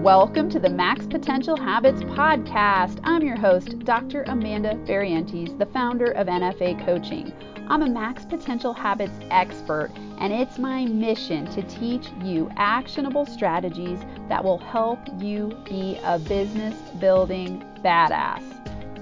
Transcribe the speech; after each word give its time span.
Welcome 0.00 0.48
to 0.52 0.58
the 0.58 0.70
Max 0.70 1.06
Potential 1.06 1.58
Habits 1.58 2.00
podcast. 2.04 3.00
I'm 3.04 3.20
your 3.22 3.36
host, 3.36 3.80
Dr. 3.80 4.22
Amanda 4.22 4.74
Variantes, 4.86 5.50
the 5.58 5.66
founder 5.66 6.12
of 6.12 6.26
NFA 6.26 6.82
Coaching. 6.86 7.30
I'm 7.68 7.82
a 7.82 7.90
Max 7.90 8.24
Potential 8.24 8.72
Habits 8.72 9.12
expert, 9.30 9.90
and 10.18 10.32
it's 10.32 10.56
my 10.58 10.86
mission 10.86 11.44
to 11.52 11.60
teach 11.64 12.06
you 12.22 12.50
actionable 12.56 13.26
strategies 13.26 13.98
that 14.30 14.42
will 14.42 14.56
help 14.56 15.00
you 15.18 15.54
be 15.68 16.00
a 16.02 16.18
business 16.18 16.74
building 16.98 17.62
badass. 17.84 18.42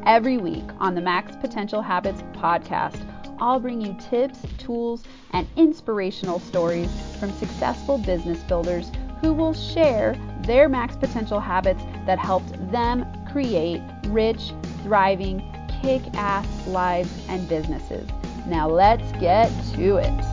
Every 0.05 0.37
week 0.37 0.69
on 0.81 0.97
the 0.97 1.01
Max 1.01 1.37
Potential 1.37 1.81
Habits 1.81 2.23
podcast, 2.33 3.01
I'll 3.41 3.61
bring 3.61 3.81
you 3.81 3.97
tips, 4.01 4.41
tools, 4.59 5.05
and 5.33 5.47
inspirational 5.55 6.41
stories 6.41 6.91
from 7.21 7.31
successful 7.35 7.99
business 7.99 8.43
builders 8.43 8.91
who 9.21 9.33
will 9.33 9.55
share 9.55 10.17
their 10.49 10.67
max 10.67 10.97
potential 10.97 11.41
habits 11.41 11.83
that 12.07 12.19
helped 12.19 12.51
them 12.73 13.05
create 13.31 13.83
rich, 14.07 14.53
thriving, 14.83 15.41
kick 15.83 16.01
ass 16.15 16.47
lives 16.67 17.13
and 17.29 17.47
businesses. 17.51 18.09
Now 18.47 18.67
let's 18.67 19.13
get 19.21 19.53
to 19.75 19.99
it. 19.99 20.25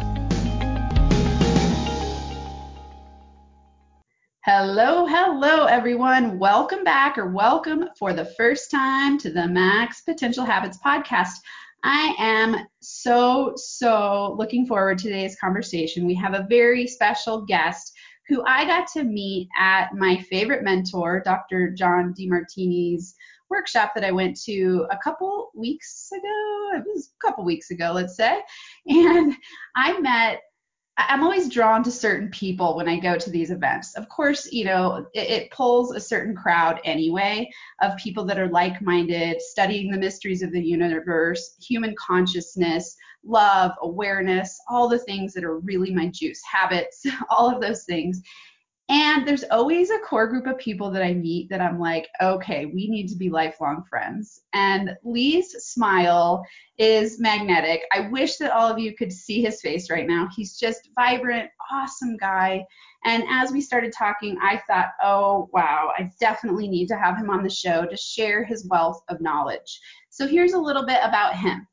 Hello, 4.46 5.06
hello, 5.06 5.66
everyone. 5.66 6.40
Welcome 6.40 6.86
back 6.86 7.18
or 7.18 7.32
welcome 7.32 7.90
for 8.00 8.14
the 8.14 8.26
first 8.38 8.72
time 8.72 9.18
to 9.18 9.30
the 9.30 9.50
Max 9.50 10.02
Potential 10.04 10.46
Habits 10.46 10.78
podcast. 10.78 11.34
I 11.84 12.16
am 12.18 12.66
so, 12.80 13.52
so 13.58 14.34
looking 14.40 14.66
forward 14.66 14.98
to 15.00 15.10
today's 15.10 15.36
conversation. 15.36 16.08
We 16.08 16.16
have 16.16 16.34
a 16.34 16.48
very 16.50 16.88
special 16.88 17.42
guest 17.42 17.92
who 18.28 18.44
I 18.46 18.66
got 18.66 18.88
to 18.94 19.04
meet 19.04 19.50
at 19.58 19.94
my 19.94 20.18
favorite 20.18 20.64
mentor, 20.64 21.22
Dr. 21.24 21.72
John 21.72 22.14
Demartini's 22.14 23.16
workshop 23.50 23.92
that 23.96 24.04
I 24.04 24.12
went 24.12 24.40
to 24.44 24.88
a 24.92 24.98
couple 25.04 25.52
weeks 25.56 26.10
ago. 26.12 26.78
It 26.78 26.84
was 26.86 27.10
a 27.10 27.28
couple 27.28 27.46
weeks 27.46 27.72
ago, 27.72 27.92
let's 27.94 28.16
say. 28.16 28.42
And 28.88 29.36
I 29.76 30.00
met 30.00 30.42
I'm 30.98 31.24
always 31.24 31.50
drawn 31.50 31.84
to 31.84 31.92
certain 31.92 32.30
people 32.30 32.78
when 32.78 32.88
I 32.88 32.98
go 32.98 33.18
to 33.18 33.30
these 33.30 33.52
events. 33.52 33.96
Of 33.96 34.08
course, 34.08 34.50
you 34.52 34.64
know, 34.64 35.06
it, 35.14 35.30
it, 35.30 35.52
pulls 35.52 35.94
a 35.94 36.00
certain 36.00 36.34
crowd 36.34 36.80
anyway 36.86 37.50
of 37.82 37.98
people 37.98 38.24
that 38.26 38.40
are 38.40 38.48
like 38.48 38.82
minded, 38.82 39.42
studying 39.42 39.92
the 39.92 39.98
mysteries 39.98 40.42
of 40.42 40.54
the 40.54 40.64
universe, 40.64 41.56
human 41.60 41.94
consciousness, 42.00 42.96
love, 43.26 43.72
awareness, 43.82 44.60
all 44.70 44.88
the 44.88 45.00
things 45.00 45.34
that 45.34 45.44
are 45.44 45.60
really 45.60 45.94
my 45.94 46.08
juice, 46.08 46.42
habits, 46.50 47.06
all 47.30 47.54
of 47.54 47.62
those 47.62 47.84
things. 47.86 48.22
And 48.88 49.28
there's 49.28 49.44
always 49.46 49.90
a 49.90 49.98
core 50.00 50.28
group 50.28 50.46
of 50.46 50.60
people 50.60 50.92
that 50.92 51.02
I 51.02 51.14
meet 51.14 51.50
that 51.50 51.60
I'm 51.60 51.80
like, 51.80 52.08
okay, 52.22 52.68
we 52.68 52.88
need 52.88 53.08
to 53.08 53.16
be 53.16 53.32
lifelong 53.32 53.84
friends. 53.90 54.42
And 54.54 54.96
Lee's 55.04 55.52
smile 55.64 56.46
is 56.78 57.20
magnetic. 57.20 57.82
I 57.92 58.10
wish 58.10 58.38
that 58.38 58.52
all 58.52 58.72
of 58.72 58.78
you 58.78 58.96
could 58.96 59.12
see 59.12 59.42
his 59.42 59.60
face 59.60 59.90
right 59.90 60.08
now. 60.08 60.28
He's 60.36 60.60
just 60.60 60.92
vibrant, 60.96 61.50
awesome 61.72 62.16
guy. 62.18 62.64
And 63.06 63.24
as 63.28 63.52
we 63.52 63.60
started 63.60 63.92
talking, 63.92 64.38
I 64.44 64.62
thought, 64.68 64.90
oh, 65.02 65.50
wow, 65.52 65.92
I 65.98 66.12
definitely 66.20 66.68
need 66.68 66.88
to 66.90 66.98
have 66.98 67.18
him 67.18 67.32
on 67.32 67.42
the 67.42 67.50
show 67.50 67.86
to 67.88 67.98
share 67.98 68.44
his 68.44 68.68
wealth 68.68 69.02
of 69.10 69.20
knowledge. 69.20 69.80
So 70.12 70.28
here's 70.28 70.54
a 70.54 70.60
little 70.60 70.86
bit 70.86 71.00
about 71.02 71.36
him. 71.36 71.68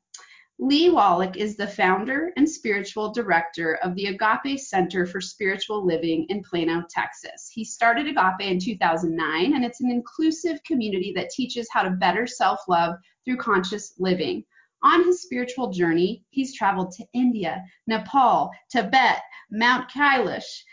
Lee 0.63 0.89
Wallach 0.89 1.35
is 1.35 1.57
the 1.57 1.67
founder 1.67 2.31
and 2.37 2.49
spiritual 2.49 3.11
director 3.11 3.75
of 3.83 3.95
the 3.95 4.05
Agape 4.05 4.57
Center 4.57 5.05
for 5.05 5.19
Spiritual 5.19 5.85
Living 5.85 6.25
in 6.29 6.41
Plano, 6.41 6.85
Texas. 6.89 7.51
He 7.53 7.65
started 7.65 8.07
Agape 8.07 8.49
in 8.49 8.59
2009, 8.59 9.55
and 9.55 9.65
it's 9.65 9.81
an 9.81 9.91
inclusive 9.91 10.63
community 10.63 11.11
that 11.17 11.31
teaches 11.31 11.67
how 11.69 11.83
to 11.83 11.89
better 11.89 12.25
self 12.25 12.61
love 12.69 12.95
through 13.25 13.35
conscious 13.35 13.95
living. 13.99 14.45
On 14.83 15.03
his 15.03 15.23
spiritual 15.23 15.69
journey, 15.69 16.23
he's 16.29 16.55
traveled 16.55 16.93
to 16.93 17.05
India, 17.13 17.61
Nepal, 17.87 18.49
Tibet, 18.71 19.19
Mount 19.51 19.91
Kailash, 19.91 20.63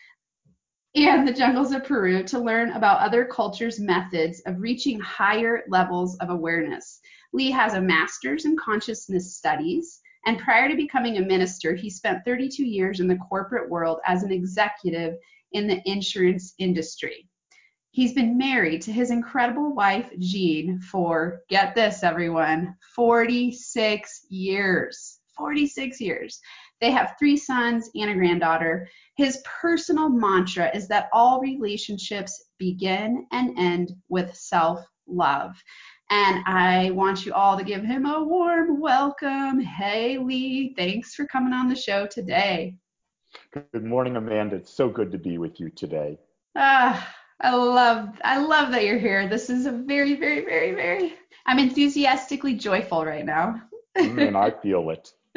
and 0.94 1.26
the 1.26 1.32
jungles 1.32 1.72
of 1.72 1.82
Peru 1.82 2.22
to 2.22 2.38
learn 2.38 2.70
about 2.72 3.00
other 3.00 3.24
cultures' 3.24 3.80
methods 3.80 4.40
of 4.46 4.60
reaching 4.60 5.00
higher 5.00 5.64
levels 5.68 6.16
of 6.18 6.30
awareness. 6.30 7.00
Lee 7.32 7.50
has 7.50 7.74
a 7.74 7.80
master's 7.80 8.44
in 8.44 8.56
consciousness 8.56 9.36
studies, 9.36 10.00
and 10.26 10.38
prior 10.38 10.68
to 10.68 10.76
becoming 10.76 11.16
a 11.16 11.22
minister, 11.22 11.74
he 11.74 11.88
spent 11.88 12.24
32 12.24 12.64
years 12.64 13.00
in 13.00 13.08
the 13.08 13.16
corporate 13.16 13.70
world 13.70 14.00
as 14.06 14.22
an 14.22 14.32
executive 14.32 15.14
in 15.52 15.66
the 15.66 15.80
insurance 15.84 16.54
industry. 16.58 17.28
He's 17.92 18.12
been 18.12 18.38
married 18.38 18.82
to 18.82 18.92
his 18.92 19.10
incredible 19.10 19.74
wife, 19.74 20.10
Jean, 20.20 20.80
for, 20.80 21.42
get 21.48 21.74
this, 21.74 22.04
everyone, 22.04 22.76
46 22.94 24.26
years. 24.28 25.18
46 25.36 26.00
years. 26.00 26.40
They 26.80 26.90
have 26.90 27.14
three 27.18 27.36
sons 27.36 27.90
and 27.94 28.10
a 28.10 28.14
granddaughter. 28.14 28.88
His 29.16 29.42
personal 29.44 30.08
mantra 30.08 30.70
is 30.74 30.86
that 30.88 31.08
all 31.12 31.40
relationships 31.40 32.44
begin 32.58 33.26
and 33.32 33.58
end 33.58 33.94
with 34.08 34.34
self 34.34 34.86
love. 35.06 35.62
And 36.10 36.42
I 36.44 36.90
want 36.90 37.24
you 37.24 37.32
all 37.32 37.56
to 37.56 37.62
give 37.62 37.84
him 37.84 38.04
a 38.04 38.20
warm 38.20 38.80
welcome. 38.80 39.60
Hey, 39.60 40.18
Lee, 40.18 40.74
thanks 40.76 41.14
for 41.14 41.24
coming 41.26 41.52
on 41.52 41.68
the 41.68 41.76
show 41.76 42.04
today. 42.04 42.74
Good 43.52 43.84
morning, 43.84 44.16
Amanda. 44.16 44.56
It's 44.56 44.72
so 44.72 44.88
good 44.88 45.12
to 45.12 45.18
be 45.18 45.38
with 45.38 45.60
you 45.60 45.70
today. 45.70 46.18
Ah, 46.56 47.14
I 47.40 47.54
love, 47.54 48.08
I 48.24 48.38
love 48.38 48.72
that 48.72 48.84
you're 48.84 48.98
here. 48.98 49.28
This 49.28 49.50
is 49.50 49.66
a 49.66 49.70
very, 49.70 50.16
very, 50.16 50.44
very, 50.44 50.72
very. 50.72 51.14
I'm 51.46 51.60
enthusiastically 51.60 52.54
joyful 52.54 53.04
right 53.04 53.24
now. 53.24 53.62
Mm, 53.96 54.28
and 54.28 54.36
I 54.36 54.50
feel 54.50 54.90
it. 54.90 55.12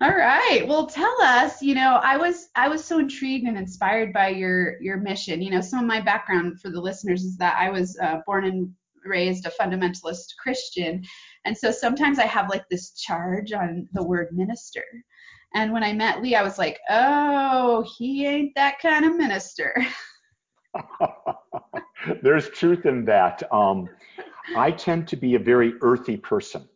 All 0.00 0.10
right. 0.10 0.66
Well, 0.66 0.86
tell 0.86 1.22
us, 1.22 1.62
you 1.62 1.76
know, 1.76 2.00
I 2.02 2.16
was 2.16 2.48
I 2.56 2.68
was 2.68 2.84
so 2.84 2.98
intrigued 2.98 3.46
and 3.46 3.56
inspired 3.56 4.12
by 4.12 4.28
your 4.30 4.80
your 4.82 4.96
mission. 4.96 5.40
You 5.40 5.52
know, 5.52 5.60
some 5.60 5.78
of 5.78 5.86
my 5.86 6.00
background 6.00 6.60
for 6.60 6.70
the 6.70 6.80
listeners 6.80 7.22
is 7.22 7.36
that 7.36 7.56
I 7.56 7.70
was 7.70 7.96
uh, 8.02 8.20
born 8.26 8.44
and 8.44 8.74
raised 9.04 9.46
a 9.46 9.50
fundamentalist 9.50 10.36
Christian. 10.42 11.02
And 11.44 11.56
so 11.56 11.70
sometimes 11.70 12.18
I 12.18 12.26
have 12.26 12.50
like 12.50 12.68
this 12.70 12.92
charge 12.92 13.52
on 13.52 13.88
the 13.92 14.04
word 14.04 14.28
minister. 14.32 14.84
And 15.54 15.72
when 15.72 15.84
I 15.84 15.92
met 15.92 16.22
Lee, 16.22 16.34
I 16.34 16.42
was 16.42 16.58
like, 16.58 16.80
oh, 16.90 17.84
he 17.96 18.26
ain't 18.26 18.54
that 18.56 18.80
kind 18.80 19.04
of 19.04 19.16
minister. 19.16 19.74
There's 22.22 22.48
truth 22.50 22.86
in 22.86 23.04
that. 23.06 23.42
Um, 23.52 23.88
I 24.56 24.70
tend 24.70 25.08
to 25.08 25.16
be 25.16 25.34
a 25.34 25.38
very 25.38 25.74
earthy 25.80 26.16
person. 26.16 26.68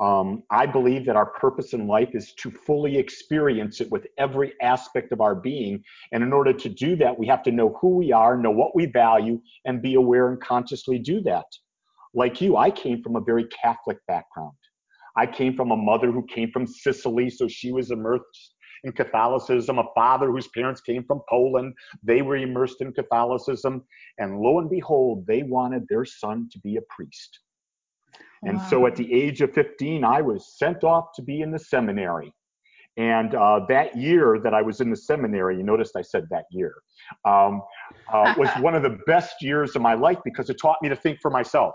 Um, 0.00 0.42
I 0.50 0.66
believe 0.66 1.06
that 1.06 1.16
our 1.16 1.26
purpose 1.26 1.72
in 1.72 1.86
life 1.86 2.10
is 2.14 2.32
to 2.34 2.50
fully 2.50 2.98
experience 2.98 3.80
it 3.80 3.90
with 3.90 4.06
every 4.18 4.54
aspect 4.60 5.12
of 5.12 5.20
our 5.20 5.36
being. 5.36 5.82
And 6.12 6.22
in 6.22 6.32
order 6.32 6.52
to 6.52 6.68
do 6.68 6.96
that, 6.96 7.16
we 7.16 7.26
have 7.28 7.44
to 7.44 7.52
know 7.52 7.78
who 7.80 7.96
we 7.96 8.12
are, 8.12 8.36
know 8.36 8.50
what 8.50 8.74
we 8.74 8.86
value, 8.86 9.40
and 9.64 9.80
be 9.80 9.94
aware 9.94 10.28
and 10.28 10.40
consciously 10.40 10.98
do 10.98 11.20
that. 11.22 11.46
Like 12.12 12.40
you, 12.40 12.56
I 12.56 12.70
came 12.70 13.02
from 13.02 13.16
a 13.16 13.20
very 13.20 13.46
Catholic 13.62 13.98
background. 14.08 14.56
I 15.16 15.26
came 15.26 15.54
from 15.54 15.70
a 15.70 15.76
mother 15.76 16.10
who 16.10 16.26
came 16.26 16.50
from 16.50 16.66
Sicily, 16.66 17.30
so 17.30 17.46
she 17.46 17.70
was 17.70 17.92
immersed 17.92 18.54
in 18.82 18.92
Catholicism, 18.92 19.78
a 19.78 19.84
father 19.94 20.30
whose 20.30 20.48
parents 20.48 20.80
came 20.80 21.04
from 21.04 21.22
Poland. 21.28 21.74
They 22.02 22.22
were 22.22 22.36
immersed 22.36 22.80
in 22.80 22.92
Catholicism. 22.92 23.84
And 24.18 24.40
lo 24.40 24.58
and 24.58 24.68
behold, 24.68 25.24
they 25.26 25.42
wanted 25.42 25.86
their 25.88 26.04
son 26.04 26.48
to 26.52 26.58
be 26.60 26.76
a 26.76 26.82
priest. 26.90 27.40
And 28.46 28.60
so 28.68 28.86
at 28.86 28.96
the 28.96 29.12
age 29.12 29.40
of 29.40 29.52
15, 29.52 30.04
I 30.04 30.20
was 30.20 30.56
sent 30.58 30.84
off 30.84 31.06
to 31.16 31.22
be 31.22 31.40
in 31.40 31.50
the 31.50 31.58
seminary. 31.58 32.32
And 32.96 33.34
uh, 33.34 33.60
that 33.68 33.96
year 33.96 34.38
that 34.44 34.54
I 34.54 34.62
was 34.62 34.80
in 34.80 34.90
the 34.90 34.96
seminary, 34.96 35.56
you 35.56 35.64
noticed 35.64 35.96
I 35.96 36.02
said 36.02 36.26
that 36.30 36.44
year, 36.50 36.74
um, 37.24 37.62
uh, 38.12 38.34
was 38.36 38.48
one 38.60 38.74
of 38.74 38.82
the 38.82 38.98
best 39.06 39.42
years 39.42 39.74
of 39.74 39.82
my 39.82 39.94
life 39.94 40.18
because 40.24 40.48
it 40.50 40.56
taught 40.60 40.76
me 40.80 40.88
to 40.88 40.96
think 40.96 41.18
for 41.20 41.30
myself. 41.30 41.74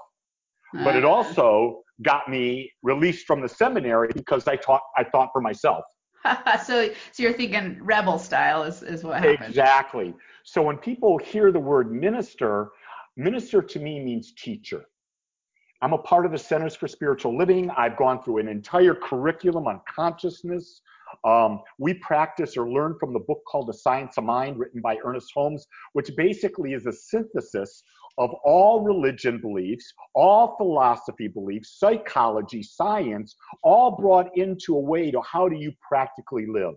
But 0.73 0.95
it 0.95 1.03
also 1.03 1.81
got 2.03 2.29
me 2.29 2.71
released 2.83 3.25
from 3.25 3.41
the 3.41 3.49
seminary 3.49 4.09
because 4.13 4.47
I 4.47 4.55
taught 4.55 4.83
I 4.97 5.03
thought 5.03 5.29
for 5.33 5.41
myself. 5.41 5.83
so 6.65 6.89
so 7.11 7.23
you're 7.23 7.33
thinking 7.33 7.79
rebel 7.81 8.19
style 8.19 8.63
is, 8.63 8.83
is 8.83 9.03
what 9.03 9.15
happened. 9.15 9.49
Exactly. 9.49 10.13
So 10.44 10.61
when 10.61 10.77
people 10.77 11.17
hear 11.17 11.51
the 11.51 11.59
word 11.59 11.91
minister, 11.91 12.69
minister 13.17 13.63
to 13.63 13.79
me 13.79 13.99
means 13.99 14.33
teacher. 14.38 14.83
I'm 15.81 15.93
a 15.93 15.97
part 15.97 16.25
of 16.25 16.31
the 16.31 16.37
Centers 16.37 16.75
for 16.75 16.87
Spiritual 16.87 17.37
Living. 17.37 17.69
I've 17.71 17.95
gone 17.95 18.21
through 18.21 18.39
an 18.39 18.49
entire 18.49 18.93
curriculum 18.93 19.67
on 19.67 19.79
consciousness. 19.87 20.81
Um, 21.23 21.61
we 21.77 21.93
practice 21.95 22.57
or 22.57 22.69
learn 22.69 22.95
from 22.99 23.13
the 23.13 23.19
book 23.19 23.41
called 23.49 23.67
The 23.67 23.73
Science 23.73 24.17
of 24.17 24.25
Mind, 24.25 24.59
written 24.59 24.81
by 24.81 24.97
Ernest 25.03 25.31
Holmes, 25.33 25.65
which 25.93 26.11
basically 26.17 26.73
is 26.73 26.85
a 26.85 26.91
synthesis 26.91 27.81
of 28.17 28.31
all 28.43 28.81
religion 28.81 29.39
beliefs, 29.39 29.93
all 30.13 30.57
philosophy 30.57 31.29
beliefs, 31.29 31.77
psychology, 31.79 32.61
science, 32.61 33.37
all 33.63 33.95
brought 33.95 34.37
into 34.37 34.75
a 34.75 34.79
way 34.79 35.09
to 35.09 35.21
how 35.21 35.47
do 35.47 35.55
you 35.55 35.71
practically 35.87 36.45
live. 36.45 36.73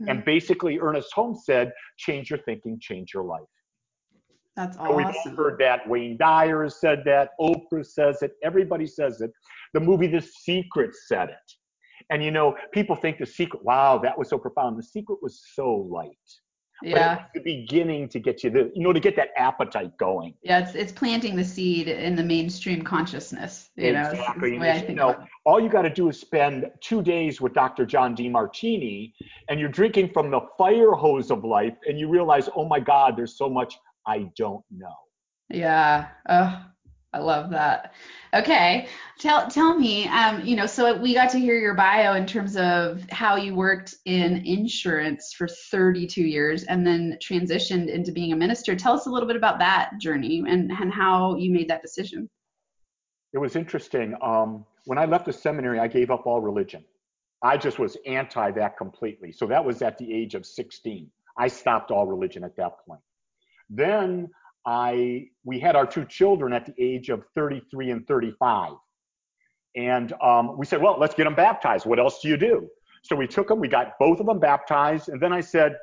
Mm-hmm. 0.00 0.08
And 0.08 0.24
basically, 0.24 0.78
Ernest 0.80 1.12
Holmes 1.12 1.42
said, 1.44 1.72
change 1.98 2.30
your 2.30 2.38
thinking, 2.40 2.78
change 2.80 3.12
your 3.12 3.24
life. 3.24 3.44
That's 4.56 4.76
awesome. 4.76 4.96
We've 4.96 5.06
all 5.06 5.36
heard 5.36 5.58
that. 5.58 5.88
Wayne 5.88 6.16
Dyer 6.16 6.62
has 6.62 6.80
said 6.80 7.02
that. 7.06 7.30
Oprah 7.40 7.84
says 7.84 8.22
it. 8.22 8.32
Everybody 8.42 8.86
says 8.86 9.20
it. 9.20 9.32
The 9.72 9.80
movie 9.80 10.06
The 10.06 10.20
Secret 10.20 10.94
said 11.06 11.30
it. 11.30 11.52
And 12.10 12.22
you 12.22 12.30
know, 12.30 12.56
people 12.72 12.94
think 12.94 13.18
The 13.18 13.26
Secret, 13.26 13.64
wow, 13.64 13.98
that 13.98 14.16
was 14.16 14.28
so 14.28 14.38
profound. 14.38 14.78
The 14.78 14.82
Secret 14.82 15.18
was 15.22 15.42
so 15.54 15.88
light. 15.90 16.10
Yeah. 16.82 17.24
the 17.34 17.40
beginning 17.40 18.08
to 18.10 18.18
get 18.18 18.44
you 18.44 18.50
the, 18.50 18.70
you 18.74 18.82
know, 18.82 18.92
to 18.92 19.00
get 19.00 19.16
that 19.16 19.30
appetite 19.36 19.96
going. 19.96 20.34
Yeah, 20.42 20.58
it's 20.58 20.74
it's 20.74 20.92
planting 20.92 21.34
the 21.34 21.44
seed 21.44 21.88
in 21.88 22.14
the 22.14 22.22
mainstream 22.22 22.82
consciousness. 22.82 23.70
You 23.76 23.96
exactly. 23.96 24.58
Know, 24.58 24.80
you 24.88 24.94
know, 24.94 25.24
all 25.46 25.60
you 25.60 25.70
got 25.70 25.82
to 25.82 25.90
do 25.90 26.08
is 26.08 26.20
spend 26.20 26.70
two 26.80 27.00
days 27.00 27.40
with 27.40 27.54
Dr. 27.54 27.86
John 27.86 28.14
Demartini, 28.14 29.12
and 29.48 29.58
you're 29.58 29.68
drinking 29.68 30.10
from 30.12 30.30
the 30.30 30.40
fire 30.58 30.92
hose 30.92 31.30
of 31.30 31.44
life, 31.44 31.74
and 31.86 31.98
you 31.98 32.08
realize, 32.08 32.50
oh 32.54 32.66
my 32.66 32.80
God, 32.80 33.16
there's 33.16 33.38
so 33.38 33.48
much 33.48 33.78
I 34.06 34.30
don't 34.36 34.64
know. 34.70 34.94
Yeah. 35.50 36.08
Oh, 36.28 36.64
I 37.14 37.18
love 37.18 37.50
that. 37.50 37.92
Okay, 38.34 38.88
tell 39.20 39.48
tell 39.48 39.78
me, 39.78 40.08
um, 40.08 40.44
you 40.44 40.56
know, 40.56 40.66
so 40.66 40.96
we 41.00 41.14
got 41.14 41.30
to 41.30 41.38
hear 41.38 41.54
your 41.54 41.74
bio 41.74 42.14
in 42.14 42.26
terms 42.26 42.56
of 42.56 43.08
how 43.10 43.36
you 43.36 43.54
worked 43.54 43.94
in 44.04 44.44
insurance 44.44 45.32
for 45.32 45.46
32 45.46 46.22
years 46.22 46.64
and 46.64 46.84
then 46.84 47.16
transitioned 47.22 47.88
into 47.88 48.10
being 48.10 48.32
a 48.32 48.36
minister. 48.36 48.74
Tell 48.74 48.94
us 48.94 49.06
a 49.06 49.10
little 49.10 49.28
bit 49.28 49.36
about 49.36 49.60
that 49.60 49.92
journey 50.00 50.42
and 50.48 50.72
and 50.72 50.92
how 50.92 51.36
you 51.36 51.52
made 51.52 51.68
that 51.68 51.82
decision. 51.82 52.28
It 53.32 53.38
was 53.38 53.54
interesting. 53.54 54.16
Um, 54.20 54.64
when 54.84 54.98
I 54.98 55.04
left 55.04 55.26
the 55.26 55.32
seminary, 55.32 55.78
I 55.78 55.86
gave 55.86 56.10
up 56.10 56.26
all 56.26 56.40
religion. 56.40 56.84
I 57.42 57.56
just 57.56 57.78
was 57.78 57.96
anti 58.06 58.50
that 58.52 58.76
completely. 58.76 59.30
So 59.30 59.46
that 59.46 59.64
was 59.64 59.82
at 59.82 59.98
the 59.98 60.12
age 60.12 60.34
of 60.34 60.44
16. 60.44 61.08
I 61.38 61.46
stopped 61.46 61.92
all 61.92 62.06
religion 62.06 62.42
at 62.42 62.56
that 62.56 62.84
point. 62.86 63.00
Then 63.70 64.28
I 64.66 65.26
we 65.44 65.58
had 65.58 65.76
our 65.76 65.86
two 65.86 66.04
children 66.04 66.52
at 66.52 66.66
the 66.66 66.74
age 66.78 67.08
of 67.10 67.24
33 67.34 67.90
and 67.90 68.06
35, 68.06 68.72
and 69.76 70.12
um, 70.22 70.56
we 70.56 70.66
said, 70.66 70.80
well, 70.80 70.96
let's 70.98 71.14
get 71.14 71.24
them 71.24 71.34
baptized. 71.34 71.86
What 71.86 71.98
else 71.98 72.20
do 72.20 72.28
you 72.28 72.36
do? 72.36 72.68
So 73.02 73.14
we 73.16 73.26
took 73.26 73.48
them, 73.48 73.60
we 73.60 73.68
got 73.68 73.98
both 73.98 74.20
of 74.20 74.26
them 74.26 74.38
baptized, 74.38 75.08
and 75.08 75.20
then 75.20 75.32
I 75.32 75.40
said, 75.40 75.76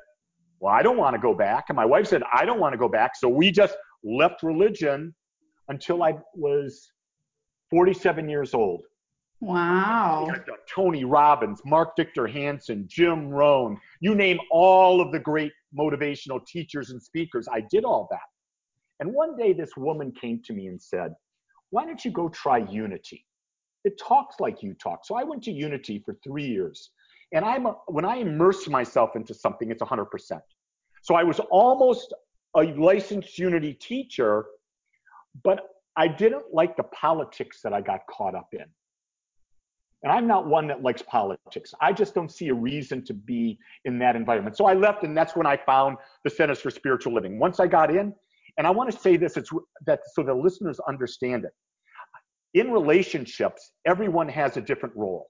well, 0.60 0.74
I 0.74 0.82
don't 0.82 0.98
want 0.98 1.16
to 1.16 1.22
go 1.22 1.34
back, 1.34 1.66
and 1.70 1.76
my 1.76 1.86
wife 1.86 2.08
said, 2.08 2.24
I 2.34 2.46
don't 2.46 2.60
want 2.60 2.74
to 2.74 2.78
go 2.78 2.88
back. 2.88 3.16
So 3.16 3.30
we 3.30 3.52
just 3.52 3.76
left 4.04 4.42
religion 4.44 5.14
until 5.68 6.04
I 6.04 6.18
was 6.34 6.92
47 7.70 8.28
years 8.28 8.54
old. 8.54 8.82
Wow. 9.40 10.32
Tony 10.70 11.04
Robbins, 11.04 11.62
Mark 11.66 11.96
Victor 11.98 12.28
Hansen, 12.28 12.86
Jim 12.88 13.30
Rohn, 13.30 13.78
you 14.00 14.14
name 14.14 14.40
all 14.52 15.02
of 15.02 15.12
the 15.12 15.20
great 15.20 15.52
motivational 15.78 16.46
teachers 16.46 16.90
and 16.90 17.02
speakers. 17.02 17.48
I 17.52 17.64
did 17.70 17.86
all 17.86 18.08
that. 18.12 18.20
And 19.00 19.14
one 19.14 19.36
day 19.36 19.54
this 19.54 19.72
woman 19.76 20.12
came 20.20 20.42
to 20.46 20.54
me 20.54 20.68
and 20.68 20.82
said, 20.82 21.14
Why 21.72 21.86
don't 21.86 22.04
you 22.06 22.12
go 22.12 22.30
try 22.30 22.60
Unity? 22.60 23.26
It 23.84 24.00
talks 24.00 24.36
like 24.40 24.62
you 24.62 24.76
talk. 24.76 25.06
So 25.06 25.16
I 25.16 25.24
went 25.24 25.44
to 25.44 25.52
Unity 25.52 26.02
for 26.06 26.18
three 26.24 26.46
years. 26.46 26.92
And 27.34 27.46
I'm 27.46 27.66
a, 27.66 27.76
when 27.88 28.06
I 28.06 28.18
immerse 28.18 28.68
myself 28.68 29.16
into 29.16 29.34
something, 29.34 29.72
it's 29.72 29.82
100%. 29.82 30.06
So 31.02 31.16
I 31.16 31.24
was 31.24 31.40
almost 31.50 32.14
a 32.56 32.62
licensed 32.62 33.40
Unity 33.40 33.74
teacher, 33.74 34.46
but 35.44 35.62
I 35.98 36.08
didn't 36.08 36.54
like 36.54 36.78
the 36.78 36.84
politics 36.84 37.62
that 37.64 37.74
I 37.74 37.82
got 37.82 38.02
caught 38.10 38.36
up 38.36 38.50
in. 38.54 38.66
And 40.04 40.12
I'm 40.12 40.26
not 40.26 40.48
one 40.48 40.68
that 40.68 40.82
likes 40.82 41.04
politics. 41.04 41.74
I 41.80 41.94
just 41.94 42.16
don't 42.16 42.32
see 42.32 42.48
a 42.48 42.54
reason 42.54 43.04
to 43.06 43.14
be 43.14 43.60
in 43.86 44.00
that 44.00 44.16
environment. 44.16 44.58
So 44.58 44.66
I 44.66 44.74
left, 44.74 45.04
and 45.04 45.16
that's 45.16 45.36
when 45.36 45.46
I 45.46 45.58
found 45.58 45.98
the 46.24 46.30
Centers 46.30 46.60
for 46.60 46.72
Spiritual 46.72 47.14
Living. 47.14 47.38
Once 47.38 47.60
I 47.60 47.68
got 47.68 47.96
in, 47.96 48.14
and 48.58 48.66
I 48.66 48.72
want 48.72 48.92
to 48.92 48.98
say 48.98 49.16
this, 49.16 49.38
it's 49.38 49.52
that 49.86 50.00
so 50.14 50.24
the 50.24 50.34
listeners 50.34 50.80
understand 50.88 51.46
it. 51.46 51.52
In 52.54 52.72
relationships, 52.72 53.72
everyone 53.86 54.28
has 54.30 54.58
a 54.58 54.62
different 54.62 54.96
role. 54.96 55.30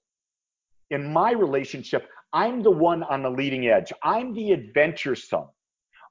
In 0.89 1.11
my 1.11 1.31
relationship, 1.31 2.07
I'm 2.33 2.63
the 2.63 2.71
one 2.71 3.03
on 3.03 3.23
the 3.23 3.29
leading 3.29 3.67
edge. 3.67 3.91
I'm 4.03 4.33
the 4.33 4.53
adventuresome. 4.53 5.47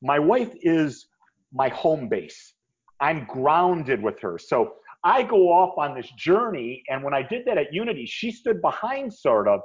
My 0.02 0.18
wife 0.18 0.52
is 0.62 1.06
my 1.52 1.68
home 1.68 2.08
base. 2.08 2.54
I'm 3.00 3.26
grounded 3.26 4.02
with 4.02 4.20
her. 4.20 4.38
So 4.38 4.74
I 5.04 5.22
go 5.22 5.50
off 5.50 5.78
on 5.78 5.94
this 5.94 6.10
journey. 6.16 6.82
And 6.88 7.02
when 7.02 7.14
I 7.14 7.22
did 7.22 7.44
that 7.46 7.58
at 7.58 7.72
Unity, 7.72 8.06
she 8.06 8.30
stood 8.30 8.60
behind 8.60 9.12
sort 9.12 9.48
of, 9.48 9.60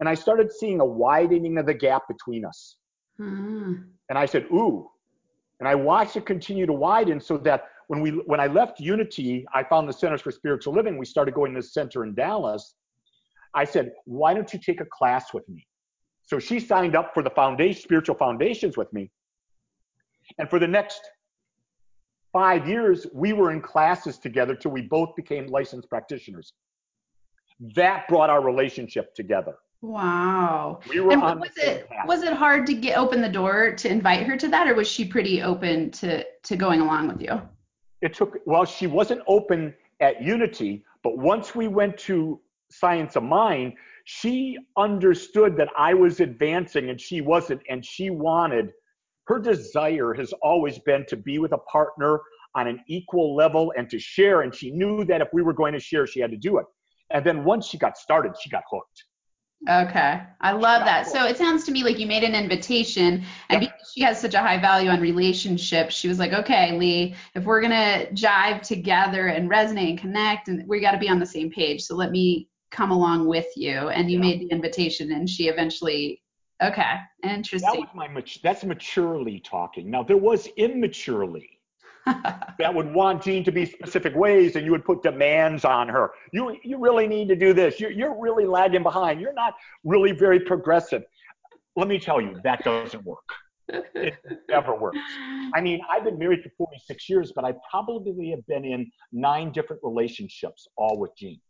and 0.00 0.08
I 0.08 0.14
started 0.14 0.52
seeing 0.52 0.80
a 0.80 0.84
widening 0.84 1.56
of 1.58 1.66
the 1.66 1.74
gap 1.74 2.02
between 2.08 2.44
us. 2.44 2.76
Mm. 3.20 3.84
And 4.10 4.18
I 4.18 4.26
said, 4.26 4.46
Ooh, 4.52 4.88
and 5.60 5.68
I 5.68 5.74
watched 5.74 6.16
it 6.16 6.26
continue 6.26 6.66
to 6.66 6.72
widen 6.72 7.20
so 7.20 7.38
that 7.38 7.64
when 7.88 8.00
we 8.00 8.10
when 8.10 8.40
I 8.40 8.46
left 8.46 8.80
Unity, 8.80 9.46
I 9.54 9.62
found 9.62 9.88
the 9.88 9.92
Centers 9.92 10.20
for 10.20 10.30
Spiritual 10.30 10.74
Living. 10.74 10.98
We 10.98 11.06
started 11.06 11.34
going 11.34 11.54
to 11.54 11.60
the 11.60 11.66
center 11.66 12.04
in 12.04 12.14
Dallas. 12.14 12.74
I 13.54 13.64
said, 13.64 13.92
why 14.04 14.34
don't 14.34 14.52
you 14.52 14.58
take 14.58 14.80
a 14.80 14.86
class 14.86 15.32
with 15.32 15.48
me? 15.48 15.66
So 16.22 16.38
she 16.38 16.58
signed 16.58 16.96
up 16.96 17.12
for 17.14 17.22
the 17.22 17.30
foundation, 17.30 17.80
spiritual 17.80 18.16
foundations 18.16 18.76
with 18.76 18.92
me. 18.92 19.10
And 20.38 20.48
for 20.48 20.58
the 20.58 20.66
next 20.66 21.00
five 22.34 22.68
years, 22.68 23.06
we 23.14 23.32
were 23.32 23.52
in 23.52 23.62
classes 23.62 24.18
together 24.18 24.54
till 24.54 24.72
we 24.72 24.82
both 24.82 25.14
became 25.16 25.46
licensed 25.46 25.88
practitioners. 25.88 26.52
That 27.76 28.06
brought 28.08 28.28
our 28.28 28.42
relationship 28.42 29.14
together. 29.14 29.54
Wow. 29.80 30.80
We 30.88 31.00
were 31.00 31.12
and 31.12 31.22
on 31.22 31.40
was 31.40 31.52
it 31.56 31.88
path. 31.88 32.08
was 32.08 32.22
it 32.22 32.32
hard 32.32 32.66
to 32.66 32.74
get 32.74 32.98
open 32.98 33.22
the 33.22 33.28
door 33.28 33.74
to 33.74 33.88
invite 33.88 34.26
her 34.26 34.36
to 34.36 34.48
that, 34.48 34.66
or 34.66 34.74
was 34.74 34.88
she 34.88 35.04
pretty 35.04 35.42
open 35.42 35.90
to 35.92 36.24
to 36.24 36.56
going 36.56 36.80
along 36.80 37.08
with 37.08 37.20
you? 37.22 37.40
It 38.00 38.14
took 38.14 38.38
well, 38.46 38.64
she 38.64 38.86
wasn't 38.86 39.22
open 39.28 39.74
at 40.00 40.22
Unity, 40.22 40.84
but 41.02 41.18
once 41.18 41.54
we 41.54 41.68
went 41.68 41.96
to 41.98 42.40
Science 42.70 43.14
of 43.14 43.22
Mind, 43.22 43.74
she 44.04 44.58
understood 44.76 45.56
that 45.58 45.68
I 45.78 45.94
was 45.94 46.20
advancing 46.20 46.90
and 46.90 47.00
she 47.00 47.20
wasn't, 47.20 47.60
and 47.68 47.84
she 47.84 48.10
wanted 48.10 48.72
her 49.26 49.38
desire 49.38 50.12
has 50.14 50.32
always 50.42 50.78
been 50.80 51.04
to 51.06 51.16
be 51.16 51.38
with 51.38 51.52
a 51.52 51.58
partner 51.58 52.20
on 52.54 52.68
an 52.68 52.80
equal 52.88 53.34
level 53.34 53.72
and 53.76 53.88
to 53.90 53.98
share. 53.98 54.42
And 54.42 54.54
she 54.54 54.70
knew 54.70 55.04
that 55.06 55.20
if 55.20 55.28
we 55.32 55.42
were 55.42 55.52
going 55.52 55.72
to 55.72 55.80
share, 55.80 56.06
she 56.06 56.20
had 56.20 56.30
to 56.30 56.36
do 56.36 56.58
it. 56.58 56.66
And 57.10 57.24
then 57.24 57.44
once 57.44 57.66
she 57.66 57.78
got 57.78 57.96
started, 57.96 58.32
she 58.40 58.50
got 58.50 58.62
hooked. 58.70 59.04
Okay. 59.68 60.20
I 60.40 60.52
love 60.52 60.84
that. 60.84 61.06
So 61.06 61.24
it 61.24 61.38
sounds 61.38 61.64
to 61.64 61.72
me 61.72 61.84
like 61.84 61.98
you 61.98 62.06
made 62.06 62.22
an 62.22 62.34
invitation 62.34 63.24
and 63.48 63.62
yep. 63.62 63.72
because 63.72 63.92
she 63.94 64.02
has 64.02 64.20
such 64.20 64.34
a 64.34 64.40
high 64.40 64.60
value 64.60 64.90
on 64.90 65.00
relationships, 65.00 65.94
she 65.94 66.06
was 66.06 66.18
like, 66.18 66.32
okay, 66.32 66.76
Lee, 66.76 67.14
if 67.34 67.44
we're 67.44 67.62
going 67.62 67.70
to 67.70 68.12
jive 68.12 68.60
together 68.60 69.28
and 69.28 69.50
resonate 69.50 69.90
and 69.90 69.98
connect 69.98 70.48
and 70.48 70.68
we 70.68 70.80
got 70.80 70.90
to 70.92 70.98
be 70.98 71.08
on 71.08 71.18
the 71.18 71.26
same 71.26 71.50
page. 71.50 71.82
So 71.82 71.94
let 71.94 72.10
me 72.10 72.48
come 72.70 72.90
along 72.90 73.26
with 73.26 73.46
you. 73.56 73.88
And 73.88 74.10
you 74.10 74.18
yeah. 74.18 74.24
made 74.24 74.40
the 74.40 74.48
invitation 74.48 75.12
and 75.12 75.30
she 75.30 75.48
eventually, 75.48 76.20
okay. 76.62 76.96
Interesting. 77.22 77.60
That 77.60 77.78
was 77.78 77.88
my, 77.94 78.08
that's 78.42 78.64
maturely 78.64 79.40
talking. 79.40 79.90
Now 79.90 80.02
there 80.02 80.16
was 80.16 80.48
immaturely 80.56 81.54
that 82.06 82.74
would 82.74 82.92
want 82.92 83.22
Jean 83.22 83.44
to 83.44 83.52
be 83.52 83.64
specific 83.64 84.14
ways 84.14 84.56
and 84.56 84.64
you 84.64 84.70
would 84.72 84.84
put 84.84 85.02
demands 85.02 85.64
on 85.64 85.88
her. 85.88 86.10
You, 86.32 86.56
you 86.62 86.78
really 86.78 87.06
need 87.06 87.28
to 87.28 87.36
do 87.36 87.52
this. 87.52 87.80
You're, 87.80 87.90
you're 87.90 88.20
really 88.20 88.44
lagging 88.44 88.82
behind. 88.82 89.20
You're 89.20 89.32
not 89.32 89.54
really 89.84 90.12
very 90.12 90.40
progressive. 90.40 91.02
Let 91.76 91.88
me 91.88 91.98
tell 91.98 92.20
you, 92.20 92.38
that 92.44 92.62
doesn't 92.62 93.04
work. 93.04 93.24
It 93.68 94.14
never 94.50 94.74
works. 94.74 94.98
I 95.54 95.60
mean, 95.60 95.80
I've 95.90 96.04
been 96.04 96.18
married 96.18 96.42
for 96.42 96.50
46 96.58 97.08
years, 97.08 97.32
but 97.34 97.44
I 97.44 97.54
probably 97.70 98.30
have 98.30 98.46
been 98.46 98.64
in 98.64 98.90
nine 99.12 99.52
different 99.52 99.82
relationships, 99.82 100.68
all 100.76 100.98
with 100.98 101.16
Jean. 101.16 101.40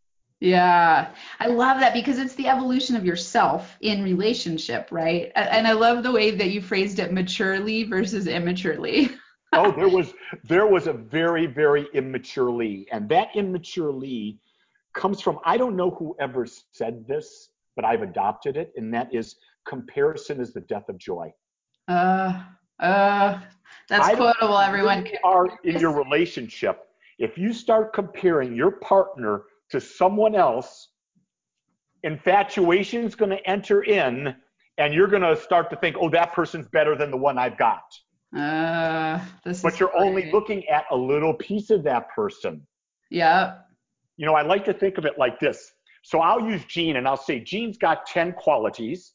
Yeah, 0.41 1.15
I 1.41 1.47
love 1.47 1.81
that 1.81 1.95
because 1.95 2.19
it's 2.19 2.35
the 2.35 2.49
evolution 2.49 2.97
of 2.97 3.05
yourself 3.05 3.77
in 3.81 4.03
relationship, 4.03 4.89
right? 4.91 5.33
And 5.37 5.67
I 5.67 5.73
love 5.73 6.03
the 6.03 6.13
way 6.13 6.33
that 6.33 6.51
you 6.51 6.61
phrased 6.61 6.99
it 6.99 7.13
maturely 7.13 7.85
versus 7.85 8.27
immaturely. 8.27 9.11
oh, 9.53 9.73
there 9.73 9.89
was 9.89 10.13
there 10.43 10.67
was 10.67 10.87
a 10.87 10.93
very 10.93 11.47
very 11.47 11.87
immaturely 11.95 12.87
and 12.93 13.09
that 13.09 13.29
immaturely 13.35 14.39
comes 14.95 15.21
from 15.21 15.39
I 15.45 15.57
don't 15.57 15.77
know 15.77 15.91
who 15.91 16.17
ever 16.19 16.47
said 16.73 17.07
this, 17.07 17.51
but 17.77 17.85
I've 17.85 18.03
adopted 18.03 18.57
it, 18.57 18.73
and 18.77 18.95
that 18.95 19.13
is 19.13 19.37
comparison 19.67 20.41
is 20.41 20.53
the 20.53 20.61
death 20.63 20.89
of 20.89 20.99
joy. 20.99 21.33
Uh, 21.89 22.43
uh, 22.81 23.41
that's 23.89 24.09
I 24.09 24.15
quotable, 24.15 24.59
everyone. 24.59 25.07
You 25.07 25.19
are 25.25 25.49
in 25.65 25.79
your 25.79 25.93
relationship. 25.93 26.87
If 27.19 27.37
you 27.37 27.53
start 27.53 27.93
comparing 27.93 28.55
your 28.57 28.73
partner 28.73 29.43
to 29.75 29.81
someone 29.81 30.37
else, 30.37 30.89
infatuation 32.05 33.05
is 33.05 33.17
going 33.17 33.31
to 33.31 33.45
enter 33.45 33.83
in, 33.83 34.35
and 34.79 34.95
you're 34.95 35.09
going 35.09 35.23
to 35.23 35.37
start 35.37 35.69
to 35.71 35.77
think, 35.77 35.97
oh, 36.01 36.09
that 36.11 36.33
person's 36.33 36.69
better 36.69 36.97
than 36.97 37.11
the 37.11 37.17
one 37.17 37.39
I've 37.39 37.59
got. 37.59 37.83
Uh, 38.37 39.21
this 39.45 39.63
but 39.63 39.79
you're 39.81 39.97
only 39.97 40.31
looking 40.33 40.67
at 40.69 40.85
a 40.93 40.97
little 40.97 41.35
piece 41.35 41.71
of 41.71 41.83
that 41.85 42.09
person. 42.15 42.65
Yeah. 43.11 43.59
You 44.17 44.27
know, 44.27 44.35
I 44.35 44.43
like 44.43 44.65
to 44.67 44.73
think 44.73 44.97
of 44.97 45.07
it 45.07 45.19
like 45.19 45.41
this. 45.41 45.73
So 46.05 46.21
I'll 46.21 46.41
use 46.41 46.65
Jean 46.67 46.97
and 46.97 47.09
I'll 47.09 47.17
say, 47.17 47.41
Jean's 47.41 47.77
got 47.79 48.07
10 48.07 48.33
qualities, 48.35 49.15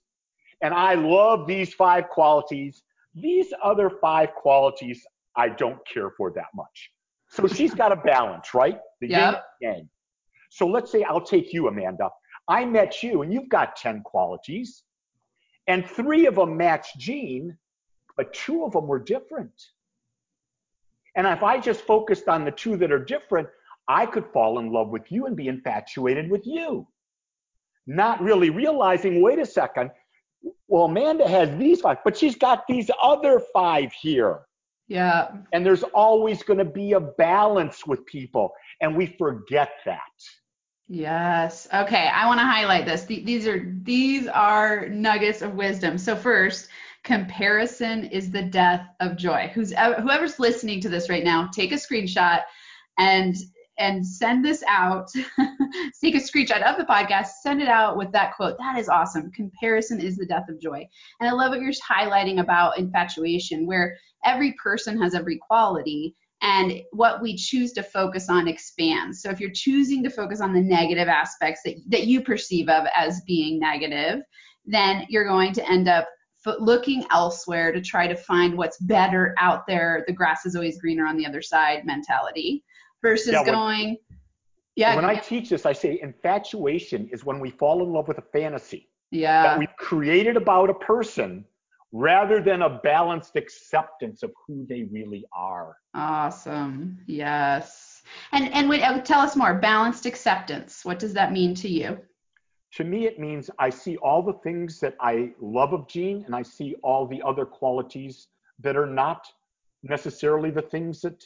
and 0.62 0.74
I 0.74 0.96
love 0.96 1.48
these 1.48 1.74
five 1.74 2.10
qualities. 2.10 2.84
These 3.16 3.54
other 3.63 3.89
five 4.01 4.34
qualities 4.36 5.06
I 5.38 5.48
don't 5.48 5.80
care 5.88 6.10
for 6.18 6.32
that 6.32 6.48
much. 6.54 6.92
So 7.30 7.48
she's 7.48 7.74
got 7.74 7.92
a 7.94 7.96
balance, 7.96 8.54
right? 8.54 8.78
The 9.00 9.08
Yep. 9.08 9.46
yin 9.62 9.72
yang. 9.72 9.89
So 10.50 10.68
let's 10.68 10.91
say 10.91 11.03
I'll 11.03 11.22
take 11.22 11.53
you, 11.53 11.68
Amanda. 11.68 12.10
I 12.48 12.65
met 12.65 13.03
you 13.03 13.22
and 13.22 13.32
you've 13.32 13.50
got 13.50 13.75
10 13.75 14.01
qualities, 14.01 14.84
and 15.68 15.88
three 15.88 16.25
of 16.25 16.36
them 16.36 16.58
match 16.58 16.88
Jean, 16.98 17.58
but 18.18 18.34
two 18.34 18.65
of 18.65 18.74
them 18.74 18.88
were 18.88 19.00
different. 19.00 19.53
And 21.15 21.27
if 21.27 21.44
I 21.44 21.60
just 21.60 21.82
focused 21.82 22.27
on 22.27 22.46
the 22.46 22.51
two 22.51 22.75
that 22.77 22.91
are 22.91 23.03
different, 23.03 23.48
I 23.88 24.06
could 24.06 24.25
fall 24.34 24.60
in 24.60 24.72
love 24.72 24.89
with 24.89 25.12
you 25.12 25.25
and 25.25 25.36
be 25.36 25.48
infatuated 25.48 26.29
with 26.29 26.46
you. 26.46 26.88
Not 27.88 28.22
really 28.22 28.50
realizing, 28.50 29.22
wait 29.22 29.39
a 29.39 29.46
second, 29.46 29.91
well, 30.68 30.86
Amanda 30.86 31.27
has 31.27 31.50
these 31.58 31.82
five, 31.82 31.98
but 32.03 32.15
she's 32.15 32.36
got 32.36 32.68
these 32.68 32.89
other 33.01 33.41
five 33.51 33.91
here. 33.91 34.41
Yeah. 34.89 35.29
And 35.53 35.65
there's 35.65 35.84
always 35.84 36.43
going 36.43 36.58
to 36.58 36.65
be 36.65 36.93
a 36.93 37.00
balance 37.00 37.86
with 37.86 38.05
people, 38.05 38.51
and 38.81 38.98
we 38.98 39.05
forget 39.17 39.69
that. 39.86 40.01
Yes. 40.88 41.67
Okay. 41.72 42.08
I 42.08 42.25
want 42.25 42.39
to 42.39 42.46
highlight 42.46 42.86
this. 42.88 43.05
Th- 43.05 43.24
These 43.24 43.48
are 43.48 43.72
these 43.84 44.27
are 44.27 44.89
nuggets 44.89 45.43
of 45.43 45.53
wisdom. 45.53 46.00
So 46.00 46.15
first, 46.15 46.69
comparison 47.03 48.05
is 48.05 48.31
the 48.31 48.41
death 48.41 48.88
of 49.00 49.15
joy. 49.15 49.51
Who's 49.53 49.72
whoever's 49.72 50.39
listening 50.39 50.81
to 50.81 50.89
this 50.89 51.08
right 51.08 51.24
now, 51.24 51.48
take 51.53 51.72
a 51.72 51.75
screenshot 51.75 52.41
and 52.98 53.36
and 53.77 54.05
send 54.05 54.43
this 54.43 54.63
out. 54.67 55.10
take 56.01 56.15
a 56.15 56.19
screenshot 56.19 56.63
of 56.63 56.77
the 56.77 56.86
podcast, 56.86 57.27
send 57.41 57.62
it 57.62 57.69
out 57.69 57.96
with 57.96 58.12
that 58.12 58.36
quote. 58.36 58.58
That 58.58 58.77
is 58.77 58.89
awesome. 58.89 59.31
Comparison 59.31 60.01
is 60.01 60.17
the 60.17 60.25
death 60.25 60.50
of 60.50 60.60
joy. 60.60 60.88
And 61.19 61.29
I 61.29 61.31
love 61.31 61.51
what 61.51 61.62
you're 61.62 61.72
highlighting 61.72 62.41
about 62.41 62.77
infatuation, 62.77 63.65
where 63.65 63.96
every 64.26 64.54
person 64.62 65.02
has 65.02 65.14
every 65.14 65.38
quality 65.38 66.16
and 66.42 66.82
what 66.92 67.22
we 67.22 67.36
choose 67.36 67.74
to 67.74 67.84
focus 67.84 68.30
on 68.30 68.48
expands. 68.48 69.22
So 69.22 69.30
if 69.30 69.40
you're 69.40 69.52
choosing 69.52 70.04
to 70.04 70.10
focus 70.10 70.40
on 70.40 70.54
the 70.54 70.62
negative 70.62 71.08
aspects 71.08 71.62
that, 71.66 71.76
that 71.90 72.08
you 72.08 72.22
perceive 72.22 72.70
of 72.70 72.86
as 72.96 73.22
being 73.28 73.60
negative, 73.60 74.22
then 74.66 75.06
you're 75.10 75.28
going 75.28 75.52
to 75.54 75.70
end 75.70 75.90
up 75.90 76.08
looking 76.60 77.06
elsewhere 77.12 77.72
to 77.74 77.82
try 77.82 78.08
to 78.08 78.16
find 78.16 78.58
what's 78.58 78.78
better 78.80 79.36
out 79.40 79.68
there. 79.68 80.06
The 80.08 80.14
grass 80.14 80.46
is 80.46 80.56
always 80.56 80.80
greener 80.80 81.06
on 81.06 81.18
the 81.18 81.26
other 81.26 81.42
side 81.42 81.86
mentality 81.86 82.64
versus 83.02 83.34
Yeah, 83.34 83.42
when- 83.42 83.54
going, 83.54 83.98
yeah, 84.76 84.96
When 84.96 85.04
I 85.04 85.16
teach 85.16 85.50
this, 85.50 85.66
I 85.66 85.74
say 85.74 86.00
infatuation 86.02 87.10
is 87.12 87.26
when 87.26 87.42
we 87.42 87.50
fall 87.50 87.84
in 87.84 87.92
love 87.92 88.08
with 88.08 88.18
a 88.18 88.24
fantasy 88.32 88.88
yeah, 89.12 89.44
that 89.44 89.60
we've 89.60 89.76
created 89.78 90.38
about 90.38 90.70
a 90.70 90.74
person 90.74 91.44
rather 91.91 92.41
than 92.41 92.62
a 92.62 92.79
balanced 92.84 93.36
acceptance 93.36 94.24
of 94.24 94.31
who 94.46 94.65
they 94.67 94.84
really 94.84 95.25
are. 95.34 95.77
awesome, 95.96 97.00
yes. 97.08 98.03
And 98.31 98.53
and 98.53 98.69
wait, 98.69 98.81
uh, 98.81 99.01
tell 99.01 99.19
us 99.19 99.36
more. 99.36 99.55
Balanced 99.55 100.05
acceptance. 100.05 100.86
What 100.86 101.00
does 101.00 101.13
that 101.13 101.31
mean 101.31 101.55
to 101.55 101.69
you? 101.69 102.00
To 102.74 102.84
me, 102.84 103.08
it 103.08 103.19
means 103.19 103.50
I 103.58 103.69
see 103.69 103.98
all 103.98 104.22
the 104.22 104.34
things 104.34 104.79
that 104.79 104.96
I 105.00 105.31
love 105.41 105.74
of 105.74 105.88
Jean 105.88 106.24
and 106.25 106.36
I 106.36 106.43
see 106.43 106.75
all 106.84 107.08
the 107.08 107.22
other 107.25 107.46
qualities 107.46 108.27
that 108.60 108.77
are 108.77 108.86
not 108.86 109.25
necessarily 109.81 110.51
the 110.51 110.62
things 110.62 111.01
that, 111.01 111.24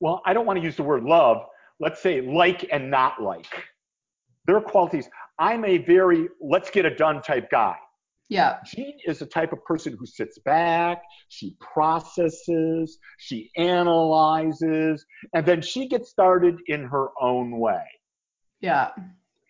well, 0.00 0.22
I 0.24 0.32
don't 0.32 0.46
want 0.46 0.58
to 0.58 0.64
use 0.64 0.76
the 0.76 0.82
word 0.82 1.04
love. 1.04 1.44
Let's 1.78 2.00
say 2.00 2.22
like 2.22 2.66
and 2.72 2.90
not 2.90 3.22
like. 3.22 3.46
There 4.46 4.56
are 4.56 4.62
qualities. 4.62 5.10
I'm 5.38 5.64
a 5.66 5.78
very 5.78 6.28
let's 6.40 6.70
get 6.70 6.86
it 6.86 6.96
done 6.96 7.20
type 7.20 7.50
guy. 7.50 7.76
Yeah, 8.28 8.58
Jean 8.66 8.98
is 9.06 9.20
the 9.20 9.26
type 9.26 9.52
of 9.52 9.64
person 9.64 9.96
who 9.98 10.04
sits 10.04 10.38
back, 10.38 11.02
she 11.28 11.56
processes, 11.60 12.98
she 13.16 13.50
analyzes, 13.56 15.04
and 15.34 15.46
then 15.46 15.62
she 15.62 15.88
gets 15.88 16.10
started 16.10 16.58
in 16.66 16.84
her 16.84 17.08
own 17.20 17.58
way. 17.58 17.84
yeah, 18.60 18.90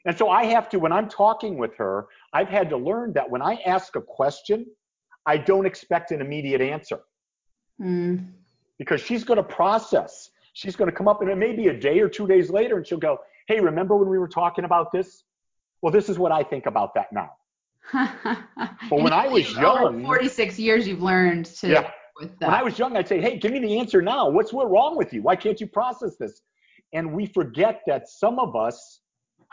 And 0.04 0.16
so 0.16 0.28
I 0.30 0.44
have 0.44 0.68
to, 0.70 0.78
when 0.78 0.92
I'm 0.92 1.08
talking 1.08 1.58
with 1.58 1.74
her, 1.76 2.06
I've 2.32 2.48
had 2.48 2.70
to 2.70 2.76
learn 2.76 3.12
that 3.14 3.28
when 3.28 3.42
I 3.42 3.54
ask 3.66 3.96
a 3.96 4.00
question, 4.00 4.64
I 5.26 5.38
don't 5.38 5.66
expect 5.66 6.12
an 6.12 6.20
immediate 6.20 6.60
answer 6.60 7.00
mm, 7.82 8.24
because 8.78 9.00
she's 9.00 9.24
going 9.24 9.38
to 9.38 9.42
process. 9.42 10.30
She's 10.52 10.76
going 10.76 10.90
to 10.90 10.96
come 10.96 11.08
up, 11.08 11.20
and 11.20 11.30
it 11.30 11.36
may 11.36 11.52
be 11.52 11.68
a 11.68 11.78
day 11.78 11.98
or 12.00 12.08
two 12.08 12.26
days 12.28 12.48
later, 12.48 12.76
and 12.76 12.86
she'll 12.86 12.98
go, 12.98 13.18
Hey, 13.48 13.60
remember 13.60 13.96
when 13.96 14.08
we 14.08 14.18
were 14.18 14.28
talking 14.28 14.64
about 14.64 14.92
this? 14.92 15.24
Well, 15.82 15.92
this 15.92 16.08
is 16.08 16.18
what 16.18 16.32
I 16.32 16.42
think 16.42 16.66
about 16.66 16.94
that 16.94 17.12
now. 17.12 17.30
But 17.92 19.00
when 19.02 19.12
I 19.12 19.28
was 19.28 19.50
young- 19.56 20.02
46 20.04 20.58
years 20.58 20.86
you've 20.86 21.02
learned 21.02 21.46
to 21.46 21.68
Yeah. 21.68 21.90
with 22.20 22.38
that. 22.38 22.46
When 22.46 22.54
I 22.54 22.62
was 22.62 22.78
young, 22.78 22.96
I'd 22.96 23.08
say, 23.08 23.20
Hey, 23.20 23.38
give 23.38 23.52
me 23.52 23.60
the 23.60 23.78
answer 23.78 24.02
now. 24.02 24.28
What's 24.30 24.52
what 24.52 24.70
wrong 24.70 24.96
with 24.96 25.12
you? 25.12 25.22
Why 25.22 25.36
can't 25.36 25.60
you 25.60 25.66
process 25.66 26.16
this? 26.18 26.40
And 26.92 27.12
we 27.14 27.26
forget 27.26 27.82
that 27.86 28.08
some 28.08 28.38
of 28.38 28.56
us 28.56 29.00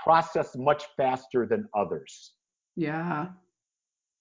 process 0.04 0.56
much 0.56 0.86
faster 0.98 1.46
than 1.46 1.68
others. 1.75 2.34
yeah. 2.75 3.27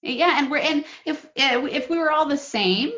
Yeah, 0.01 0.37
and 0.37 0.51
we're 0.51 0.59
and 0.59 0.85
if 1.05 1.25
if 1.35 1.89
we 1.89 1.97
were 1.97 2.11
all 2.11 2.27
the 2.27 2.37
same, 2.37 2.91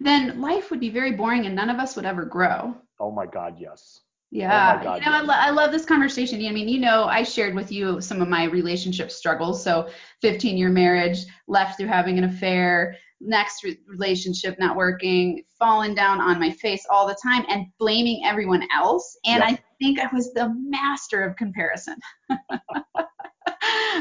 then 0.00 0.40
life 0.40 0.70
would 0.70 0.80
be 0.80 0.88
very 0.88 1.12
boring 1.12 1.44
and 1.44 1.54
none 1.54 1.68
of 1.68 1.76
us 1.78 1.94
would 1.94 2.06
ever 2.06 2.24
grow. 2.24 2.74
Oh 2.98 3.10
my 3.10 3.26
God, 3.26 3.56
yes. 3.58 4.00
Oh 4.34 4.38
yeah, 4.38 4.82
God, 4.82 5.00
you 5.00 5.10
know, 5.10 5.16
I, 5.16 5.20
lo- 5.20 5.34
I 5.36 5.50
love 5.50 5.70
this 5.70 5.84
conversation. 5.84 6.44
I 6.44 6.50
mean, 6.50 6.68
you 6.68 6.80
know, 6.80 7.04
I 7.04 7.22
shared 7.22 7.54
with 7.54 7.70
you 7.70 8.00
some 8.00 8.20
of 8.20 8.28
my 8.28 8.44
relationship 8.44 9.12
struggles. 9.12 9.62
So, 9.62 9.88
15 10.22 10.56
year 10.56 10.70
marriage, 10.70 11.24
left 11.46 11.78
through 11.78 11.86
having 11.86 12.18
an 12.18 12.24
affair, 12.24 12.96
next 13.20 13.62
re- 13.62 13.78
relationship 13.86 14.58
not 14.58 14.76
working, 14.76 15.44
falling 15.56 15.94
down 15.94 16.20
on 16.20 16.40
my 16.40 16.50
face 16.50 16.84
all 16.90 17.06
the 17.06 17.16
time, 17.22 17.44
and 17.48 17.66
blaming 17.78 18.22
everyone 18.24 18.66
else. 18.74 19.16
And. 19.24 19.42
I 19.42 19.58
think 19.80 19.98
I 19.98 20.08
was 20.14 20.32
the 20.32 20.54
master 20.56 21.22
of 21.22 21.36
comparison. 21.36 21.96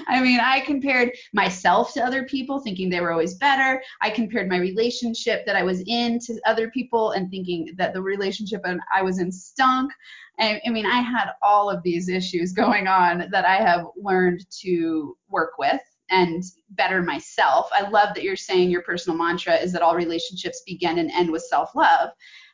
I 0.07 0.21
mean, 0.21 0.39
I 0.39 0.61
compared 0.61 1.11
myself 1.33 1.93
to 1.93 2.03
other 2.03 2.23
people, 2.23 2.59
thinking 2.59 2.89
they 2.89 3.01
were 3.01 3.11
always 3.11 3.35
better. 3.35 3.81
I 4.01 4.09
compared 4.09 4.49
my 4.49 4.57
relationship 4.57 5.45
that 5.45 5.55
I 5.55 5.63
was 5.63 5.83
in 5.87 6.19
to 6.19 6.39
other 6.45 6.69
people 6.69 7.11
and 7.11 7.29
thinking 7.29 7.73
that 7.77 7.93
the 7.93 8.01
relationship 8.01 8.61
I 8.93 9.01
was 9.01 9.19
in 9.19 9.31
stunk. 9.31 9.91
I, 10.39 10.59
I 10.65 10.69
mean, 10.69 10.85
I 10.85 10.99
had 10.99 11.31
all 11.41 11.69
of 11.69 11.83
these 11.83 12.09
issues 12.09 12.51
going 12.53 12.87
on 12.87 13.29
that 13.31 13.45
I 13.45 13.57
have 13.57 13.85
learned 13.95 14.45
to 14.61 15.17
work 15.29 15.57
with 15.57 15.81
and 16.09 16.43
better 16.71 17.01
myself. 17.01 17.69
I 17.71 17.89
love 17.89 18.13
that 18.13 18.23
you're 18.23 18.35
saying 18.35 18.69
your 18.69 18.81
personal 18.83 19.17
mantra 19.17 19.55
is 19.55 19.71
that 19.71 19.81
all 19.81 19.95
relationships 19.95 20.61
begin 20.65 20.99
and 20.99 21.11
end 21.11 21.31
with 21.31 21.43
self 21.43 21.75
love. 21.75 22.09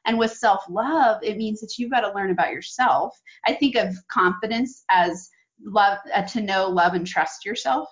And 0.05 0.17
with 0.17 0.31
self 0.31 0.63
love, 0.69 1.21
it 1.23 1.37
means 1.37 1.59
that 1.61 1.77
you've 1.77 1.91
got 1.91 2.01
to 2.01 2.13
learn 2.13 2.31
about 2.31 2.51
yourself. 2.51 3.19
I 3.45 3.53
think 3.53 3.75
of 3.75 3.95
confidence 4.07 4.83
as 4.89 5.29
love 5.63 5.97
uh, 6.13 6.23
to 6.27 6.41
know, 6.41 6.67
love, 6.69 6.93
and 6.93 7.05
trust 7.05 7.45
yourself. 7.45 7.87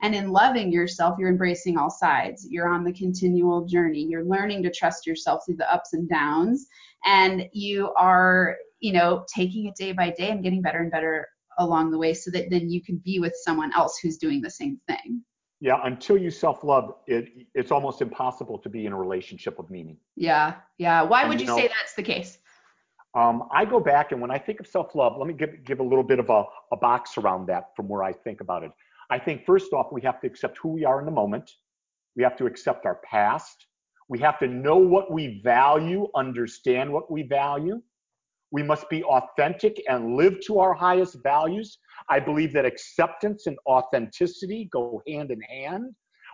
And 0.00 0.14
in 0.14 0.30
loving 0.30 0.70
yourself, 0.70 1.16
you're 1.18 1.28
embracing 1.28 1.76
all 1.76 1.90
sides. 1.90 2.46
You're 2.48 2.68
on 2.68 2.84
the 2.84 2.92
continual 2.92 3.66
journey. 3.66 4.06
You're 4.08 4.24
learning 4.24 4.62
to 4.62 4.70
trust 4.70 5.06
yourself 5.06 5.42
through 5.44 5.56
the 5.56 5.72
ups 5.72 5.92
and 5.92 6.08
downs. 6.08 6.66
And 7.04 7.46
you 7.52 7.92
are, 7.96 8.56
you 8.78 8.92
know, 8.92 9.24
taking 9.34 9.66
it 9.66 9.74
day 9.74 9.92
by 9.92 10.10
day 10.10 10.30
and 10.30 10.42
getting 10.42 10.62
better 10.62 10.78
and 10.78 10.90
better 10.90 11.26
along 11.58 11.90
the 11.90 11.98
way 11.98 12.14
so 12.14 12.30
that 12.30 12.48
then 12.50 12.70
you 12.70 12.80
can 12.80 13.02
be 13.04 13.18
with 13.18 13.34
someone 13.42 13.72
else 13.74 13.98
who's 14.00 14.18
doing 14.18 14.40
the 14.40 14.50
same 14.50 14.78
thing. 14.86 15.22
Yeah, 15.60 15.80
until 15.82 16.16
you 16.16 16.30
self-love, 16.30 16.94
it 17.08 17.30
it's 17.52 17.72
almost 17.72 18.00
impossible 18.00 18.58
to 18.58 18.68
be 18.68 18.86
in 18.86 18.92
a 18.92 18.96
relationship 18.96 19.58
of 19.58 19.68
meaning. 19.68 19.96
Yeah. 20.14 20.54
Yeah. 20.78 21.02
Why 21.02 21.22
And 21.22 21.30
would 21.30 21.40
you 21.40 21.46
you 21.46 21.52
know- 21.52 21.58
say 21.58 21.66
that's 21.66 21.94
the 21.96 22.04
case? 22.04 22.38
Um, 23.18 23.48
I 23.50 23.64
go 23.64 23.80
back 23.80 24.12
and 24.12 24.20
when 24.20 24.30
I 24.30 24.38
think 24.38 24.60
of 24.60 24.68
self-love, 24.68 25.16
let 25.18 25.26
me 25.26 25.34
give 25.34 25.64
give 25.64 25.80
a 25.80 25.82
little 25.82 26.04
bit 26.04 26.20
of 26.20 26.30
a, 26.30 26.44
a 26.70 26.76
box 26.76 27.18
around 27.18 27.46
that 27.48 27.64
from 27.74 27.88
where 27.88 28.04
I 28.04 28.12
think 28.12 28.40
about 28.40 28.62
it. 28.62 28.70
I 29.10 29.18
think 29.18 29.44
first 29.44 29.72
off, 29.72 29.88
we 29.90 30.00
have 30.02 30.20
to 30.20 30.28
accept 30.28 30.56
who 30.62 30.68
we 30.68 30.84
are 30.84 31.00
in 31.00 31.04
the 31.04 31.18
moment. 31.22 31.50
We 32.14 32.22
have 32.22 32.36
to 32.36 32.46
accept 32.46 32.86
our 32.86 33.00
past. 33.12 33.66
We 34.08 34.20
have 34.20 34.38
to 34.38 34.46
know 34.46 34.76
what 34.76 35.10
we 35.10 35.40
value, 35.42 36.06
understand 36.14 36.92
what 36.92 37.10
we 37.10 37.24
value. 37.24 37.82
We 38.52 38.62
must 38.62 38.88
be 38.88 39.02
authentic 39.02 39.82
and 39.88 40.14
live 40.14 40.36
to 40.46 40.60
our 40.60 40.72
highest 40.72 41.16
values. 41.24 41.78
I 42.08 42.20
believe 42.20 42.52
that 42.52 42.64
acceptance 42.64 43.48
and 43.48 43.58
authenticity 43.66 44.68
go 44.72 45.02
hand 45.08 45.32
in 45.32 45.40
hand. 45.40 45.86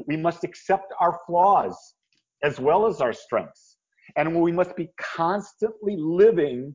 We 0.06 0.18
must 0.18 0.44
accept 0.44 0.92
our 1.00 1.18
flaws 1.26 1.76
as 2.42 2.60
well 2.60 2.86
as 2.86 3.00
our 3.00 3.14
strengths. 3.14 3.63
And 4.16 4.40
we 4.40 4.52
must 4.52 4.76
be 4.76 4.90
constantly 5.00 5.96
living. 5.98 6.74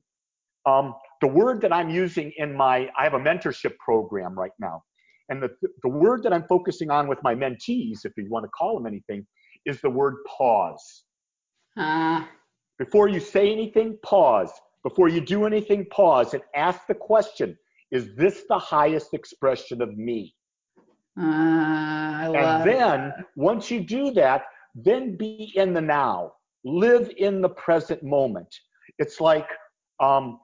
Um, 0.65 0.93
the 1.21 1.27
word 1.27 1.61
that 1.61 1.73
I'm 1.73 1.89
using 1.89 2.31
in 2.37 2.55
my, 2.55 2.89
I 2.97 3.03
have 3.03 3.13
a 3.13 3.19
mentorship 3.19 3.77
program 3.77 4.37
right 4.37 4.51
now. 4.59 4.83
And 5.29 5.41
the, 5.41 5.49
the 5.83 5.89
word 5.89 6.23
that 6.23 6.33
I'm 6.33 6.45
focusing 6.47 6.89
on 6.89 7.07
with 7.07 7.19
my 7.23 7.35
mentees, 7.35 7.99
if 8.03 8.13
you 8.17 8.27
want 8.29 8.45
to 8.45 8.49
call 8.49 8.75
them 8.75 8.87
anything, 8.87 9.25
is 9.65 9.79
the 9.81 9.89
word 9.89 10.15
pause. 10.25 11.03
Uh, 11.77 12.25
Before 12.77 13.07
you 13.07 13.19
say 13.19 13.51
anything, 13.51 13.97
pause. 14.03 14.51
Before 14.83 15.07
you 15.09 15.21
do 15.21 15.45
anything, 15.45 15.85
pause 15.91 16.33
and 16.33 16.43
ask 16.55 16.87
the 16.87 16.95
question 16.95 17.57
Is 17.91 18.15
this 18.15 18.43
the 18.49 18.57
highest 18.57 19.13
expression 19.13 19.81
of 19.81 19.95
me? 19.97 20.33
uh, 21.17 22.61
And 22.61 22.69
then 22.69 23.13
once 23.35 23.69
you 23.69 23.81
do 23.81 24.11
that, 24.11 24.43
then 24.75 25.15
be 25.17 25.51
in 25.55 25.73
the 25.73 25.81
now. 25.81 26.33
Live 26.63 27.11
in 27.17 27.41
the 27.41 27.49
present 27.49 28.03
moment. 28.03 28.53
It's 28.97 29.21
like, 29.21 29.47
um, 29.99 30.39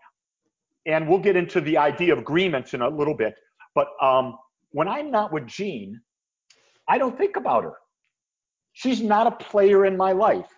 and 0.86 1.08
we'll 1.08 1.20
get 1.20 1.36
into 1.36 1.62
the 1.62 1.78
idea 1.78 2.14
of 2.14 2.20
agreements 2.20 2.74
in 2.74 2.82
a 2.82 2.90
little 2.90 3.16
bit, 3.16 3.36
but 3.74 3.88
um, 4.02 4.38
when 4.72 4.88
I'm 4.88 5.12
not 5.12 5.32
with 5.32 5.48
Jean, 5.48 6.00
I 6.88 6.98
don't 6.98 7.18
think 7.18 7.36
about 7.36 7.64
her. 7.64 7.74
She's 8.74 9.02
not 9.02 9.28
a 9.28 9.32
player 9.32 9.86
in 9.86 9.98
my 9.98 10.12
life. 10.12 10.50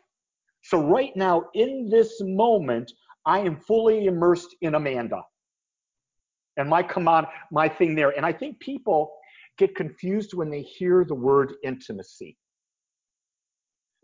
So 0.64 0.82
right 0.82 1.16
now, 1.16 1.46
in 1.54 1.90
this 1.90 2.20
moment, 2.22 2.92
I 3.26 3.40
am 3.40 3.58
fully 3.58 4.06
immersed 4.06 4.56
in 4.62 4.76
Amanda 4.76 5.22
and 6.58 6.70
my 6.70 6.84
command, 6.84 7.28
my 7.52 7.70
thing 7.70 7.96
there. 7.96 8.10
And 8.10 8.26
I 8.26 8.34
think 8.34 8.60
people 8.60 9.14
get 9.58 9.76
confused 9.76 10.34
when 10.34 10.50
they 10.50 10.62
hear 10.62 11.06
the 11.06 11.16
word 11.16 11.54
intimacy 11.64 12.38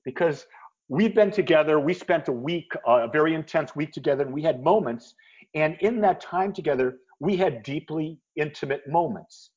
because 0.05 0.45
we've 0.90 1.16
been 1.16 1.32
together. 1.32 1.80
We 1.80 1.94
spent 1.94 2.28
a 2.28 2.32
week, 2.32 2.72
uh, 2.88 3.04
a 3.04 3.08
very 3.08 3.34
intense 3.34 3.75
week 3.75 3.92
together, 3.92 4.24
and 4.24 4.34
we 4.34 4.42
had 4.42 4.63
moments. 4.63 5.16
And 5.56 5.78
in 5.82 6.02
that 6.02 6.22
time 6.22 6.54
together, 6.54 6.98
we 7.20 7.36
had 7.38 7.63
deeply 7.63 8.20
intimate 8.36 8.82
moments. 8.88 9.52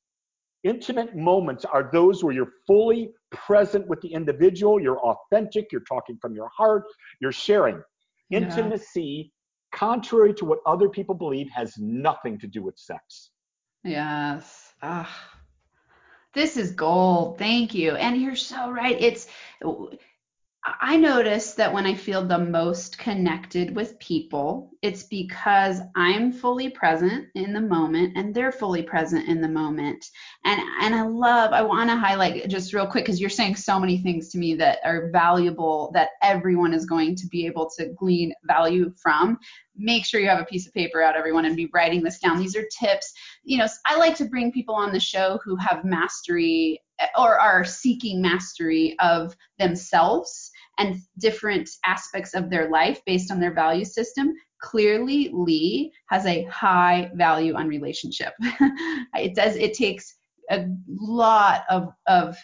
Intimate 0.65 1.17
moments 1.17 1.65
are 1.65 1.91
those 1.93 2.25
where 2.25 2.35
you're 2.35 2.53
fully 2.67 3.11
present 3.31 3.87
with 3.87 4.01
the 4.01 4.13
individual, 4.13 4.81
you're 4.81 4.99
authentic, 4.99 5.71
you're 5.71 5.85
talking 5.89 6.19
from 6.21 6.35
your 6.35 6.49
heart, 6.57 6.85
you're 7.21 7.33
sharing. 7.33 7.81
Yeah. 8.31 8.39
Intimacy, 8.39 9.33
contrary 9.73 10.35
to 10.35 10.45
what 10.45 10.59
other 10.67 10.89
people 10.89 11.15
believe, 11.15 11.49
has 11.51 11.75
nothing 11.79 12.39
to 12.41 12.47
do 12.47 12.63
with 12.63 12.77
sex. 12.79 13.31
Yes. 13.85 14.73
Ah. 14.83 15.31
This 16.35 16.57
is 16.57 16.73
gold. 16.73 17.39
Thank 17.39 17.75
you. 17.75 17.93
And 17.93 18.21
you're 18.21 18.37
so 18.37 18.71
right. 18.71 18.97
It's 19.01 19.29
I 20.81 20.97
notice 20.97 21.53
that 21.55 21.73
when 21.73 21.87
I 21.87 21.95
feel 21.95 22.27
the 22.27 22.39
most 22.39 22.99
connected 22.99 23.77
with 23.77 23.99
people, 24.01 24.73
it's 24.83 25.05
because 25.05 25.81
I'm 25.95 26.33
fully 26.33 26.71
present 26.71 27.29
in 27.37 27.53
the 27.53 27.61
moment 27.61 28.17
and 28.17 28.35
they're 28.35 28.51
fully 28.51 28.83
present 28.83 29.29
in 29.29 29.41
the 29.41 29.49
moment. 29.49 30.05
And 30.45 30.61
and 30.81 30.95
I 30.95 31.03
love, 31.03 31.53
I 31.53 31.63
want 31.63 31.91
to 31.91 31.97
highlight 31.97 32.49
just 32.49 32.75
real 32.75 32.87
quick 32.87 33.05
because 33.05 33.21
you're 33.21 33.31
saying 33.31 33.57
so 33.57 33.79
many 33.79 33.99
things 33.99 34.31
to 34.31 34.39
me 34.39 34.55
that 34.57 34.79
are 34.85 35.09
valuable 35.13 35.93
that 35.95 36.11
everyone 36.21 36.75
is 36.75 36.85
going 36.85 37.15
to 37.17 37.29
be 37.29 37.47
able 37.47 37.71
to 37.79 37.95
glean 37.97 38.33
value 38.43 38.93
from. 38.97 39.39
Make 39.77 40.05
sure 40.05 40.21
you 40.21 40.29
have 40.29 40.41
a 40.41 40.47
piece 40.47 40.67
of 40.67 40.75
paper 40.75 41.01
out, 41.01 41.17
everyone, 41.17 41.45
and 41.45 41.55
be 41.55 41.71
writing 41.73 42.03
this 42.03 42.19
down. 42.19 42.39
These 42.39 42.57
are 42.57 42.67
tips. 42.77 43.13
You 43.45 43.59
know, 43.59 43.69
I 43.85 43.99
like 43.99 44.17
to 44.17 44.25
bring 44.25 44.51
people 44.51 44.75
on 44.75 44.93
the 44.93 44.99
show 44.99 45.39
who 45.45 45.55
have 45.57 45.85
mastery 45.85 46.83
or 47.17 47.39
are 47.39 47.65
seeking 47.65 48.21
mastery 48.23 48.97
of 48.99 49.37
themselves 49.59 50.51
and 50.79 50.97
different 51.19 51.69
aspects 51.85 52.35
of 52.35 52.51
their 52.51 52.71
life 52.71 53.01
based 53.07 53.31
on 53.31 53.41
their 53.41 53.55
value 53.55 53.85
system, 53.85 54.33
clearly 54.61 55.31
Lee 55.33 55.93
has 56.09 56.27
a 56.27 56.45
high 56.45 57.11
value 57.15 57.55
on 57.55 57.69
relationship. 57.69 58.33
it 59.15 59.35
does 59.35 59.57
it 59.57 59.75
takes 59.75 60.17
a 60.51 60.67
lot 60.89 61.63
of 61.71 61.93
of 62.07 62.37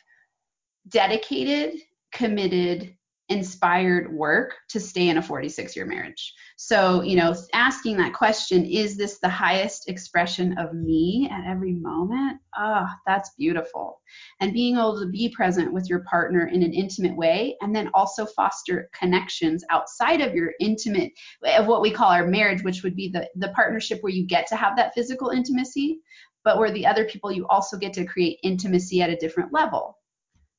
dedicated, 0.88 1.80
committed 2.12 2.94
inspired 3.28 4.12
work 4.12 4.54
to 4.68 4.80
stay 4.80 5.08
in 5.08 5.16
a 5.16 5.22
46 5.22 5.74
year 5.74 5.86
marriage. 5.86 6.34
So, 6.56 7.02
you 7.02 7.16
know, 7.16 7.34
asking 7.54 7.96
that 7.96 8.12
question, 8.12 8.64
is 8.64 8.96
this 8.96 9.18
the 9.18 9.28
highest 9.28 9.88
expression 9.88 10.58
of 10.58 10.74
me 10.74 11.28
at 11.32 11.46
every 11.46 11.72
moment? 11.72 12.40
Ah, 12.56 12.86
oh, 12.86 12.94
that's 13.06 13.30
beautiful. 13.38 14.00
And 14.40 14.52
being 14.52 14.76
able 14.76 15.00
to 15.00 15.06
be 15.06 15.30
present 15.30 15.72
with 15.72 15.88
your 15.88 16.00
partner 16.00 16.46
in 16.48 16.62
an 16.62 16.72
intimate 16.72 17.16
way 17.16 17.56
and 17.60 17.74
then 17.74 17.90
also 17.94 18.26
foster 18.26 18.90
connections 18.98 19.64
outside 19.70 20.20
of 20.20 20.34
your 20.34 20.52
intimate 20.60 21.12
of 21.44 21.66
what 21.66 21.80
we 21.80 21.90
call 21.90 22.10
our 22.10 22.26
marriage, 22.26 22.62
which 22.62 22.82
would 22.82 22.96
be 22.96 23.08
the 23.08 23.28
the 23.36 23.48
partnership 23.50 24.02
where 24.02 24.12
you 24.12 24.26
get 24.26 24.46
to 24.48 24.56
have 24.56 24.76
that 24.76 24.94
physical 24.94 25.30
intimacy, 25.30 26.00
but 26.44 26.58
where 26.58 26.72
the 26.72 26.86
other 26.86 27.04
people 27.06 27.32
you 27.32 27.46
also 27.48 27.78
get 27.78 27.92
to 27.94 28.04
create 28.04 28.38
intimacy 28.42 29.00
at 29.00 29.10
a 29.10 29.16
different 29.16 29.52
level. 29.52 29.98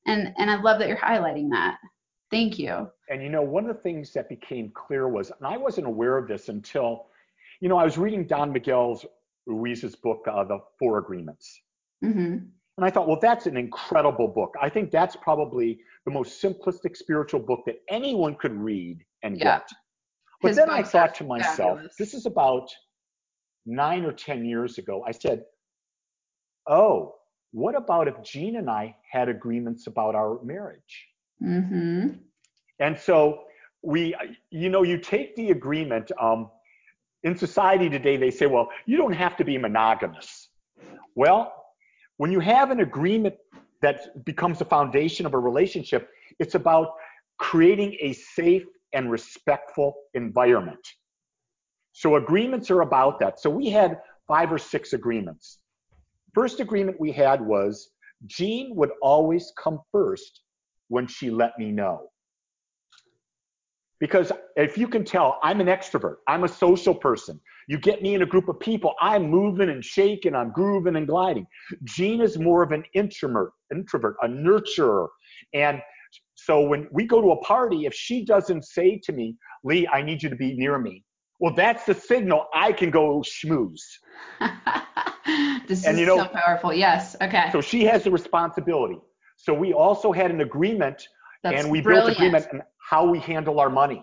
And 0.05 0.33
and 0.37 0.49
I 0.49 0.61
love 0.61 0.79
that 0.79 0.87
you're 0.87 0.97
highlighting 0.97 1.49
that. 1.51 1.77
Thank 2.33 2.57
you. 2.57 2.89
And 3.09 3.21
you 3.21 3.29
know, 3.29 3.43
one 3.43 3.69
of 3.69 3.75
the 3.75 3.81
things 3.81 4.11
that 4.13 4.27
became 4.27 4.71
clear 4.73 5.07
was, 5.07 5.29
and 5.29 5.45
I 5.45 5.55
wasn't 5.55 5.85
aware 5.85 6.17
of 6.17 6.27
this 6.27 6.49
until, 6.49 7.05
you 7.61 7.69
know, 7.69 7.77
I 7.77 7.83
was 7.83 7.97
reading 7.97 8.25
Don 8.25 8.51
Miguel's 8.51 9.05
Ruiz's 9.45 9.95
book, 9.95 10.25
uh, 10.27 10.43
The 10.43 10.59
Four 10.79 10.97
Agreements. 10.97 11.61
Mm-hmm. 12.03 12.37
And 12.77 12.85
I 12.85 12.89
thought, 12.89 13.07
well, 13.07 13.19
that's 13.21 13.45
an 13.45 13.55
incredible 13.55 14.27
book. 14.27 14.55
I 14.59 14.67
think 14.67 14.89
that's 14.89 15.15
probably 15.15 15.79
the 16.05 16.11
most 16.11 16.41
simplistic 16.41 16.97
spiritual 16.97 17.39
book 17.39 17.61
that 17.67 17.75
anyone 17.87 18.35
could 18.35 18.55
read 18.55 19.05
and 19.21 19.37
yeah. 19.37 19.59
get. 19.59 19.69
But 20.41 20.47
His 20.49 20.57
then 20.57 20.71
I 20.71 20.81
thought 20.81 21.13
to 21.15 21.23
myself, 21.23 21.77
fabulous. 21.77 21.95
this 21.99 22.15
is 22.15 22.25
about 22.25 22.67
nine 23.67 24.05
or 24.05 24.11
10 24.11 24.43
years 24.43 24.79
ago. 24.79 25.03
I 25.07 25.11
said, 25.11 25.43
oh, 26.67 27.13
what 27.51 27.75
about 27.75 28.07
if 28.07 28.15
Jean 28.23 28.55
and 28.55 28.69
I 28.69 28.95
had 29.09 29.29
agreements 29.29 29.85
about 29.85 30.15
our 30.15 30.39
marriage? 30.43 31.07
Mm-hmm. 31.41 32.09
And 32.79 32.99
so 32.99 33.43
we, 33.81 34.15
you 34.49 34.69
know, 34.69 34.83
you 34.83 34.97
take 34.97 35.35
the 35.35 35.51
agreement. 35.51 36.11
Um, 36.19 36.49
in 37.23 37.37
society 37.37 37.89
today, 37.89 38.17
they 38.17 38.31
say, 38.31 38.47
well, 38.47 38.69
you 38.85 38.97
don't 38.97 39.13
have 39.13 39.37
to 39.37 39.45
be 39.45 39.57
monogamous. 39.57 40.49
Well, 41.15 41.53
when 42.17 42.31
you 42.31 42.39
have 42.39 42.71
an 42.71 42.81
agreement 42.81 43.35
that 43.81 44.25
becomes 44.25 44.59
the 44.59 44.65
foundation 44.65 45.25
of 45.25 45.33
a 45.33 45.39
relationship, 45.39 46.09
it's 46.39 46.55
about 46.55 46.93
creating 47.37 47.97
a 48.01 48.13
safe 48.13 48.63
and 48.93 49.09
respectful 49.09 49.95
environment. 50.13 50.85
So 51.93 52.15
agreements 52.15 52.69
are 52.71 52.81
about 52.81 53.19
that. 53.19 53.39
So 53.39 53.49
we 53.49 53.69
had 53.69 53.99
five 54.27 54.51
or 54.51 54.57
six 54.57 54.93
agreements. 54.93 55.59
First 56.33 56.59
agreement 56.59 56.99
we 56.99 57.11
had 57.11 57.41
was 57.41 57.89
Jean 58.25 58.75
would 58.75 58.91
always 59.01 59.51
come 59.57 59.79
first 59.91 60.41
when 60.87 61.07
she 61.07 61.29
let 61.29 61.57
me 61.57 61.71
know. 61.71 62.09
Because 63.99 64.31
if 64.57 64.77
you 64.77 64.87
can 64.87 65.05
tell, 65.05 65.39
I'm 65.43 65.61
an 65.61 65.67
extrovert. 65.67 66.15
I'm 66.27 66.43
a 66.43 66.47
social 66.47 66.93
person. 66.93 67.39
You 67.69 67.77
get 67.77 68.01
me 68.01 68.15
in 68.15 68.21
a 68.21 68.25
group 68.25 68.49
of 68.49 68.59
people, 68.59 68.93
I'm 68.99 69.29
moving 69.29 69.69
and 69.69 69.83
shaking, 69.83 70.35
I'm 70.35 70.51
grooving 70.51 70.97
and 70.97 71.07
gliding. 71.07 71.47
Jean 71.85 72.21
is 72.21 72.37
more 72.37 72.63
of 72.63 72.73
an 72.73 72.83
introvert, 72.93 73.53
introvert, 73.71 74.17
a 74.21 74.27
nurturer. 74.27 75.07
And 75.53 75.81
so 76.35 76.67
when 76.67 76.87
we 76.91 77.05
go 77.05 77.21
to 77.21 77.31
a 77.31 77.41
party, 77.43 77.85
if 77.85 77.93
she 77.93 78.25
doesn't 78.25 78.65
say 78.65 78.99
to 79.05 79.13
me, 79.13 79.37
Lee, 79.63 79.87
I 79.87 80.01
need 80.01 80.21
you 80.21 80.29
to 80.29 80.35
be 80.35 80.53
near 80.53 80.77
me, 80.77 81.03
well, 81.39 81.53
that's 81.53 81.85
the 81.85 81.93
signal 81.93 82.47
I 82.53 82.73
can 82.73 82.89
go 82.89 83.21
schmooze. 83.21 83.79
this 85.67 85.85
and, 85.85 85.95
is 85.95 85.99
you 85.99 86.05
know, 86.05 86.17
so 86.17 86.27
powerful. 86.27 86.73
Yes. 86.73 87.15
Okay. 87.21 87.49
So 87.51 87.61
she 87.61 87.85
has 87.85 88.03
the 88.03 88.11
responsibility. 88.11 88.99
So 89.43 89.53
we 89.53 89.73
also 89.73 90.13
had 90.13 90.31
an 90.31 90.39
agreement 90.39 91.05
That's 91.43 91.61
and 91.61 91.69
we 91.69 91.81
brilliant. 91.81 92.17
built 92.17 92.17
agreement 92.17 92.47
on 92.53 92.63
how 92.77 93.05
we 93.05 93.19
handle 93.19 93.59
our 93.59 93.69
money. 93.69 94.01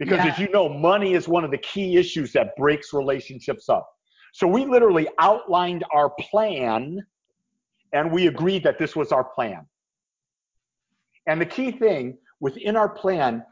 Because 0.00 0.18
yeah. 0.18 0.32
as 0.32 0.38
you 0.40 0.48
know, 0.50 0.68
money 0.68 1.14
is 1.14 1.28
one 1.28 1.44
of 1.44 1.52
the 1.52 1.58
key 1.58 1.96
issues 1.96 2.32
that 2.32 2.56
breaks 2.56 2.92
relationships 2.92 3.68
up. 3.68 3.88
So 4.32 4.48
we 4.48 4.66
literally 4.66 5.06
outlined 5.20 5.84
our 5.92 6.10
plan 6.10 6.98
and 7.92 8.10
we 8.10 8.26
agreed 8.26 8.64
that 8.64 8.80
this 8.80 8.96
was 8.96 9.12
our 9.12 9.22
plan. 9.22 9.64
And 11.28 11.40
the 11.40 11.46
key 11.46 11.70
thing 11.70 12.18
within 12.40 12.74
our 12.74 12.88
plan, 12.88 13.44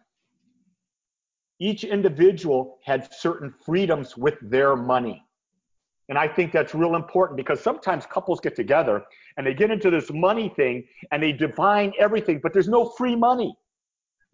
each 1.60 1.84
individual 1.84 2.78
had 2.84 3.08
certain 3.14 3.54
freedoms 3.64 4.16
with 4.16 4.34
their 4.42 4.74
money. 4.74 5.22
And 6.12 6.18
I 6.18 6.28
think 6.28 6.52
that's 6.52 6.74
real 6.74 6.94
important 6.94 7.38
because 7.38 7.58
sometimes 7.62 8.04
couples 8.04 8.38
get 8.38 8.54
together 8.54 9.02
and 9.38 9.46
they 9.46 9.54
get 9.54 9.70
into 9.70 9.90
this 9.90 10.10
money 10.12 10.52
thing 10.54 10.86
and 11.10 11.22
they 11.22 11.32
define 11.32 11.94
everything, 11.98 12.38
but 12.42 12.52
there's 12.52 12.68
no 12.68 12.90
free 12.98 13.16
money. 13.16 13.56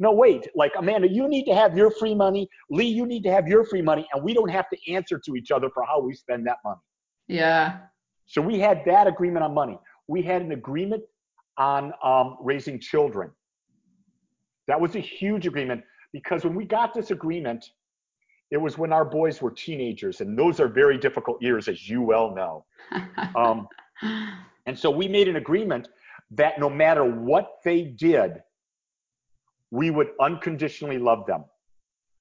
No, 0.01 0.11
wait, 0.11 0.49
like 0.57 0.73
Amanda, 0.77 1.09
you 1.09 1.29
need 1.29 1.45
to 1.45 1.55
have 1.55 1.77
your 1.77 1.93
free 1.93 2.17
money. 2.17 2.49
Lee, 2.69 2.88
you 2.88 3.07
need 3.07 3.23
to 3.23 3.31
have 3.31 3.47
your 3.47 3.64
free 3.64 3.81
money, 3.81 4.09
and 4.12 4.25
we 4.25 4.35
don't 4.35 4.49
have 4.49 4.69
to 4.71 4.93
answer 4.93 5.21
to 5.25 5.37
each 5.37 5.53
other 5.53 5.71
for 5.73 5.85
how 5.85 6.01
we 6.01 6.14
spend 6.14 6.45
that 6.49 6.57
money. 6.64 6.81
Yeah. 7.29 7.79
So 8.27 8.43
we 8.43 8.59
had 8.59 8.83
that 8.87 9.07
agreement 9.07 9.45
on 9.45 9.55
money. 9.55 9.79
We 10.09 10.21
had 10.21 10.43
an 10.43 10.51
agreement 10.51 11.05
on 11.59 11.93
um, 12.03 12.38
raising 12.41 12.81
children. 12.81 13.31
That 14.67 14.81
was 14.81 14.97
a 14.97 15.01
huge 15.01 15.47
agreement 15.47 15.85
because 16.12 16.43
when 16.43 16.57
we 16.57 16.64
got 16.64 16.93
this 16.93 17.12
agreement, 17.12 17.71
it 18.51 18.57
was 18.57 18.79
when 18.79 18.93
our 18.93 19.05
boys 19.05 19.43
were 19.43 19.51
teenagers, 19.51 20.21
and 20.21 20.39
those 20.39 20.59
are 20.61 20.69
very 20.69 20.97
difficult 20.99 21.41
years, 21.43 21.69
as 21.69 21.89
you 21.89 22.01
well 22.03 22.35
know. 22.35 22.65
Um, 23.37 23.69
and 24.67 24.79
so 24.79 24.91
we 24.91 25.07
made 25.09 25.29
an 25.29 25.37
agreement 25.37 25.89
that 26.31 26.59
no 26.59 26.71
matter 26.71 27.05
what 27.05 27.57
they 27.65 27.83
did, 27.83 28.43
we 29.71 29.91
would 29.91 30.09
unconditionally 30.21 30.99
love 30.99 31.27
them. 31.27 31.45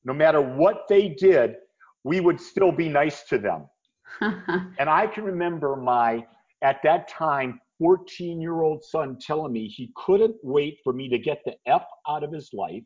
No 0.03 0.13
matter 0.13 0.41
what 0.41 0.85
they 0.89 1.09
did, 1.09 1.55
we 2.03 2.19
would 2.19 2.39
still 2.39 2.71
be 2.71 2.89
nice 2.89 3.23
to 3.23 3.37
them. 3.37 3.67
and 4.21 4.89
I 4.89 5.07
can 5.07 5.23
remember 5.23 5.75
my, 5.75 6.25
at 6.61 6.81
that 6.83 7.07
time, 7.07 7.59
14 7.79 8.41
year 8.41 8.61
old 8.61 8.83
son 8.83 9.17
telling 9.19 9.53
me 9.53 9.67
he 9.67 9.91
couldn't 9.95 10.35
wait 10.43 10.79
for 10.83 10.93
me 10.93 11.07
to 11.09 11.17
get 11.17 11.39
the 11.45 11.53
F 11.67 11.85
out 12.07 12.23
of 12.23 12.31
his 12.31 12.49
life 12.53 12.83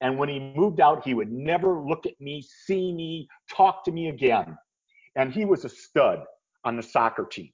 And 0.00 0.16
when 0.16 0.28
he 0.28 0.38
moved 0.38 0.80
out, 0.80 1.04
he 1.04 1.14
would 1.14 1.32
never 1.32 1.80
look 1.80 2.06
at 2.06 2.20
me, 2.20 2.44
see 2.66 2.92
me, 2.92 3.28
talk 3.50 3.84
to 3.84 3.92
me 3.92 4.08
again. 4.08 4.56
And 5.16 5.32
he 5.32 5.44
was 5.44 5.64
a 5.64 5.68
stud 5.68 6.20
on 6.64 6.76
the 6.76 6.82
soccer 6.82 7.24
team. 7.24 7.50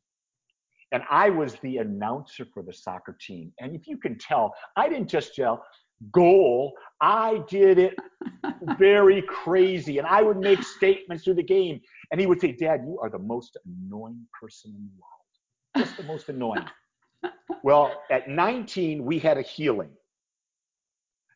And 0.93 1.03
I 1.11 1.31
was 1.31 1.55
the 1.63 1.79
announcer 1.79 2.47
for 2.53 2.63
the 2.63 2.73
soccer 2.73 3.17
team. 3.21 3.53
And 3.61 3.75
if 3.75 3.87
you 3.87 3.97
can 3.97 4.19
tell, 4.19 4.55
I 4.77 4.89
didn't 4.89 5.09
just 5.09 5.37
yell, 5.39 5.65
goal. 6.13 6.75
I 7.01 7.43
did 7.49 7.79
it 7.79 7.95
very 8.79 9.23
crazy. 9.23 9.99
And 9.99 10.07
I 10.07 10.23
would 10.23 10.39
make 10.39 10.63
statements 10.63 11.25
through 11.25 11.35
the 11.35 11.43
game. 11.43 11.81
And 12.11 12.21
he 12.21 12.27
would 12.27 12.41
say, 12.41 12.53
Dad, 12.53 12.83
you 12.85 12.99
are 13.03 13.11
the 13.11 13.19
most 13.19 13.57
annoying 13.65 14.27
person 14.41 14.73
in 14.77 14.85
the 14.85 15.01
world. 15.01 15.87
Just 15.87 15.97
the 15.97 16.05
most 16.05 16.29
annoying. 16.29 16.65
well, 17.63 18.03
at 18.11 18.29
19, 18.29 19.05
we 19.05 19.19
had 19.19 19.39
a 19.39 19.43
healing. 19.43 19.91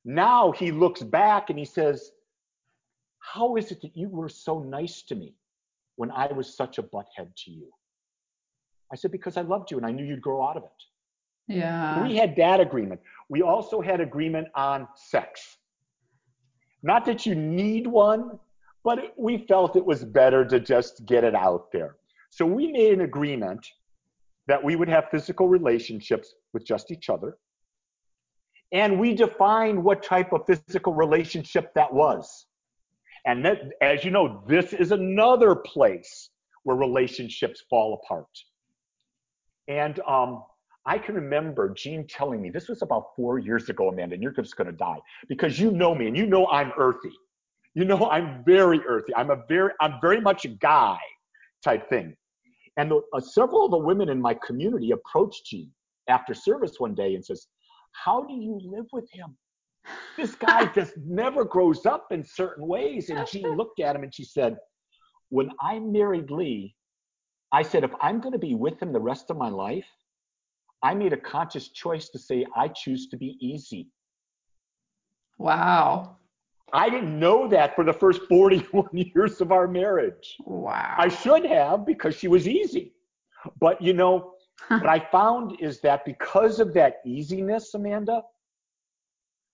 Now 0.08 0.52
he 0.52 0.72
looks 0.72 1.02
back 1.02 1.50
and 1.50 1.58
he 1.58 1.66
says, 1.66 2.12
How 3.18 3.56
is 3.56 3.70
it 3.70 3.82
that 3.82 3.94
you 3.94 4.08
were 4.08 4.30
so 4.30 4.60
nice 4.60 5.02
to 5.02 5.14
me 5.14 5.34
when 5.96 6.10
I 6.10 6.32
was 6.32 6.56
such 6.56 6.78
a 6.78 6.82
butthead 6.82 7.34
to 7.44 7.50
you? 7.50 7.68
I 8.90 8.96
said, 8.96 9.12
Because 9.12 9.36
I 9.36 9.42
loved 9.42 9.70
you 9.70 9.76
and 9.76 9.84
I 9.84 9.90
knew 9.92 10.06
you'd 10.06 10.22
grow 10.22 10.42
out 10.48 10.56
of 10.56 10.62
it. 10.62 11.54
Yeah. 11.54 12.02
We 12.02 12.16
had 12.16 12.34
that 12.36 12.58
agreement. 12.58 13.02
We 13.28 13.42
also 13.42 13.82
had 13.82 14.00
agreement 14.00 14.48
on 14.54 14.88
sex. 14.96 15.58
Not 16.82 17.04
that 17.04 17.26
you 17.26 17.34
need 17.34 17.86
one, 17.86 18.38
but 18.84 18.98
it, 18.98 19.14
we 19.18 19.44
felt 19.46 19.76
it 19.76 19.84
was 19.84 20.06
better 20.06 20.42
to 20.46 20.58
just 20.58 21.04
get 21.04 21.22
it 21.22 21.34
out 21.34 21.70
there. 21.70 21.96
So 22.30 22.46
we 22.46 22.72
made 22.72 22.94
an 22.94 23.02
agreement 23.02 23.66
that 24.46 24.64
we 24.64 24.74
would 24.74 24.88
have 24.88 25.10
physical 25.10 25.48
relationships 25.48 26.34
with 26.54 26.64
just 26.64 26.90
each 26.90 27.10
other 27.10 27.36
and 28.72 28.98
we 28.98 29.14
defined 29.14 29.82
what 29.82 30.02
type 30.02 30.32
of 30.32 30.42
physical 30.46 30.94
relationship 30.94 31.72
that 31.74 31.92
was. 31.92 32.46
And 33.26 33.44
that, 33.44 33.58
as 33.80 34.04
you 34.04 34.10
know, 34.10 34.42
this 34.46 34.72
is 34.72 34.92
another 34.92 35.54
place 35.54 36.30
where 36.64 36.76
relationships 36.76 37.64
fall 37.68 38.00
apart. 38.02 38.26
And 39.68 40.00
um, 40.00 40.42
I 40.86 40.98
can 40.98 41.14
remember 41.14 41.74
Jean 41.74 42.06
telling 42.06 42.40
me 42.40 42.50
this 42.50 42.68
was 42.68 42.82
about 42.82 43.14
four 43.16 43.38
years 43.38 43.68
ago, 43.68 43.88
Amanda, 43.88 44.14
and 44.14 44.22
you're 44.22 44.32
just 44.32 44.56
going 44.56 44.70
to 44.70 44.76
die 44.76 44.98
because 45.28 45.58
you 45.58 45.70
know 45.70 45.94
me 45.94 46.06
and 46.06 46.16
you 46.16 46.26
know 46.26 46.46
I'm 46.46 46.72
earthy. 46.78 47.12
You 47.74 47.84
know 47.84 48.08
I'm 48.10 48.42
very 48.44 48.80
earthy. 48.86 49.14
I'm 49.14 49.30
a 49.30 49.42
very, 49.48 49.72
I'm 49.80 49.94
very 50.00 50.20
much 50.20 50.44
a 50.44 50.48
guy 50.48 50.98
type 51.62 51.88
thing. 51.88 52.16
And 52.76 52.90
the, 52.90 53.02
uh, 53.12 53.20
several 53.20 53.64
of 53.66 53.70
the 53.72 53.78
women 53.78 54.08
in 54.08 54.20
my 54.20 54.34
community 54.34 54.92
approached 54.92 55.46
Jean 55.46 55.70
after 56.08 56.32
service 56.32 56.76
one 56.78 56.94
day 56.94 57.14
and 57.14 57.24
says, 57.24 57.46
how 58.04 58.22
do 58.22 58.34
you 58.34 58.60
live 58.62 58.86
with 58.92 59.08
him? 59.12 59.36
This 60.16 60.34
guy 60.46 60.66
just 60.66 60.94
never 60.98 61.44
grows 61.44 61.86
up 61.86 62.06
in 62.10 62.24
certain 62.24 62.66
ways. 62.66 63.10
And 63.10 63.26
Jean 63.26 63.56
looked 63.56 63.80
at 63.80 63.96
him 63.96 64.02
and 64.02 64.14
she 64.14 64.24
said, 64.24 64.56
When 65.30 65.50
I 65.60 65.78
married 65.78 66.30
Lee, 66.30 66.74
I 67.52 67.62
said, 67.62 67.84
if 67.84 67.92
I'm 68.00 68.20
going 68.20 68.32
to 68.32 68.38
be 68.38 68.54
with 68.54 68.80
him 68.80 68.92
the 68.92 69.00
rest 69.00 69.30
of 69.30 69.36
my 69.36 69.48
life, 69.48 69.86
I 70.82 70.94
made 70.94 71.12
a 71.12 71.16
conscious 71.16 71.68
choice 71.70 72.08
to 72.10 72.18
say, 72.18 72.46
I 72.54 72.68
choose 72.68 73.08
to 73.08 73.16
be 73.16 73.36
easy. 73.40 73.88
Wow. 75.38 76.18
I 76.72 76.90
didn't 76.90 77.18
know 77.18 77.48
that 77.48 77.74
for 77.74 77.84
the 77.84 77.92
first 77.92 78.20
41 78.28 78.88
years 78.92 79.40
of 79.40 79.50
our 79.50 79.66
marriage. 79.66 80.36
Wow. 80.40 80.94
I 80.98 81.08
should 81.08 81.46
have 81.46 81.86
because 81.86 82.14
she 82.14 82.28
was 82.28 82.46
easy. 82.46 82.92
But 83.60 83.80
you 83.80 83.92
know, 83.92 84.34
what 84.68 84.86
I 84.86 84.98
found 84.98 85.60
is 85.60 85.80
that 85.80 86.04
because 86.04 86.60
of 86.60 86.74
that 86.74 86.96
easiness, 87.06 87.74
Amanda, 87.74 88.22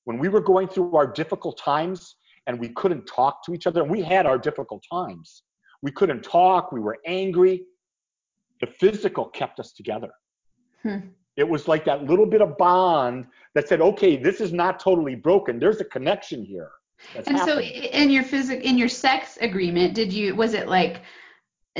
when 0.04 0.18
we 0.18 0.28
were 0.28 0.40
going 0.40 0.68
through 0.68 0.96
our 0.96 1.06
difficult 1.06 1.58
times 1.58 2.16
and 2.46 2.58
we 2.58 2.68
couldn't 2.70 3.06
talk 3.06 3.44
to 3.44 3.54
each 3.54 3.66
other, 3.66 3.82
and 3.82 3.90
we 3.90 4.02
had 4.02 4.26
our 4.26 4.38
difficult 4.38 4.84
times, 4.90 5.42
we 5.82 5.90
couldn't 5.90 6.22
talk, 6.22 6.72
we 6.72 6.80
were 6.80 6.98
angry, 7.06 7.64
the 8.60 8.66
physical 8.66 9.26
kept 9.26 9.60
us 9.60 9.72
together. 9.72 10.10
Hmm. 10.82 10.98
It 11.36 11.48
was 11.48 11.66
like 11.66 11.84
that 11.86 12.04
little 12.04 12.26
bit 12.26 12.40
of 12.40 12.56
bond 12.56 13.26
that 13.54 13.68
said, 13.68 13.80
okay, 13.80 14.16
this 14.16 14.40
is 14.40 14.52
not 14.52 14.78
totally 14.78 15.14
broken. 15.14 15.58
There's 15.58 15.80
a 15.80 15.84
connection 15.84 16.44
here. 16.44 16.70
and 17.14 17.36
happening. 17.36 17.46
so 17.46 17.60
in 17.60 18.10
your 18.10 18.22
physic 18.22 18.62
in 18.62 18.78
your 18.78 18.88
sex 18.88 19.36
agreement, 19.40 19.94
did 19.94 20.12
you 20.12 20.34
was 20.36 20.54
it 20.54 20.68
like 20.68 21.02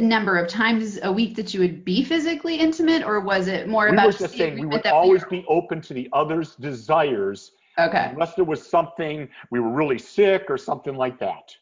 number 0.00 0.36
of 0.36 0.48
times 0.48 0.98
a 1.02 1.12
week 1.12 1.36
that 1.36 1.54
you 1.54 1.60
would 1.60 1.84
be 1.84 2.04
physically 2.04 2.56
intimate, 2.56 3.04
or 3.04 3.20
was 3.20 3.46
it 3.46 3.68
more 3.68 3.86
we 3.86 3.92
about? 3.92 4.16
Just 4.16 4.36
saying 4.36 4.58
we 4.58 4.66
would 4.66 4.86
always 4.86 5.22
we 5.30 5.40
be 5.40 5.46
open 5.48 5.80
to 5.82 5.94
the 5.94 6.08
other's 6.12 6.56
desires. 6.56 7.52
Okay. 7.78 8.08
Unless 8.12 8.34
there 8.34 8.44
was 8.44 8.64
something 8.64 9.28
we 9.50 9.60
were 9.60 9.70
really 9.70 9.98
sick 9.98 10.46
or 10.48 10.56
something 10.58 10.96
like 10.96 11.18
that. 11.18 11.54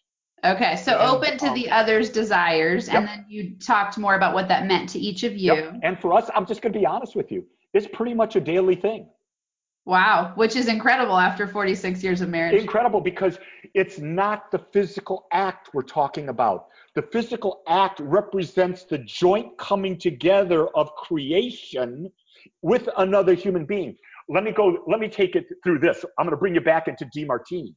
Okay, 0.45 0.75
so 0.77 0.99
and, 0.99 1.11
open 1.11 1.39
to 1.39 1.47
um, 1.47 1.55
the 1.55 1.71
other's 1.71 2.11
desires, 2.11 2.89
yep. 2.89 2.97
and 2.97 3.09
then 3.09 3.25
you 3.29 3.55
talked 3.61 3.97
more 3.97 4.17
about 4.17 4.35
what 4.35 4.49
that 4.49 4.67
meant 4.67 4.89
to 4.91 4.99
each 4.99 5.23
of 5.23 5.37
you. 5.37 5.55
Yep. 5.55 5.81
And 5.83 6.01
for 6.01 6.13
us, 6.13 6.29
I'm 6.35 6.47
just 6.47 6.63
going 6.63 6.73
to 6.73 6.79
be 6.79 6.85
honest 6.85 7.15
with 7.15 7.31
you. 7.31 7.45
It's 7.75 7.87
pretty 7.87 8.13
much 8.13 8.35
a 8.35 8.41
daily 8.41 8.75
thing. 8.75 9.09
Wow, 9.85 10.33
which 10.37 10.55
is 10.55 10.69
incredible 10.69 11.19
after 11.19 11.49
46 11.49 12.05
years 12.05 12.21
of 12.21 12.29
marriage. 12.29 12.61
Incredible 12.61 13.01
because 13.01 13.39
it's 13.75 13.99
not 13.99 14.51
the 14.53 14.61
physical 14.73 15.27
act 15.33 15.71
we're 15.75 15.83
talking 15.83 16.29
about. 16.29 16.69
The 16.95 17.03
physical 17.03 17.63
act 17.67 17.99
represents 17.99 18.85
the 18.85 18.99
joint 18.99 19.59
coming 19.59 19.99
together 19.99 20.69
of 20.77 20.95
creation 20.95 22.13
with 22.61 22.89
another 22.99 23.35
human 23.35 23.67
being. 23.67 23.97
Let 24.29 24.45
me 24.45 24.53
go, 24.53 24.85
let 24.87 25.01
me 25.01 25.09
take 25.09 25.35
it 25.35 25.47
through 25.65 25.81
this. 25.81 26.05
I'm 26.17 26.27
going 26.27 26.31
to 26.31 26.37
bring 26.37 26.55
you 26.55 26.61
back 26.61 26.87
into 26.87 27.05
Demartini. 27.07 27.75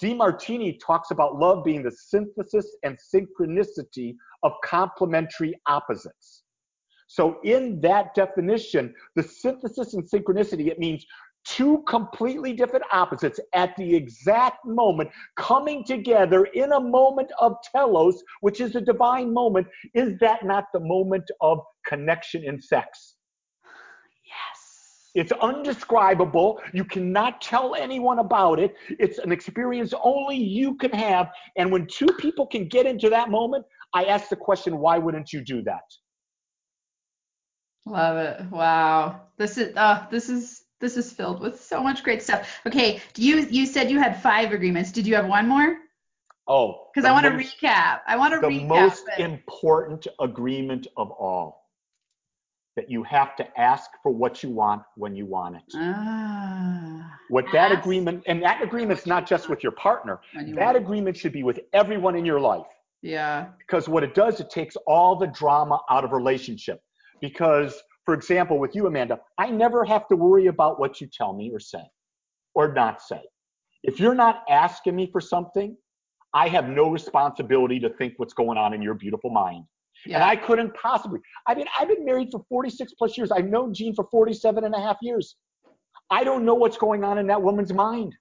Demartini 0.00 0.78
talks 0.84 1.10
about 1.10 1.38
love 1.38 1.64
being 1.64 1.82
the 1.82 1.90
synthesis 1.90 2.76
and 2.82 2.96
synchronicity 3.14 4.14
of 4.42 4.52
complementary 4.64 5.54
opposites. 5.66 6.42
So, 7.08 7.38
in 7.44 7.80
that 7.82 8.14
definition, 8.14 8.92
the 9.14 9.22
synthesis 9.22 9.94
and 9.94 10.04
synchronicity, 10.10 10.66
it 10.66 10.78
means 10.78 11.06
two 11.46 11.82
completely 11.88 12.52
different 12.52 12.84
opposites 12.92 13.40
at 13.54 13.76
the 13.76 13.94
exact 13.94 14.64
moment 14.64 15.10
coming 15.36 15.84
together 15.84 16.44
in 16.46 16.72
a 16.72 16.80
moment 16.80 17.30
of 17.38 17.54
telos, 17.72 18.22
which 18.40 18.60
is 18.60 18.74
a 18.74 18.80
divine 18.80 19.32
moment. 19.32 19.66
Is 19.94 20.18
that 20.20 20.44
not 20.44 20.64
the 20.72 20.80
moment 20.80 21.30
of 21.40 21.58
connection 21.86 22.44
in 22.44 22.60
sex? 22.60 23.14
Yes. 24.26 25.10
It's 25.14 25.32
undescribable. 25.32 26.60
You 26.72 26.84
cannot 26.84 27.40
tell 27.40 27.74
anyone 27.74 28.18
about 28.18 28.58
it. 28.58 28.74
It's 28.98 29.18
an 29.18 29.32
experience 29.32 29.94
only 30.02 30.36
you 30.36 30.76
can 30.76 30.90
have. 30.90 31.28
And 31.56 31.72
when 31.72 31.86
two 31.86 32.08
people 32.18 32.46
can 32.46 32.68
get 32.68 32.86
into 32.86 33.08
that 33.10 33.30
moment, 33.30 33.64
I 33.94 34.04
ask 34.04 34.28
the 34.28 34.36
question, 34.36 34.78
why 34.78 34.98
wouldn't 34.98 35.32
you 35.32 35.42
do 35.42 35.62
that? 35.62 35.84
Love 37.86 38.16
it. 38.18 38.50
Wow. 38.50 39.22
This 39.38 39.58
is 39.58 39.76
uh 39.76 40.06
this 40.10 40.28
is 40.28 40.65
this 40.80 40.96
is 40.96 41.12
filled 41.12 41.40
with 41.40 41.60
so 41.60 41.82
much 41.82 42.02
great 42.02 42.22
stuff. 42.22 42.60
Okay, 42.66 43.00
you 43.16 43.46
you 43.50 43.66
said 43.66 43.90
you 43.90 43.98
had 43.98 44.20
five 44.22 44.52
agreements. 44.52 44.92
Did 44.92 45.06
you 45.06 45.14
have 45.14 45.26
one 45.26 45.48
more? 45.48 45.76
Oh, 46.48 46.88
because 46.94 47.08
I 47.08 47.12
want 47.12 47.24
to 47.24 47.32
recap. 47.32 48.00
I 48.06 48.16
want 48.16 48.34
to 48.34 48.40
the 48.40 48.46
recap. 48.46 48.58
The 48.60 48.64
most 48.64 49.04
it. 49.18 49.24
important 49.24 50.06
agreement 50.20 50.86
of 50.96 51.10
all 51.10 51.66
that 52.76 52.90
you 52.90 53.02
have 53.02 53.34
to 53.36 53.60
ask 53.60 53.90
for 54.02 54.12
what 54.12 54.42
you 54.42 54.50
want 54.50 54.82
when 54.96 55.16
you 55.16 55.24
want 55.24 55.56
it. 55.56 55.62
Ah, 55.74 57.18
what 57.30 57.46
that 57.52 57.72
agreement 57.72 58.22
and 58.26 58.42
that 58.42 58.62
agreement's 58.62 59.06
not 59.06 59.26
just 59.26 59.48
with 59.48 59.62
your 59.62 59.72
partner. 59.72 60.20
That 60.54 60.76
agreement 60.76 61.16
should 61.16 61.32
be 61.32 61.42
with 61.42 61.60
everyone 61.72 62.14
in 62.16 62.24
your 62.24 62.38
life. 62.38 62.66
Yeah. 63.02 63.46
Because 63.58 63.88
what 63.88 64.02
it 64.02 64.14
does, 64.14 64.40
it 64.40 64.50
takes 64.50 64.76
all 64.86 65.16
the 65.16 65.28
drama 65.28 65.80
out 65.90 66.04
of 66.04 66.12
relationship. 66.12 66.82
Because 67.20 67.82
for 68.06 68.14
example, 68.14 68.58
with 68.58 68.74
you, 68.74 68.86
Amanda, 68.86 69.18
I 69.36 69.50
never 69.50 69.84
have 69.84 70.06
to 70.08 70.16
worry 70.16 70.46
about 70.46 70.78
what 70.78 71.00
you 71.00 71.08
tell 71.12 71.34
me 71.34 71.50
or 71.52 71.58
say 71.58 71.82
or 72.54 72.72
not 72.72 73.02
say. 73.02 73.20
If 73.82 74.00
you're 74.00 74.14
not 74.14 74.44
asking 74.48 74.94
me 74.94 75.10
for 75.10 75.20
something, 75.20 75.76
I 76.32 76.48
have 76.48 76.68
no 76.68 76.88
responsibility 76.88 77.80
to 77.80 77.90
think 77.90 78.14
what's 78.16 78.32
going 78.32 78.58
on 78.58 78.72
in 78.72 78.80
your 78.80 78.94
beautiful 78.94 79.30
mind. 79.30 79.64
Yeah. 80.06 80.16
And 80.16 80.24
I 80.24 80.36
couldn't 80.36 80.72
possibly. 80.74 81.18
I 81.48 81.56
mean, 81.56 81.66
I've 81.78 81.88
been 81.88 82.04
married 82.04 82.28
for 82.30 82.44
46 82.48 82.92
plus 82.96 83.18
years. 83.18 83.32
I've 83.32 83.46
known 83.46 83.74
Jean 83.74 83.94
for 83.94 84.06
47 84.10 84.64
and 84.64 84.74
a 84.74 84.80
half 84.80 84.98
years. 85.02 85.36
I 86.08 86.22
don't 86.22 86.44
know 86.44 86.54
what's 86.54 86.76
going 86.76 87.02
on 87.02 87.18
in 87.18 87.26
that 87.26 87.42
woman's 87.42 87.72
mind. 87.72 88.14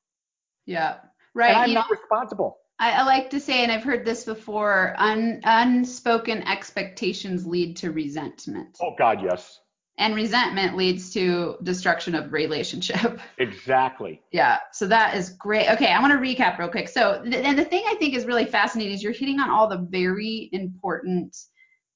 Yeah. 0.65 0.95
Right. 1.35 1.49
And 1.49 1.57
I'm 1.57 1.69
you 1.69 1.75
not 1.75 1.91
responsible. 1.91 2.57
I, 2.79 2.91
I, 2.91 3.03
like 3.03 3.29
to 3.29 3.39
say, 3.39 3.63
and 3.63 3.71
I've 3.71 3.83
heard 3.83 4.03
this 4.03 4.25
before, 4.25 4.95
un, 4.97 5.41
unspoken 5.43 6.41
expectations 6.43 7.45
lead 7.45 7.77
to 7.77 7.91
resentment. 7.91 8.77
Oh, 8.81 8.95
God, 8.97 9.21
yes 9.23 9.59
and 9.97 10.13
resentment 10.13 10.75
leads 10.75 11.11
to 11.13 11.55
destruction 11.63 12.15
of 12.15 12.33
relationship 12.33 13.19
exactly 13.37 14.21
yeah 14.31 14.57
so 14.71 14.85
that 14.87 15.15
is 15.15 15.31
great 15.31 15.69
okay 15.69 15.91
i 15.91 15.99
want 15.99 16.11
to 16.11 16.19
recap 16.19 16.57
real 16.57 16.69
quick 16.69 16.89
so 16.89 17.21
and 17.23 17.57
the 17.57 17.65
thing 17.65 17.83
i 17.87 17.95
think 17.95 18.13
is 18.13 18.25
really 18.25 18.45
fascinating 18.45 18.93
is 18.93 19.01
you're 19.01 19.13
hitting 19.13 19.39
on 19.39 19.49
all 19.49 19.67
the 19.67 19.87
very 19.89 20.49
important 20.51 21.35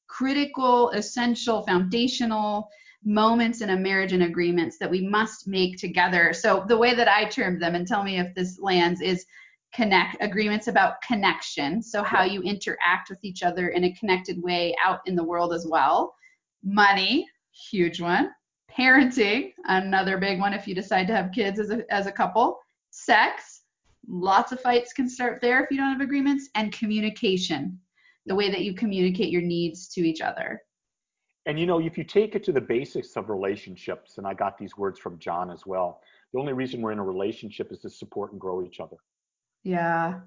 critical 0.08 0.90
essential 0.92 1.64
foundational 1.64 2.70
moments 3.06 3.62
in 3.62 3.70
a 3.70 3.78
marriage 3.78 4.12
and 4.12 4.24
agreements 4.24 4.78
that 4.78 4.92
we 4.92 5.02
must 5.02 5.48
make 5.48 5.78
together. 5.78 6.34
So 6.34 6.66
the 6.68 6.78
way 6.78 6.94
that 6.96 7.08
I 7.08 7.26
term 7.26 7.60
them, 7.60 7.76
and 7.76 7.88
tell 7.88 8.04
me 8.04 8.20
if 8.20 8.34
this 8.36 8.60
lands, 8.60 9.02
is 9.02 9.26
connect 9.74 10.18
agreements 10.20 10.68
about 10.68 11.02
connection. 11.02 11.82
So 11.82 12.04
how 12.04 12.24
you 12.24 12.42
interact 12.42 13.10
with 13.10 13.20
each 13.22 13.44
other 13.44 13.70
in 13.70 13.86
a 13.86 13.94
connected 13.94 14.42
way 14.42 14.76
out 14.84 15.00
in 15.06 15.16
the 15.16 15.24
world 15.24 15.54
as 15.54 15.66
well. 15.70 16.14
Money, 16.64 17.28
huge 17.70 18.02
one. 18.02 18.32
Parenting, 18.72 19.54
another 19.66 20.18
big 20.18 20.40
one 20.40 20.54
if 20.54 20.68
you 20.68 20.76
decide 20.76 21.08
to 21.08 21.16
have 21.16 21.32
kids 21.32 21.60
as 21.60 21.72
a, 21.72 21.84
as 21.94 22.08
a 22.08 22.12
couple. 22.12 22.60
Sex, 22.92 23.62
lots 24.08 24.52
of 24.52 24.62
fights 24.62 24.94
can 24.94 25.10
start 25.10 25.40
there 25.42 25.64
if 25.64 25.72
you 25.72 25.78
don't 25.78 25.92
have 25.92 26.02
agreements. 26.02 26.50
And 26.56 26.72
communication, 26.72 27.80
the 28.26 28.36
way 28.36 28.50
that 28.52 28.62
you 28.62 28.74
communicate 28.74 29.30
your 29.30 29.42
needs 29.42 29.88
to 29.90 30.02
each 30.02 30.22
other. 30.22 30.62
And 31.46 31.60
you 31.60 31.66
know, 31.66 31.80
if 31.80 31.98
you 31.98 32.04
take 32.04 32.36
it 32.36 32.44
to 32.44 32.52
the 32.52 32.62
basics 32.62 33.16
of 33.16 33.30
relationships, 33.30 34.18
and 34.18 34.28
I 34.28 34.34
got 34.34 34.58
these 34.58 34.78
words 34.78 35.00
from 35.00 35.18
John 35.18 35.50
as 35.50 35.66
well, 35.66 36.02
the 36.32 36.40
only 36.40 36.54
reason 36.54 36.82
we're 36.82 36.92
in 36.92 37.00
a 37.00 37.04
relationship 37.04 37.72
is 37.72 37.80
to 37.80 37.90
support 37.90 38.32
and 38.32 38.40
grow 38.40 38.64
each 38.64 38.80
other. 38.80 38.98
Yeah. 39.64 40.20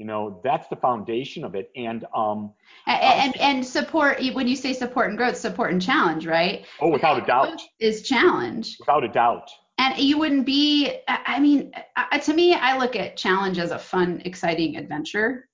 You 0.00 0.06
know, 0.06 0.40
that's 0.42 0.66
the 0.68 0.76
foundation 0.76 1.44
of 1.44 1.54
it. 1.54 1.70
And 1.76 2.06
um 2.14 2.54
and, 2.86 3.34
and, 3.34 3.36
and 3.36 3.66
support 3.66 4.18
when 4.32 4.48
you 4.48 4.56
say 4.56 4.72
support 4.72 5.10
and 5.10 5.18
growth, 5.18 5.36
support 5.36 5.72
and 5.72 5.82
challenge, 5.82 6.26
right? 6.26 6.64
Oh, 6.80 6.88
without 6.88 7.22
a 7.22 7.26
doubt. 7.26 7.60
Is 7.80 8.00
challenge. 8.00 8.78
Without 8.80 9.04
a 9.04 9.08
doubt. 9.08 9.50
And 9.76 9.98
you 9.98 10.16
wouldn't 10.16 10.46
be 10.46 10.90
I 11.06 11.38
mean, 11.38 11.72
to 12.22 12.32
me 12.32 12.54
I 12.54 12.78
look 12.78 12.96
at 12.96 13.18
challenge 13.18 13.58
as 13.58 13.72
a 13.72 13.78
fun, 13.78 14.22
exciting 14.24 14.76
adventure. 14.76 15.50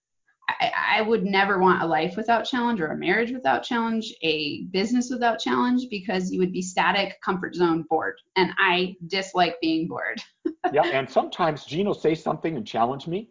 I, 0.48 0.70
I 0.98 1.02
would 1.02 1.24
never 1.24 1.58
want 1.58 1.82
a 1.82 1.86
life 1.86 2.16
without 2.16 2.44
challenge 2.44 2.80
or 2.80 2.86
a 2.86 2.96
marriage 2.96 3.32
without 3.32 3.64
challenge, 3.64 4.14
a 4.22 4.62
business 4.70 5.10
without 5.10 5.40
challenge, 5.40 5.88
because 5.90 6.30
you 6.30 6.38
would 6.38 6.52
be 6.52 6.62
static, 6.62 7.20
comfort 7.20 7.56
zone, 7.56 7.84
bored. 7.90 8.20
And 8.36 8.52
I 8.56 8.94
dislike 9.08 9.56
being 9.60 9.88
bored. 9.88 10.22
yeah, 10.72 10.86
and 10.86 11.10
sometimes 11.10 11.64
Gino 11.64 11.92
say 11.92 12.14
something 12.14 12.56
and 12.56 12.64
challenge 12.64 13.08
me, 13.08 13.28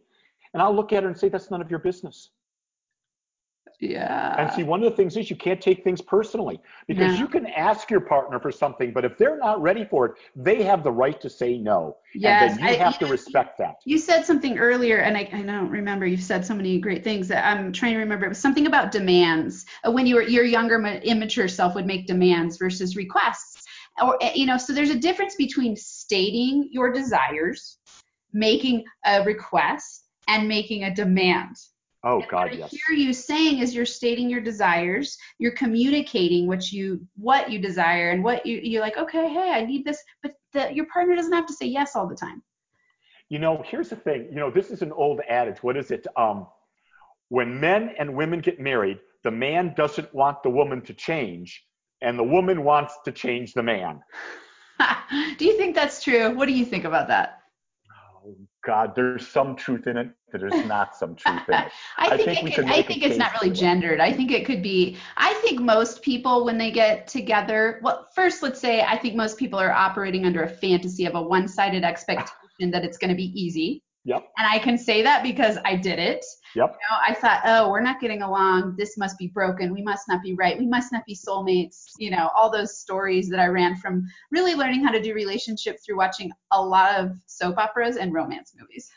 and 0.55 0.61
I'll 0.61 0.73
look 0.73 0.93
at 0.93 1.03
her 1.03 1.09
and 1.09 1.19
say, 1.19 1.27
that's 1.27 1.51
none 1.51 1.61
of 1.61 1.69
your 1.69 1.81
business. 1.81 2.29
Yeah. 3.81 4.35
And 4.37 4.49
see, 4.53 4.63
one 4.63 4.81
of 4.81 4.89
the 4.89 4.95
things 4.95 5.17
is 5.17 5.29
you 5.29 5.35
can't 5.35 5.59
take 5.59 5.83
things 5.83 6.01
personally 6.01 6.61
because 6.87 7.15
no. 7.15 7.19
you 7.19 7.27
can 7.27 7.45
ask 7.47 7.91
your 7.91 7.99
partner 7.99 8.39
for 8.39 8.53
something, 8.53 8.93
but 8.93 9.03
if 9.03 9.17
they're 9.17 9.37
not 9.37 9.61
ready 9.61 9.83
for 9.83 10.05
it, 10.05 10.13
they 10.33 10.63
have 10.63 10.81
the 10.81 10.91
right 10.93 11.19
to 11.19 11.29
say 11.29 11.57
no. 11.57 11.97
Yes, 12.13 12.51
and 12.51 12.59
then 12.61 12.69
you 12.69 12.81
I, 12.81 12.85
have 12.85 12.93
you 13.01 13.07
to 13.07 13.11
respect 13.11 13.57
that. 13.57 13.75
You 13.83 13.97
said 13.97 14.25
something 14.25 14.57
earlier, 14.57 14.99
and 14.99 15.17
I, 15.17 15.29
I 15.33 15.41
don't 15.41 15.69
remember. 15.69 16.05
You've 16.05 16.23
said 16.23 16.45
so 16.45 16.55
many 16.55 16.79
great 16.79 17.03
things 17.03 17.27
that 17.27 17.45
I'm 17.45 17.73
trying 17.73 17.95
to 17.95 17.99
remember. 17.99 18.25
It 18.25 18.29
was 18.29 18.37
something 18.37 18.65
about 18.65 18.93
demands. 18.93 19.65
Uh, 19.85 19.91
when 19.91 20.07
you 20.07 20.15
were 20.15 20.21
your 20.21 20.45
younger, 20.45 20.81
immature 21.03 21.49
self 21.49 21.75
would 21.75 21.85
make 21.85 22.07
demands 22.07 22.55
versus 22.55 22.95
requests. 22.95 23.61
Or 24.01 24.17
eh, 24.21 24.31
you 24.35 24.45
know, 24.45 24.57
so 24.57 24.71
there's 24.71 24.89
a 24.89 24.95
difference 24.95 25.35
between 25.35 25.75
stating 25.75 26.69
your 26.71 26.93
desires, 26.93 27.77
making 28.31 28.85
a 29.05 29.21
request, 29.25 30.04
and 30.27 30.47
making 30.47 30.83
a 30.83 30.93
demand. 30.93 31.55
Oh 32.03 32.21
God, 32.29 32.51
what 32.51 32.59
yes. 32.59 32.71
I 32.71 32.77
hear 32.87 32.97
you 32.97 33.13
saying 33.13 33.59
is 33.59 33.73
you're 33.73 33.83
stating 33.83 34.29
your 34.29 34.39
desires, 34.39 35.17
you're 35.39 35.53
communicating 35.53 36.45
what 36.45 36.71
you 36.71 37.05
what 37.15 37.49
you 37.49 37.57
desire 37.57 38.11
and 38.11 38.23
what 38.23 38.45
you 38.45 38.59
you're 38.61 38.81
like, 38.81 38.97
okay, 38.97 39.27
hey, 39.27 39.51
I 39.51 39.65
need 39.65 39.83
this, 39.85 40.03
but 40.21 40.33
the, 40.53 40.71
your 40.71 40.85
partner 40.85 41.15
doesn't 41.15 41.33
have 41.33 41.47
to 41.47 41.53
say 41.53 41.65
yes 41.65 41.95
all 41.95 42.07
the 42.07 42.15
time. 42.15 42.43
You 43.29 43.39
know, 43.39 43.63
here's 43.65 43.89
the 43.89 43.95
thing. 43.95 44.27
You 44.29 44.35
know, 44.35 44.51
this 44.51 44.69
is 44.69 44.83
an 44.83 44.91
old 44.91 45.19
adage. 45.27 45.63
What 45.63 45.77
is 45.77 45.89
it? 45.89 46.05
Um, 46.15 46.45
when 47.29 47.59
men 47.59 47.95
and 47.97 48.15
women 48.15 48.39
get 48.39 48.59
married, 48.59 48.99
the 49.23 49.31
man 49.31 49.73
doesn't 49.75 50.13
want 50.13 50.43
the 50.43 50.49
woman 50.51 50.81
to 50.83 50.93
change, 50.93 51.65
and 52.01 52.19
the 52.19 52.23
woman 52.23 52.63
wants 52.63 52.93
to 53.05 53.11
change 53.11 53.53
the 53.53 53.63
man. 53.63 53.99
do 55.37 55.45
you 55.45 55.57
think 55.57 55.73
that's 55.73 56.03
true? 56.03 56.35
What 56.35 56.47
do 56.47 56.53
you 56.53 56.65
think 56.65 56.85
about 56.85 57.07
that? 57.07 57.34
God, 58.65 58.95
there's 58.95 59.27
some 59.27 59.55
truth 59.55 59.87
in 59.87 59.95
it. 59.95 60.09
There's 60.31 60.65
not 60.65 60.95
some 60.95 61.15
truth 61.15 61.41
in 61.47 61.53
it. 61.53 61.71
I, 61.97 62.07
I 62.07 62.17
think, 62.17 62.39
think, 62.39 62.57
it 62.57 62.65
I 62.65 62.81
think 62.81 63.03
it's 63.03 63.17
not 63.17 63.31
really 63.33 63.53
gendered. 63.53 63.99
I 63.99 64.11
think 64.11 64.31
it 64.31 64.45
could 64.45 64.63
be. 64.63 64.97
I 65.17 65.33
think 65.35 65.61
most 65.61 66.01
people 66.01 66.45
when 66.45 66.57
they 66.57 66.71
get 66.71 67.07
together, 67.07 67.79
well, 67.83 68.07
first 68.15 68.41
let's 68.41 68.59
say 68.59 68.81
I 68.81 68.97
think 68.97 69.15
most 69.15 69.37
people 69.37 69.59
are 69.59 69.71
operating 69.71 70.25
under 70.25 70.43
a 70.43 70.49
fantasy 70.49 71.05
of 71.05 71.15
a 71.15 71.21
one-sided 71.21 71.83
expectation 71.83 72.71
that 72.71 72.83
it's 72.83 72.97
going 72.97 73.11
to 73.11 73.15
be 73.15 73.31
easy. 73.39 73.83
Yep. 74.05 74.27
And 74.37 74.47
I 74.47 74.59
can 74.59 74.77
say 74.77 75.01
that 75.01 75.23
because 75.23 75.57
I 75.65 75.75
did 75.75 75.99
it. 75.99 76.23
Yep. 76.55 76.77
You 76.79 76.95
know, 76.95 77.01
I 77.05 77.13
thought, 77.13 77.41
oh, 77.45 77.69
we're 77.69 77.81
not 77.81 77.99
getting 77.99 78.21
along. 78.21 78.75
This 78.77 78.97
must 78.97 79.17
be 79.17 79.27
broken. 79.27 79.73
We 79.73 79.81
must 79.81 80.07
not 80.07 80.23
be 80.23 80.33
right. 80.33 80.57
We 80.57 80.65
must 80.65 80.91
not 80.91 81.05
be 81.05 81.15
soulmates. 81.15 81.91
You 81.97 82.11
know, 82.11 82.31
all 82.35 82.49
those 82.49 82.77
stories 82.77 83.29
that 83.29 83.39
I 83.39 83.47
ran 83.47 83.75
from 83.75 84.07
really 84.31 84.55
learning 84.55 84.83
how 84.83 84.91
to 84.91 85.01
do 85.01 85.13
relationship 85.13 85.77
through 85.85 85.97
watching 85.97 86.31
a 86.51 86.61
lot 86.61 86.95
of 86.99 87.11
soap 87.25 87.57
operas 87.57 87.97
and 87.97 88.13
romance 88.13 88.53
movies. 88.57 88.89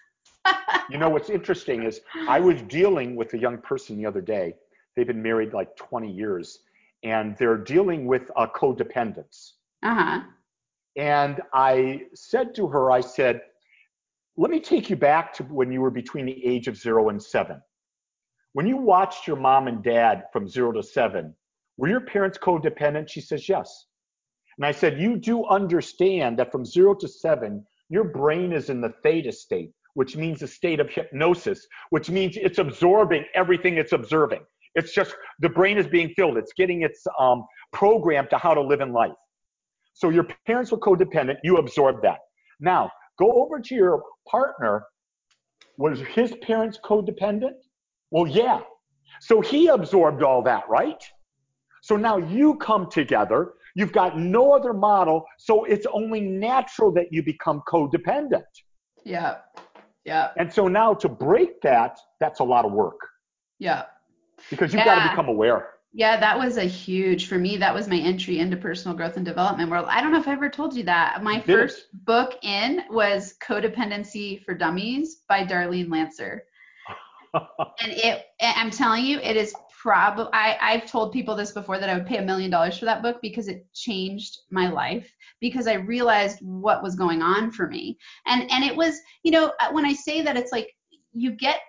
you 0.91 0.99
know, 0.99 1.09
what's 1.09 1.31
interesting 1.31 1.83
is 1.83 2.01
I 2.29 2.39
was 2.39 2.63
dealing 2.63 3.17
with 3.17 3.35
a 3.35 3.39
young 3.39 3.59
person 3.59 3.97
the 3.97 4.07
other 4.07 4.21
day. 4.21 4.55
They've 4.95 5.07
been 5.07 5.23
married 5.23 5.53
like 5.53 5.77
20 5.77 6.11
years 6.11 6.61
and 7.03 7.37
they're 7.39 7.57
dealing 7.57 8.07
with 8.07 8.31
a 8.37 8.47
codependence. 8.47 9.53
Uh-huh. 9.83 10.21
And 10.97 11.41
I 11.53 12.03
said 12.15 12.55
to 12.57 12.67
her, 12.69 12.91
I 12.91 13.01
said, 13.01 13.43
let 14.39 14.53
me 14.53 14.61
take 14.61 14.89
you 14.89 14.95
back 14.95 15.33
to 15.35 15.43
when 15.43 15.73
you 15.73 15.81
were 15.81 15.91
between 15.91 16.25
the 16.25 16.47
age 16.47 16.69
of 16.69 16.77
zero 16.77 17.09
and 17.09 17.21
seven. 17.21 17.61
When 18.53 18.69
you 18.69 18.77
watched 18.77 19.27
your 19.27 19.37
mom 19.37 19.67
and 19.67 19.83
dad 19.83 20.25
from 20.33 20.49
zero 20.49 20.71
to 20.73 20.83
seven, 20.83 21.35
were 21.77 21.89
your 21.89 22.01
parents 22.01 22.39
codependent? 22.39 23.11
She 23.11 23.21
says, 23.21 23.49
yes. 23.49 23.87
And 24.57 24.65
I 24.65 24.71
said, 24.71 25.01
you 25.01 25.17
do 25.17 25.45
understand 25.47 26.39
that 26.39 26.53
from 26.53 26.65
zero 26.65 26.95
to 26.95 27.09
seven, 27.09 27.65
your 27.91 28.05
brain 28.05 28.53
is 28.53 28.71
in 28.71 28.81
the 28.81 28.95
theta 29.03 29.33
state, 29.33 29.73
which 29.95 30.17
means 30.17 30.41
a 30.43 30.47
state 30.47 30.79
of 30.79 30.89
hypnosis, 30.89 31.67
which 31.91 32.09
means 32.09 32.37
it's 32.37 32.59
absorbing 32.59 33.25
everything 33.35 33.77
it's 33.77 33.93
observing. 33.93 34.43
It's 34.77 34.95
just 34.95 35.17
the 35.41 35.49
brain 35.49 35.79
is 35.79 35.89
being 35.89 36.11
filled. 36.11 36.37
It's 36.37 36.53
getting 36.57 36.83
its 36.83 37.05
um, 37.19 37.45
program 37.73 38.29
to 38.31 38.39
how 38.39 38.55
to 38.55 38.61
live 38.61 38.81
in 38.83 38.93
life. 38.93 39.13
So 39.95 40.11
your 40.11 40.29
parents 40.47 40.71
were 40.71 40.79
codependent. 40.79 41.39
You 41.43 41.57
absorbed 41.57 42.05
that. 42.05 42.19
Now, 42.61 42.91
Go 43.19 43.43
over 43.43 43.61
to 43.61 43.75
your 43.75 44.03
partner. 44.27 44.85
Was 45.77 46.01
his 46.01 46.35
parents 46.43 46.79
codependent? 46.85 47.55
Well, 48.11 48.27
yeah. 48.27 48.61
So 49.21 49.41
he 49.41 49.69
absorbed 49.69 50.23
all 50.23 50.43
that, 50.43 50.69
right? 50.69 51.03
So 51.83 51.97
now 51.97 52.19
you 52.19 52.57
come 52.57 52.91
together. 52.91 53.53
You've 53.75 53.93
got 53.93 54.19
no 54.19 54.53
other 54.53 54.73
model. 54.73 55.25
So 55.39 55.65
it's 55.65 55.87
only 55.93 56.21
natural 56.21 56.93
that 56.93 57.07
you 57.13 57.23
become 57.23 57.63
codependent. 57.69 58.43
Yeah. 59.05 59.37
Yeah. 60.05 60.31
And 60.37 60.53
so 60.53 60.69
now 60.69 60.95
to 60.95 61.09
break 61.09 61.61
that, 61.63 61.99
that's 62.19 62.41
a 62.41 62.45
lot 62.45 62.65
of 62.65 62.73
work. 62.73 62.99
Yeah. 63.59 63.85
Because 64.51 64.73
you've 64.73 64.85
yeah. 64.85 64.97
got 64.97 65.05
to 65.05 65.11
become 65.11 65.29
aware. 65.29 65.71
Yeah, 65.93 66.21
that 66.21 66.39
was 66.39 66.59
a 66.59 66.65
huge 66.65 67.29
for 67.29 67.39
me. 67.39 67.57
That 67.57 67.75
was 67.75 67.89
my 67.89 67.97
entry 67.97 68.39
into 68.39 68.57
personal 68.57 68.97
growth 68.97 69.17
and 69.17 69.25
development 69.25 69.71
world. 69.71 69.87
I 69.89 70.03
don't 70.03 70.13
know 70.13 70.21
if 70.21 70.29
I 70.29 70.33
ever 70.33 70.51
told 70.51 70.75
you 70.77 70.83
that. 70.85 71.23
My 71.23 71.41
first 71.41 71.87
book 72.05 72.39
in 72.43 72.83
was 72.91 73.35
Codependency 73.43 74.45
for 74.45 74.55
Dummies 74.55 75.23
by 75.29 75.45
Darlene 75.45 75.91
Lancer. 75.91 76.45
and 77.35 77.93
it 77.93 78.27
I'm 78.41 78.71
telling 78.71 79.05
you, 79.05 79.19
it 79.21 79.37
is 79.37 79.55
probably 79.81 80.27
I, 80.33 80.59
I've 80.61 80.91
told 80.91 81.13
people 81.13 81.35
this 81.35 81.53
before 81.53 81.79
that 81.79 81.89
I 81.89 81.95
would 81.95 82.07
pay 82.07 82.19
a 82.19 82.23
million 82.23 82.51
dollars 82.51 82.79
for 82.79 82.85
that 82.85 83.03
book 83.03 83.19
because 83.23 83.49
it 83.49 83.67
changed 83.73 84.39
my 84.51 84.69
life 84.69 85.11
because 85.41 85.67
I 85.67 85.75
realized 85.75 86.39
what 86.43 86.83
was 86.83 86.97
going 86.97 87.23
on 87.23 87.51
for 87.51 87.67
me. 87.67 87.97
And 88.27 88.51
and 88.51 88.63
it 88.63 88.77
was, 88.77 89.01
you 89.23 89.31
know, 89.31 89.53
uh, 89.61 89.71
when 89.73 89.87
I 89.87 89.95
say 89.95 90.21
that 90.23 90.37
it's 90.37 90.53
like 90.53 90.75
you 91.13 91.33
get 91.33 91.61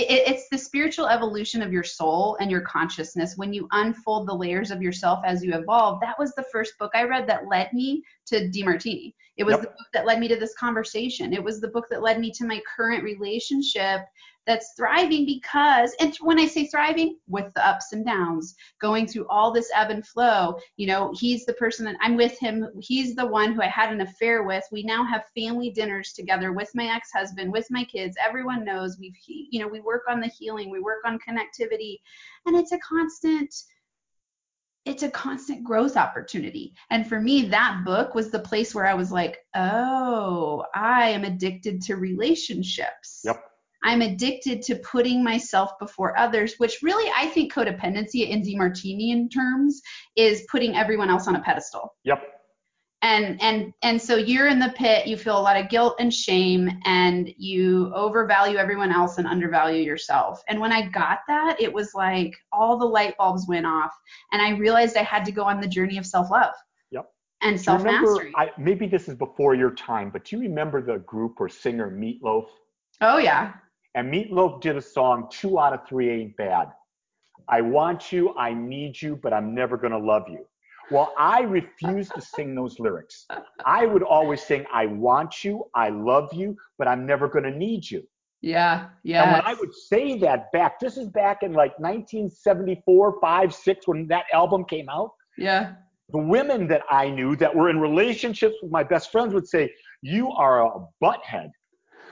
it's 0.00 0.48
the 0.48 0.58
spiritual 0.58 1.06
evolution 1.06 1.62
of 1.62 1.72
your 1.72 1.84
soul 1.84 2.36
and 2.40 2.50
your 2.50 2.60
consciousness. 2.60 3.36
When 3.36 3.52
you 3.52 3.68
unfold 3.72 4.28
the 4.28 4.34
layers 4.34 4.70
of 4.70 4.80
yourself 4.82 5.20
as 5.24 5.42
you 5.42 5.54
evolve 5.54 6.00
that 6.00 6.18
was 6.18 6.34
the 6.34 6.44
first 6.52 6.78
book 6.78 6.90
i 6.94 7.02
read 7.04 7.26
that 7.26 7.48
led 7.48 7.72
me 7.72 8.02
to 8.26 8.48
demartini 8.48 9.14
it 9.38 9.44
was 9.44 9.52
yep. 9.52 9.62
the 9.62 9.68
book 9.68 9.86
that 9.94 10.04
led 10.04 10.18
me 10.18 10.26
to 10.28 10.36
this 10.36 10.54
conversation. 10.54 11.32
It 11.32 11.42
was 11.42 11.60
the 11.60 11.68
book 11.68 11.86
that 11.90 12.02
led 12.02 12.18
me 12.18 12.32
to 12.32 12.44
my 12.44 12.60
current 12.76 13.04
relationship 13.04 14.00
that's 14.48 14.72
thriving 14.76 15.26
because 15.26 15.94
and 16.00 16.16
when 16.16 16.38
i 16.38 16.46
say 16.46 16.66
thriving 16.66 17.16
with 17.28 17.52
the 17.54 17.64
ups 17.66 17.92
and 17.92 18.04
downs 18.04 18.56
going 18.80 19.06
through 19.06 19.26
all 19.28 19.52
this 19.52 19.70
ebb 19.74 19.90
and 19.90 20.06
flow 20.06 20.58
you 20.76 20.86
know 20.86 21.12
he's 21.14 21.44
the 21.44 21.52
person 21.52 21.84
that 21.84 21.96
i'm 22.00 22.16
with 22.16 22.38
him. 22.38 22.68
He's 22.80 23.14
the 23.14 23.26
one 23.26 23.52
who 23.52 23.62
i 23.62 23.66
had 23.66 23.92
an 23.92 24.00
affair 24.00 24.42
with. 24.42 24.64
We 24.72 24.82
now 24.82 25.04
have 25.04 25.30
family 25.36 25.70
dinners 25.70 26.12
together 26.12 26.52
with 26.52 26.70
my 26.74 26.86
ex-husband 26.94 27.52
with 27.52 27.66
my 27.70 27.84
kids. 27.84 28.16
Everyone 28.24 28.64
knows 28.64 28.98
we've 28.98 29.16
you 29.26 29.60
know 29.60 29.68
we 29.68 29.80
work 29.80 30.02
on 30.08 30.20
the 30.20 30.28
healing. 30.28 30.70
We 30.70 30.80
work 30.80 31.04
on 31.04 31.18
connectivity. 31.18 31.98
And 32.46 32.56
it's 32.56 32.72
a 32.72 32.78
constant 32.78 33.54
it's 34.84 35.02
a 35.02 35.10
constant 35.10 35.64
growth 35.64 35.98
opportunity. 35.98 36.72
And 36.88 37.06
for 37.06 37.20
me, 37.20 37.42
that 37.48 37.82
book 37.84 38.14
was 38.14 38.30
the 38.30 38.38
place 38.38 38.74
where 38.74 38.86
I 38.86 38.94
was 38.94 39.12
like, 39.12 39.36
oh, 39.54 40.64
I 40.74 41.10
am 41.10 41.24
addicted 41.24 41.82
to 41.82 41.96
relationships. 41.96 43.20
Yep 43.24 43.44
I'm 43.84 44.02
addicted 44.02 44.62
to 44.62 44.76
putting 44.76 45.22
myself 45.22 45.72
before 45.78 46.18
others, 46.18 46.54
which 46.58 46.78
really 46.82 47.10
I 47.16 47.26
think 47.28 47.52
codependency 47.52 48.28
in 48.28 48.42
Demartinian 48.42 49.32
terms 49.32 49.80
is 50.16 50.44
putting 50.50 50.76
everyone 50.76 51.10
else 51.10 51.28
on 51.28 51.36
a 51.36 51.40
pedestal. 51.40 51.94
Yep. 52.04 52.22
And 53.00 53.40
and 53.40 53.72
and 53.82 54.02
so 54.02 54.16
you're 54.16 54.48
in 54.48 54.58
the 54.58 54.74
pit, 54.76 55.06
you 55.06 55.16
feel 55.16 55.38
a 55.38 55.40
lot 55.40 55.56
of 55.56 55.68
guilt 55.68 55.94
and 56.00 56.12
shame 56.12 56.68
and 56.84 57.32
you 57.36 57.92
overvalue 57.94 58.56
everyone 58.56 58.90
else 58.90 59.18
and 59.18 59.26
undervalue 59.28 59.80
yourself. 59.84 60.42
And 60.48 60.58
when 60.58 60.72
I 60.72 60.88
got 60.88 61.20
that, 61.28 61.60
it 61.60 61.72
was 61.72 61.94
like 61.94 62.34
all 62.50 62.76
the 62.76 62.84
light 62.84 63.16
bulbs 63.16 63.46
went 63.46 63.66
off 63.66 63.92
and 64.32 64.42
I 64.42 64.50
realized 64.50 64.96
I 64.96 65.04
had 65.04 65.24
to 65.26 65.32
go 65.32 65.44
on 65.44 65.60
the 65.60 65.68
journey 65.68 65.96
of 65.96 66.06
self-love 66.06 66.54
Yep. 66.90 67.08
and 67.42 67.56
Do 67.56 67.70
you 67.70 67.78
remember, 67.78 68.06
self-mastery. 68.08 68.32
I, 68.34 68.50
maybe 68.58 68.88
this 68.88 69.08
is 69.08 69.14
before 69.14 69.54
your 69.54 69.70
time, 69.70 70.10
but 70.10 70.24
do 70.24 70.34
you 70.36 70.42
remember 70.42 70.82
the 70.82 70.98
group 70.98 71.36
or 71.38 71.48
singer 71.48 71.88
Meatloaf? 71.92 72.46
Oh 73.00 73.18
yeah. 73.18 73.52
And 73.98 74.14
Meatloaf 74.14 74.60
did 74.60 74.76
a 74.76 74.80
song, 74.80 75.28
Two 75.28 75.58
Out 75.58 75.72
of 75.72 75.80
Three 75.88 76.08
Ain't 76.08 76.36
Bad. 76.36 76.68
I 77.48 77.60
want 77.60 78.12
you, 78.12 78.32
I 78.38 78.54
need 78.54 79.02
you, 79.02 79.18
but 79.20 79.32
I'm 79.32 79.56
never 79.56 79.76
to 79.76 79.98
love 79.98 80.22
you. 80.28 80.46
Well, 80.92 81.12
I 81.18 81.40
refuse 81.40 82.08
to 82.10 82.20
sing 82.20 82.54
those 82.54 82.78
lyrics. 82.78 83.26
I 83.64 83.86
would 83.86 84.04
always 84.04 84.40
sing, 84.40 84.64
I 84.72 84.86
want 84.86 85.42
you, 85.42 85.64
I 85.74 85.88
love 85.88 86.32
you, 86.32 86.56
but 86.78 86.86
I'm 86.86 87.06
never 87.06 87.28
to 87.28 87.50
need 87.50 87.90
you. 87.90 88.04
Yeah. 88.40 88.86
Yeah. 89.02 89.24
And 89.24 89.32
when 89.32 89.42
I 89.44 89.54
would 89.58 89.74
say 89.74 90.16
that 90.18 90.52
back, 90.52 90.78
this 90.78 90.96
is 90.96 91.08
back 91.08 91.42
in 91.42 91.52
like 91.52 91.76
1974, 91.80 93.18
5, 93.20 93.52
6, 93.52 93.88
when 93.88 94.06
that 94.06 94.26
album 94.32 94.64
came 94.64 94.88
out. 94.88 95.10
Yeah. 95.36 95.72
The 96.10 96.18
women 96.18 96.68
that 96.68 96.82
I 96.88 97.10
knew 97.10 97.34
that 97.34 97.52
were 97.52 97.68
in 97.68 97.80
relationships 97.80 98.54
with 98.62 98.70
my 98.70 98.84
best 98.84 99.10
friends 99.10 99.34
would 99.34 99.48
say, 99.48 99.72
You 100.02 100.30
are 100.30 100.64
a 100.64 100.86
butthead. 101.02 101.50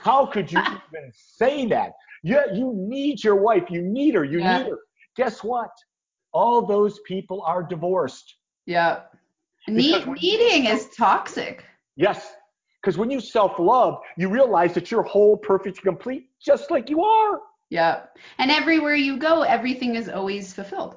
How 0.07 0.25
could 0.25 0.49
you 0.51 0.59
even 0.87 1.11
say 1.13 1.65
that? 1.67 1.91
Yeah, 2.23 2.45
you 2.53 2.67
need 2.75 3.23
your 3.23 3.35
wife. 3.47 3.65
You 3.69 3.81
need 3.81 4.13
her. 4.15 4.23
You 4.33 4.39
Yeah. 4.39 4.57
need 4.59 4.67
her. 4.71 4.79
Guess 5.15 5.43
what? 5.43 5.71
All 6.33 6.65
those 6.65 6.99
people 7.11 7.41
are 7.53 7.63
divorced. 7.63 8.27
Yeah. 8.65 8.93
Need, 9.67 10.05
you- 10.05 10.15
needing 10.15 10.65
is 10.73 10.81
toxic. 10.95 11.65
Yes. 11.95 12.19
Because 12.81 12.97
when 12.97 13.09
you 13.11 13.19
self 13.19 13.53
love, 13.59 13.93
you 14.17 14.29
realize 14.29 14.73
that 14.75 14.91
you're 14.91 15.03
whole, 15.15 15.35
perfect, 15.51 15.81
complete, 15.81 16.23
just 16.49 16.71
like 16.71 16.89
you 16.89 17.03
are. 17.03 17.39
Yeah. 17.69 18.03
And 18.37 18.49
everywhere 18.49 18.95
you 18.95 19.17
go, 19.17 19.41
everything 19.41 19.95
is 19.95 20.07
always 20.07 20.53
fulfilled. 20.53 20.95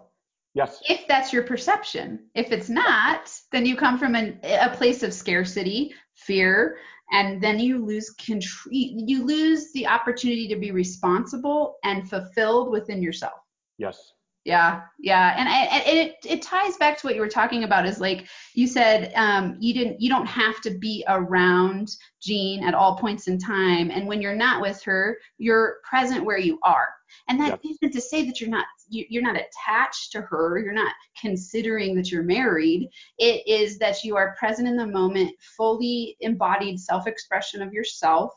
Yes. 0.54 0.80
If 0.88 1.00
that's 1.08 1.32
your 1.32 1.42
perception. 1.52 2.06
If 2.34 2.52
it's 2.52 2.68
not, 2.68 3.22
then 3.52 3.64
you 3.66 3.76
come 3.76 3.98
from 3.98 4.14
an, 4.14 4.38
a 4.44 4.70
place 4.70 5.02
of 5.02 5.12
scarcity, 5.12 5.92
fear, 6.14 6.76
and 7.12 7.40
then 7.40 7.58
you 7.58 7.84
lose 7.84 8.10
control. 8.10 8.72
You 8.72 9.24
lose 9.24 9.72
the 9.72 9.86
opportunity 9.86 10.48
to 10.48 10.56
be 10.56 10.70
responsible 10.70 11.76
and 11.84 12.08
fulfilled 12.08 12.70
within 12.70 13.02
yourself. 13.02 13.40
Yes. 13.78 14.12
Yeah, 14.46 14.84
yeah, 14.98 15.34
and, 15.36 15.48
and 15.48 15.98
it 15.98 16.16
it 16.24 16.40
ties 16.40 16.78
back 16.78 16.96
to 16.96 17.06
what 17.06 17.14
you 17.14 17.20
were 17.20 17.28
talking 17.28 17.64
about. 17.64 17.84
Is 17.84 18.00
like 18.00 18.26
you 18.54 18.66
said, 18.66 19.12
um, 19.14 19.58
you 19.60 19.74
didn't, 19.74 20.00
you 20.00 20.08
don't 20.08 20.26
have 20.26 20.62
to 20.62 20.70
be 20.70 21.04
around 21.08 21.90
Jean 22.22 22.64
at 22.64 22.72
all 22.72 22.96
points 22.96 23.28
in 23.28 23.38
time, 23.38 23.90
and 23.90 24.08
when 24.08 24.22
you're 24.22 24.34
not 24.34 24.62
with 24.62 24.82
her, 24.84 25.18
you're 25.36 25.76
present 25.84 26.24
where 26.24 26.38
you 26.38 26.58
are. 26.62 26.88
And 27.28 27.38
that 27.38 27.60
Yes. 27.62 27.76
not 27.82 27.92
to 27.92 28.00
say 28.00 28.24
that 28.24 28.40
you're 28.40 28.48
not 28.48 28.64
you, 28.90 29.06
you're 29.08 29.22
not 29.22 29.36
attached 29.36 30.12
to 30.12 30.20
her, 30.20 30.58
you're 30.58 30.72
not 30.72 30.92
considering 31.20 31.94
that 31.96 32.10
you're 32.10 32.22
married. 32.22 32.88
It 33.18 33.46
is 33.46 33.78
that 33.78 34.04
you 34.04 34.16
are 34.16 34.36
present 34.38 34.68
in 34.68 34.76
the 34.76 34.86
moment, 34.86 35.32
fully 35.56 36.16
embodied 36.20 36.78
self-expression 36.78 37.62
of 37.62 37.72
yourself, 37.72 38.32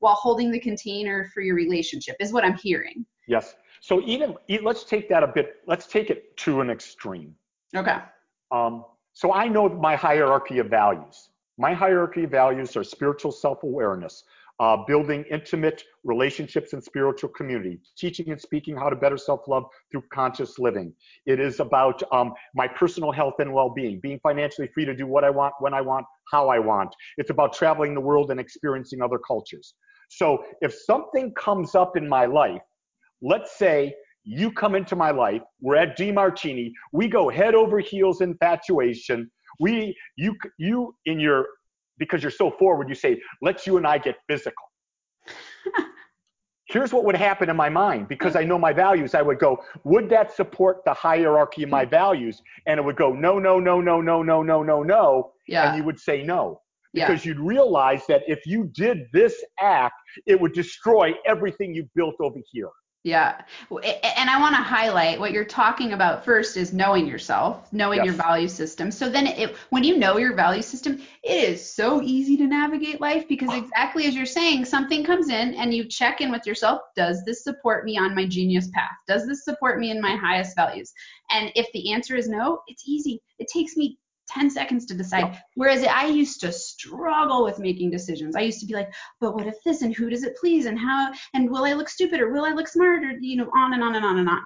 while 0.00 0.14
holding 0.14 0.50
the 0.50 0.60
container 0.60 1.30
for 1.32 1.40
your 1.40 1.54
relationship. 1.54 2.16
Is 2.20 2.32
what 2.32 2.44
I'm 2.44 2.56
hearing. 2.56 3.06
Yes. 3.26 3.56
So 3.80 4.02
even 4.06 4.34
let's 4.62 4.84
take 4.84 5.08
that 5.08 5.22
a 5.22 5.26
bit. 5.28 5.56
Let's 5.66 5.86
take 5.86 6.10
it 6.10 6.36
to 6.38 6.60
an 6.60 6.70
extreme. 6.70 7.34
Okay. 7.76 7.98
Um, 8.50 8.84
so 9.12 9.32
I 9.32 9.46
know 9.48 9.68
my 9.68 9.94
hierarchy 9.94 10.58
of 10.58 10.68
values. 10.68 11.30
My 11.58 11.74
hierarchy 11.74 12.24
of 12.24 12.30
values 12.30 12.76
are 12.76 12.84
spiritual 12.84 13.32
self-awareness, 13.32 14.24
uh, 14.60 14.76
building 14.86 15.24
intimate 15.30 15.84
relationships 16.04 16.72
and 16.72 16.82
spiritual 16.82 17.30
community, 17.30 17.80
teaching 17.96 18.30
and 18.30 18.40
speaking 18.40 18.76
how 18.76 18.88
to 18.88 18.96
better 18.96 19.16
self-love 19.16 19.64
through 19.90 20.02
conscious 20.12 20.58
living. 20.58 20.92
It 21.26 21.38
is 21.38 21.60
about 21.60 22.02
um, 22.12 22.32
my 22.54 22.66
personal 22.66 23.12
health 23.12 23.34
and 23.38 23.52
well-being, 23.52 24.00
being 24.00 24.18
financially 24.22 24.68
free 24.74 24.84
to 24.84 24.94
do 24.94 25.06
what 25.06 25.24
I 25.24 25.30
want, 25.30 25.54
when 25.60 25.74
I 25.74 25.80
want, 25.80 26.06
how 26.32 26.48
I 26.48 26.58
want. 26.58 26.94
It's 27.18 27.30
about 27.30 27.52
traveling 27.52 27.94
the 27.94 28.00
world 28.00 28.30
and 28.30 28.40
experiencing 28.40 29.00
other 29.00 29.18
cultures. 29.18 29.74
So 30.10 30.44
if 30.60 30.74
something 30.74 31.32
comes 31.34 31.74
up 31.74 31.96
in 31.96 32.08
my 32.08 32.26
life, 32.26 32.62
let's 33.22 33.58
say 33.58 33.94
you 34.24 34.50
come 34.50 34.74
into 34.74 34.96
my 34.96 35.10
life, 35.10 35.42
we're 35.60 35.76
at 35.76 35.96
Demartini, 35.96 36.72
we 36.92 37.08
go 37.08 37.28
head 37.28 37.54
over 37.54 37.78
heels 37.78 38.20
infatuation. 38.20 39.30
We, 39.60 39.96
you, 40.16 40.36
you 40.58 40.94
in 41.06 41.18
your, 41.18 41.46
because 41.98 42.22
you're 42.22 42.30
so 42.30 42.50
forward, 42.50 42.88
you 42.88 42.94
say, 42.94 43.20
let's 43.42 43.66
you 43.66 43.76
and 43.76 43.86
I 43.86 43.98
get 43.98 44.16
physical. 44.28 44.64
Here's 46.66 46.92
what 46.92 47.04
would 47.04 47.16
happen 47.16 47.48
in 47.48 47.56
my 47.56 47.70
mind 47.70 48.08
because 48.08 48.36
I 48.36 48.44
mm. 48.44 48.48
know 48.48 48.58
my 48.58 48.74
values. 48.74 49.14
I 49.14 49.22
would 49.22 49.38
go, 49.38 49.58
would 49.84 50.10
that 50.10 50.34
support 50.34 50.84
the 50.84 50.92
hierarchy 50.92 51.62
of 51.62 51.70
my 51.70 51.86
mm. 51.86 51.90
values? 51.90 52.42
And 52.66 52.78
it 52.78 52.82
would 52.82 52.96
go, 52.96 53.12
no, 53.12 53.38
no, 53.38 53.58
no, 53.58 53.80
no, 53.80 54.00
no, 54.00 54.22
no, 54.22 54.42
no, 54.42 54.62
no, 54.62 54.82
no. 54.82 55.32
Yeah. 55.46 55.68
And 55.68 55.78
you 55.78 55.84
would 55.84 55.98
say 55.98 56.22
no. 56.22 56.60
Yeah. 56.92 57.06
Because 57.06 57.24
you'd 57.24 57.40
realize 57.40 58.02
that 58.08 58.22
if 58.26 58.46
you 58.46 58.70
did 58.74 59.06
this 59.12 59.42
act, 59.60 59.94
it 60.26 60.38
would 60.40 60.52
destroy 60.52 61.14
everything 61.26 61.74
you've 61.74 61.92
built 61.94 62.16
over 62.20 62.38
here. 62.50 62.70
Yeah. 63.04 63.40
And 63.70 64.28
I 64.28 64.40
want 64.40 64.56
to 64.56 64.62
highlight 64.62 65.20
what 65.20 65.30
you're 65.30 65.44
talking 65.44 65.92
about 65.92 66.24
first 66.24 66.56
is 66.56 66.72
knowing 66.72 67.06
yourself, 67.06 67.72
knowing 67.72 68.04
your 68.04 68.12
value 68.12 68.48
system. 68.48 68.90
So 68.90 69.08
then 69.08 69.28
it, 69.28 69.56
when 69.70 69.84
you 69.84 69.96
know 69.96 70.18
your 70.18 70.34
value 70.34 70.62
system, 70.62 71.00
it 71.22 71.48
is 71.48 71.72
so 71.72 72.02
easy 72.02 72.36
to 72.36 72.46
navigate 72.46 73.00
life 73.00 73.28
because 73.28 73.50
oh. 73.52 73.56
exactly 73.56 74.06
as 74.06 74.16
you're 74.16 74.26
saying, 74.26 74.64
something 74.64 75.04
comes 75.04 75.28
in 75.28 75.54
and 75.54 75.72
you 75.72 75.84
check 75.84 76.20
in 76.20 76.32
with 76.32 76.44
yourself, 76.44 76.80
does 76.96 77.24
this 77.24 77.44
support 77.44 77.84
me 77.84 77.96
on 77.96 78.16
my 78.16 78.26
genius 78.26 78.68
path? 78.74 78.90
Does 79.06 79.26
this 79.28 79.44
support 79.44 79.78
me 79.78 79.92
in 79.92 80.00
my 80.00 80.16
highest 80.16 80.56
values? 80.56 80.92
And 81.30 81.52
if 81.54 81.70
the 81.72 81.92
answer 81.92 82.16
is 82.16 82.28
no, 82.28 82.60
it's 82.66 82.82
easy. 82.86 83.22
It 83.38 83.46
takes 83.46 83.76
me 83.76 83.96
10 84.28 84.50
seconds 84.50 84.86
to 84.86 84.94
decide. 84.94 85.24
Yep. 85.24 85.38
Whereas 85.54 85.84
I 85.84 86.06
used 86.06 86.40
to 86.40 86.52
struggle 86.52 87.44
with 87.44 87.58
making 87.58 87.90
decisions. 87.90 88.36
I 88.36 88.40
used 88.40 88.60
to 88.60 88.66
be 88.66 88.74
like, 88.74 88.92
but 89.20 89.34
what 89.34 89.46
if 89.46 89.56
this 89.64 89.82
and 89.82 89.94
who 89.94 90.10
does 90.10 90.22
it 90.22 90.36
please 90.36 90.66
and 90.66 90.78
how 90.78 91.12
and 91.34 91.50
will 91.50 91.64
I 91.64 91.72
look 91.72 91.88
stupid 91.88 92.20
or 92.20 92.32
will 92.32 92.44
I 92.44 92.50
look 92.50 92.68
smart 92.68 93.04
or 93.04 93.12
you 93.20 93.36
know 93.36 93.50
on 93.54 93.74
and 93.74 93.82
on 93.82 93.96
and 93.96 94.04
on 94.04 94.18
and 94.18 94.28
on. 94.28 94.40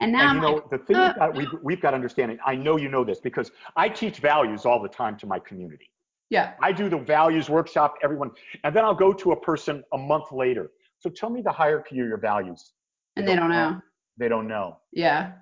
And 0.00 0.12
now 0.12 0.20
And 0.20 0.28
I'm 0.28 0.36
you 0.36 0.42
know, 0.42 0.54
like, 0.54 0.70
the 0.70 0.78
thing 0.78 0.96
uh, 0.96 1.08
we've 1.08 1.16
got, 1.16 1.36
we've, 1.36 1.62
we've 1.62 1.80
got 1.80 1.90
to 1.90 1.96
understand, 1.96 2.30
and 2.32 2.40
I 2.44 2.54
know 2.56 2.76
you 2.76 2.88
know 2.88 3.04
this 3.04 3.20
because 3.20 3.50
I 3.76 3.88
teach 3.88 4.18
values 4.18 4.64
all 4.64 4.80
the 4.82 4.88
time 4.88 5.16
to 5.18 5.26
my 5.26 5.38
community. 5.38 5.90
yeah, 6.30 6.54
I 6.62 6.72
do 6.72 6.88
the 6.88 6.98
values 6.98 7.48
workshop, 7.50 7.94
everyone, 8.02 8.30
and 8.64 8.74
then 8.74 8.84
I'll 8.84 8.94
go 8.94 9.12
to 9.12 9.32
a 9.32 9.40
person 9.40 9.84
a 9.92 9.98
month 9.98 10.32
later. 10.32 10.70
So 11.00 11.10
tell 11.10 11.28
me 11.30 11.42
the 11.42 11.52
hierarchy 11.52 12.00
of 12.00 12.06
your 12.06 12.16
values. 12.18 12.72
and 13.16 13.28
they 13.28 13.36
don't 13.36 13.50
know. 13.50 13.80
They 14.16 14.28
don't 14.28 14.48
know. 14.48 14.78
Yeah, 14.92 15.32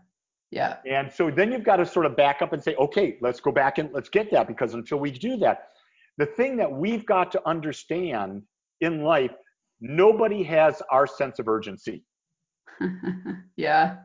yeah, 0.53 0.77
And 0.87 1.11
so 1.11 1.31
then 1.31 1.51
you've 1.51 1.65
got 1.65 1.77
to 1.77 1.87
sort 1.87 2.07
of 2.07 2.15
back 2.15 2.43
up 2.43 2.53
and 2.53 2.63
say, 2.63 2.75
okay, 2.77 3.17
let's 3.21 3.41
go 3.41 3.51
back 3.51 3.79
and 3.79 3.91
let's 3.93 4.09
get 4.09 4.31
that 4.33 4.47
because 4.47 4.75
until 4.75 4.99
we 4.99 5.11
do 5.11 5.37
that, 5.39 5.69
the 6.19 6.27
thing 6.27 6.57
that 6.59 6.71
we've 6.71 7.07
got 7.07 7.33
to 7.33 7.49
understand 7.49 8.43
in 8.83 9.03
life, 9.03 9.33
nobody 9.81 10.43
has 10.43 10.83
our 10.91 11.07
sense 11.07 11.39
of 11.39 11.49
urgency. 11.49 12.05
yeah, 13.57 13.97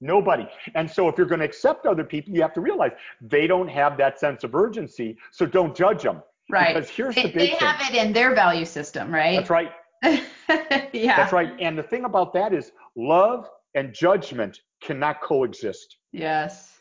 Nobody. 0.00 0.48
And 0.74 0.90
so 0.90 1.08
if 1.08 1.18
you're 1.18 1.26
going 1.26 1.40
to 1.40 1.44
accept 1.44 1.86
other 1.86 2.04
people, 2.04 2.32
you 2.32 2.40
have 2.40 2.54
to 2.54 2.60
realize 2.60 2.92
they 3.20 3.46
don't 3.46 3.68
have 3.68 3.98
that 3.98 4.18
sense 4.18 4.44
of 4.44 4.54
urgency. 4.54 5.16
So 5.30 5.44
don't 5.44 5.76
judge 5.76 6.02
them. 6.02 6.22
right. 6.50 6.74
Because 6.74 6.88
here's 6.88 7.14
They, 7.14 7.24
the 7.24 7.28
big 7.28 7.50
thing. 7.50 7.58
They 7.60 7.66
have 7.66 7.94
it 7.94 7.94
in 7.94 8.12
their 8.12 8.34
value 8.34 8.64
system, 8.64 9.12
right? 9.12 9.36
That's 9.36 9.50
right. 9.50 9.72
yeah. 10.94 11.16
That's 11.16 11.32
right. 11.32 11.52
And 11.60 11.76
the 11.76 11.82
thing 11.82 12.04
about 12.04 12.32
that 12.32 12.54
is 12.54 12.72
love 12.96 13.48
and 13.74 13.92
judgment 13.92 14.60
cannot 14.80 15.20
coexist. 15.20 15.96
Yes. 16.12 16.80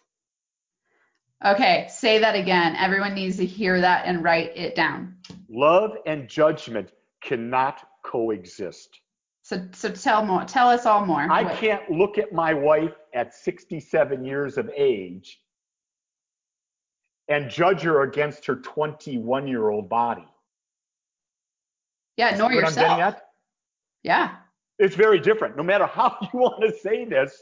Okay, 1.45 1.87
say 1.89 2.19
that 2.19 2.35
again. 2.35 2.75
Everyone 2.75 3.13
needs 3.13 3.37
to 3.37 3.45
hear 3.45 3.79
that 3.79 4.05
and 4.05 4.23
write 4.23 4.55
it 4.57 4.75
down. 4.75 5.15
Love 5.49 5.97
and 6.05 6.27
judgment 6.27 6.91
cannot 7.23 7.87
coexist. 8.03 8.99
So, 9.43 9.65
so 9.73 9.89
tell 9.89 10.25
more. 10.25 10.43
Tell 10.43 10.69
us 10.69 10.85
all 10.85 11.05
more. 11.05 11.31
I 11.31 11.55
can't 11.55 11.89
look 11.89 12.17
at 12.17 12.33
my 12.33 12.53
wife 12.53 12.93
at 13.13 13.33
67 13.33 14.23
years 14.25 14.57
of 14.57 14.69
age 14.75 15.39
and 17.29 17.49
judge 17.49 17.81
her 17.83 18.01
against 18.01 18.45
her 18.45 18.57
21 18.57 19.47
year 19.47 19.69
old 19.69 19.87
body. 19.87 20.27
Yeah, 22.17 22.35
nor 22.35 22.51
yourself. 22.51 23.15
Yeah, 24.03 24.35
It's 24.77 24.95
very 24.95 25.19
different. 25.19 25.55
No 25.55 25.63
matter 25.63 25.85
how 25.85 26.17
you 26.33 26.39
want 26.39 26.61
to 26.61 26.77
say 26.77 27.05
this, 27.05 27.41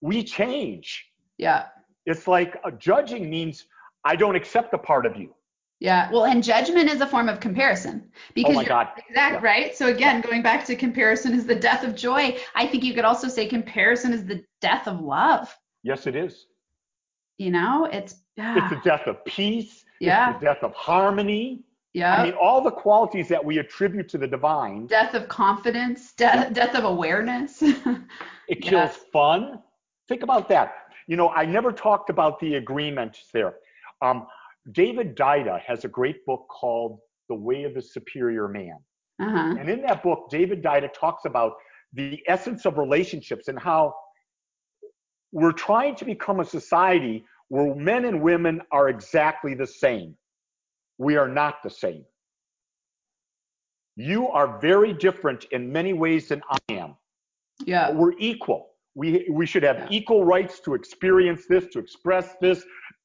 we 0.00 0.22
change. 0.24 1.06
yeah, 1.38 1.66
It's 2.06 2.26
like 2.28 2.58
uh, 2.64 2.70
judging 2.72 3.28
means 3.30 3.64
I 4.04 4.16
don't 4.16 4.36
accept 4.36 4.72
a 4.74 4.78
part 4.78 5.06
of 5.06 5.16
you. 5.16 5.34
Yeah. 5.80 6.10
Well, 6.10 6.24
and 6.24 6.42
judgment 6.42 6.88
is 6.90 7.00
a 7.02 7.06
form 7.06 7.28
of 7.28 7.38
comparison 7.40 8.10
because 8.34 8.52
oh 8.52 8.60
my 8.60 8.64
God. 8.64 8.88
exact, 9.08 9.34
Yeah. 9.34 9.40
right? 9.50 9.76
So 9.76 9.88
again, 9.88 10.22
going 10.22 10.42
back 10.42 10.64
to 10.66 10.76
comparison 10.76 11.34
is 11.34 11.44
the 11.46 11.54
death 11.54 11.84
of 11.84 11.94
joy. 11.94 12.38
I 12.54 12.66
think 12.66 12.82
you 12.82 12.94
could 12.94 13.04
also 13.04 13.28
say 13.28 13.46
comparison 13.46 14.12
is 14.14 14.24
the 14.24 14.42
death 14.62 14.86
of 14.88 15.00
love. 15.00 15.54
Yes, 15.82 16.06
it 16.06 16.16
is. 16.16 16.46
You 17.38 17.50
know, 17.50 17.86
it's 17.92 18.14
It's 18.38 18.70
the 18.70 18.80
death 18.84 19.06
of 19.06 19.22
peace. 19.26 19.84
Yeah. 20.00 20.30
It's 20.30 20.40
the 20.40 20.46
death 20.46 20.62
of 20.62 20.72
harmony. 20.74 21.64
yeah. 21.92 22.14
I 22.16 22.22
mean, 22.24 22.34
all 22.40 22.62
the 22.62 22.70
qualities 22.70 23.28
that 23.28 23.44
we 23.44 23.58
attribute 23.58 24.08
to 24.10 24.18
the 24.18 24.26
divine. 24.26 24.86
death 24.86 25.12
of 25.14 25.28
confidence, 25.28 26.12
death, 26.14 26.52
death 26.54 26.74
of 26.74 26.84
awareness. 26.84 27.62
It 28.48 28.64
Yeah. 28.64 28.70
kills 28.70 28.96
fun. 29.12 29.60
Think 30.08 30.22
about 30.22 30.48
that. 30.48 30.72
You 31.06 31.16
know, 31.16 31.30
I 31.30 31.44
never 31.44 31.72
talked 31.72 32.10
about 32.10 32.38
the 32.40 32.56
agreements 32.56 33.28
there. 33.32 33.56
Um, 34.02 34.26
David 34.72 35.16
Deida 35.16 35.60
has 35.60 35.84
a 35.84 35.88
great 35.88 36.24
book 36.26 36.46
called 36.48 36.98
The 37.28 37.34
Way 37.34 37.64
of 37.64 37.74
the 37.74 37.82
Superior 37.82 38.48
Man. 38.48 38.76
uh-huh. 39.20 39.56
And 39.58 39.68
in 39.68 39.82
that 39.82 40.02
book, 40.02 40.28
David 40.30 40.62
Deida 40.62 40.92
talks 40.92 41.24
about 41.24 41.52
the 41.92 42.20
essence 42.26 42.66
of 42.66 42.78
relationships 42.78 43.48
and 43.48 43.58
how 43.58 43.94
we're 45.32 45.52
trying 45.52 45.94
to 45.96 46.04
become 46.04 46.40
a 46.40 46.44
society 46.44 47.24
where 47.48 47.74
men 47.74 48.04
and 48.04 48.20
women 48.20 48.60
are 48.72 48.88
exactly 48.88 49.54
the 49.54 49.66
same. 49.66 50.16
We 50.98 51.16
are 51.16 51.28
not 51.28 51.62
the 51.62 51.70
same. 51.70 52.04
You 53.96 54.28
are 54.28 54.58
very 54.58 54.92
different 54.92 55.44
in 55.52 55.72
many 55.72 55.92
ways 55.92 56.28
than 56.28 56.42
I 56.50 56.72
am. 56.72 56.96
Yeah. 57.64 57.90
We're 57.90 58.12
equal. 58.18 58.70
We, 58.96 59.28
we 59.30 59.44
should 59.44 59.62
have 59.62 59.86
equal 59.90 60.24
rights 60.24 60.58
to 60.60 60.74
experience 60.74 61.44
this, 61.46 61.66
to 61.74 61.78
express 61.78 62.34
this. 62.40 62.64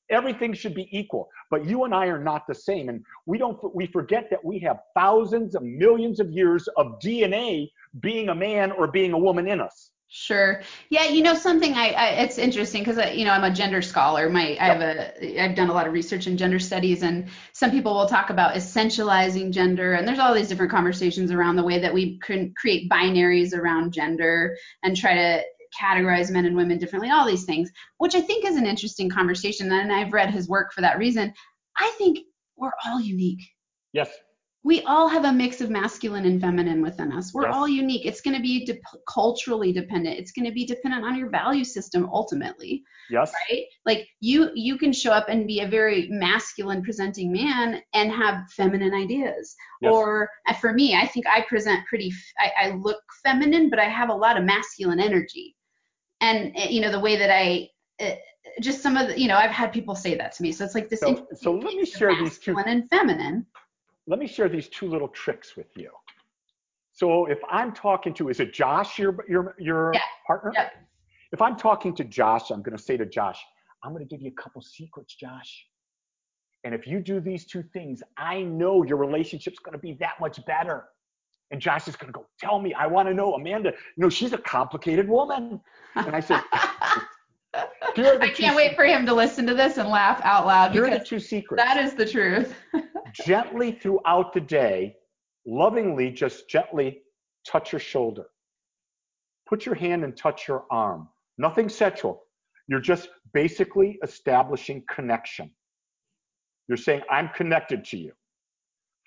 Everything 0.10 0.54
should 0.54 0.74
be 0.74 0.88
equal. 0.98 1.30
But 1.50 1.66
you 1.66 1.84
and 1.84 1.94
I 1.94 2.06
are 2.08 2.24
not 2.24 2.48
the 2.48 2.56
same. 2.56 2.88
And 2.88 3.04
we 3.26 3.38
don't 3.38 3.60
we 3.76 3.86
forget 3.88 4.30
that 4.30 4.44
we 4.44 4.58
have 4.60 4.80
thousands 4.96 5.54
of 5.54 5.64
millions 5.64 6.22
of 6.22 6.32
years 6.32 6.68
of 6.78 6.98
DNA 7.04 7.70
being 8.00 8.30
a 8.30 8.36
man 8.36 8.72
or 8.72 8.88
being 8.88 9.12
a 9.12 9.20
woman 9.20 9.48
in 9.48 9.60
us. 9.60 9.92
Sure. 10.14 10.62
Yeah, 10.90 11.06
you 11.06 11.24
know 11.24 11.36
something. 11.36 11.74
I, 11.74 11.92
I 11.92 12.08
it's 12.24 12.38
interesting 12.38 12.82
because 12.82 12.98
uh, 12.98 13.14
you 13.16 13.24
know 13.24 13.32
I'm 13.32 13.46
a 13.46 13.54
gender 13.54 13.82
scholar. 13.82 14.30
My 14.30 14.58
I 14.60 14.66
have 14.66 14.82
a 14.82 15.42
I've 15.42 15.56
done 15.56 15.70
a 15.70 15.74
lot 15.74 15.88
of 15.88 15.94
research 15.94 16.28
in 16.28 16.36
gender 16.36 16.60
studies, 16.60 17.02
and 17.02 17.30
some 17.54 17.72
people 17.72 17.94
will 17.94 18.08
talk 18.08 18.30
about 18.30 18.54
essentializing 18.54 19.52
gender, 19.52 19.94
and 19.94 20.06
there's 20.06 20.20
all 20.20 20.34
these 20.34 20.50
different 20.50 20.70
conversations 20.70 21.32
around 21.32 21.56
the 21.56 21.64
way 21.64 21.80
that 21.80 21.94
we 21.94 22.20
can 22.20 22.54
create 22.58 22.90
binaries 22.90 23.54
around 23.54 23.94
gender 23.94 24.58
and 24.84 24.98
try 24.98 25.14
to 25.14 25.44
categorize 25.80 26.32
men 26.32 26.46
and 26.46 26.56
women 26.56 26.78
differently. 26.78 27.10
All 27.12 27.26
these 27.26 27.46
things, 27.46 27.70
which 27.98 28.16
I 28.16 28.22
think 28.22 28.46
is 28.46 28.56
an 28.58 28.66
interesting 28.66 29.10
conversation, 29.10 29.72
and 29.72 29.92
I've 29.92 30.14
read 30.14 30.32
his 30.32 30.48
work 30.50 30.74
for 30.74 30.82
that 30.82 30.98
reason. 30.98 31.34
I 31.78 31.90
think 31.98 32.20
we're 32.58 32.72
all 32.86 33.00
unique. 33.02 33.42
Yes. 33.94 34.10
we 34.64 34.84
all 34.84 35.08
have 35.08 35.26
a 35.26 35.34
mix 35.34 35.60
of 35.60 35.72
masculine 35.72 36.24
and 36.26 36.40
feminine 36.40 36.84
within 36.84 37.12
us. 37.12 37.34
We're 37.34 37.48
Yes. 37.48 37.56
all 37.56 37.68
unique. 37.68 38.06
It's 38.06 38.22
going 38.22 38.36
to 38.36 38.42
be 38.44 38.64
de- 38.64 38.78
culturally 39.12 39.74
dependent. 39.74 40.20
It's 40.20 40.32
going 40.32 40.46
to 40.46 40.52
be 40.52 40.66
dependent 40.68 41.04
on 41.04 41.18
your 41.18 41.30
value 41.32 41.64
system 41.64 42.08
ultimately, 42.14 42.84
Yes. 43.10 43.34
right? 43.50 43.64
Like 43.88 44.08
you 44.20 44.52
you 44.54 44.78
can 44.78 44.94
show 44.94 45.12
up 45.14 45.30
and 45.30 45.48
be 45.48 45.62
a 45.62 45.68
very 45.68 46.08
masculine 46.10 46.84
presenting 46.84 47.32
man 47.32 47.82
and 47.96 48.12
have 48.12 48.44
feminine 48.52 48.94
ideas. 48.94 49.56
Yes. 49.82 49.92
Or 49.92 50.30
for 50.60 50.74
me, 50.74 50.96
I 50.96 51.08
think 51.08 51.26
I 51.26 51.42
present 51.42 51.84
pretty 51.88 52.12
I 52.64 52.70
look 52.86 53.02
feminine, 53.24 53.68
but 53.72 53.80
I 53.80 53.86
have 53.90 54.10
a 54.12 54.14
lot 54.16 54.38
of 54.38 54.44
masculine 54.44 55.00
energy. 55.00 55.56
And 56.22 56.56
uh, 56.58 56.68
you 56.70 56.82
know 56.82 56.92
the 56.92 57.00
way 57.00 57.18
that 57.18 57.30
I 57.32 57.70
uh, 58.00 58.16
just 58.60 58.82
some 58.82 58.98
of 58.98 59.08
the, 59.10 59.20
you 59.20 59.28
know, 59.28 59.38
I've 59.38 59.52
had 59.52 59.72
people 59.72 59.96
say 59.96 60.16
that 60.16 60.32
to 60.34 60.44
me. 60.44 60.52
So 60.52 60.66
it's 60.66 60.76
like 60.76 60.90
this 60.90 61.00
So- 61.00 61.28
so 61.36 61.52
let 61.54 61.76
me 61.76 61.86
share 61.86 62.16
these 62.16 62.40
two- 62.40 62.54
masculine 62.54 62.80
and 62.82 62.90
feminine. 62.90 63.46
Let 64.08 64.20
me 64.20 64.28
share 64.28 64.50
these 64.50 64.68
two 64.70 64.88
little 64.88 65.08
tricks 65.08 65.56
with 65.56 65.68
you. 65.78 65.92
So 66.92 67.26
if 67.28 67.40
I'm 67.50 67.72
talking 67.74 68.14
to, 68.16 68.30
is 68.30 68.40
it 68.40 68.54
Josh, 68.54 69.00
your 69.00 69.26
your 69.30 69.56
your 69.60 69.92
Yeah. 69.94 70.02
partner? 70.28 70.52
Yep. 70.56 70.74
If 71.32 71.42
I'm 71.42 71.56
talking 71.56 71.96
to 71.96 72.04
Josh, 72.04 72.52
I'm 72.52 72.62
going 72.62 72.76
to 72.78 72.84
say 72.84 72.98
to 72.98 73.06
Josh, 73.06 73.40
I'm 73.84 73.94
going 73.94 74.06
to 74.06 74.10
give 74.10 74.22
you 74.22 74.32
a 74.38 74.42
couple 74.42 74.62
secrets, 74.62 75.16
Josh. 75.16 75.66
And 76.64 76.76
if 76.76 76.86
you 76.86 77.00
do 77.00 77.20
these 77.20 77.46
two 77.46 77.64
things, 77.64 78.04
I 78.18 78.42
know 78.42 78.84
your 78.84 78.98
relationship's 78.98 79.60
going 79.60 79.74
to 79.74 79.80
be 79.80 79.94
that 79.94 80.20
much 80.20 80.44
better. 80.46 80.90
And 81.52 81.62
Josh 81.62 81.88
is 81.88 81.96
going 81.96 82.12
to 82.12 82.18
go, 82.18 82.26
tell 82.40 82.60
me, 82.60 82.74
I 82.74 82.88
want 82.88 83.10
to 83.10 83.14
know, 83.14 83.34
Amanda. 83.34 83.70
You 83.70 84.04
know, 84.04 84.10
she's 84.10 84.32
a 84.34 84.38
complicated 84.38 85.08
woman. 85.08 85.60
And 85.96 86.16
I 86.16 86.22
said, 86.22 86.42
here 87.96 88.06
are 88.14 88.18
the 88.18 88.24
I 88.24 88.30
can't 88.30 88.56
wait 88.56 88.76
for 88.76 88.86
him 88.86 89.06
to 89.06 89.14
listen 89.14 89.46
to 89.48 89.54
this 89.54 89.78
and 89.78 89.90
laugh 89.90 90.22
out 90.24 90.46
loud 90.46 90.72
Here 90.72 90.86
are 90.86 90.98
the 90.98 91.04
two 91.04 91.20
secrets. 91.20 91.62
that 91.62 91.78
is 91.78 91.94
the 91.94 92.06
truth. 92.06 92.56
gently 93.26 93.74
throughout 93.74 94.32
the 94.34 94.40
day, 94.40 94.96
lovingly, 95.46 96.10
just 96.10 96.50
gently 96.50 97.02
touch 97.46 97.74
your 97.74 97.80
shoulder. 97.82 98.28
Put 99.48 99.66
your 99.66 99.76
hand 99.76 100.06
and 100.06 100.16
touch 100.16 100.48
your 100.48 100.64
arm. 100.72 101.10
Nothing 101.38 101.68
sexual. 101.68 102.24
You're 102.68 102.80
just 102.80 103.10
basically 103.34 104.00
establishing 104.04 104.84
connection. 104.90 105.52
You're 106.70 106.78
saying, 106.78 107.02
I'm 107.10 107.30
connected 107.36 107.84
to 107.86 107.98
you. 107.98 108.14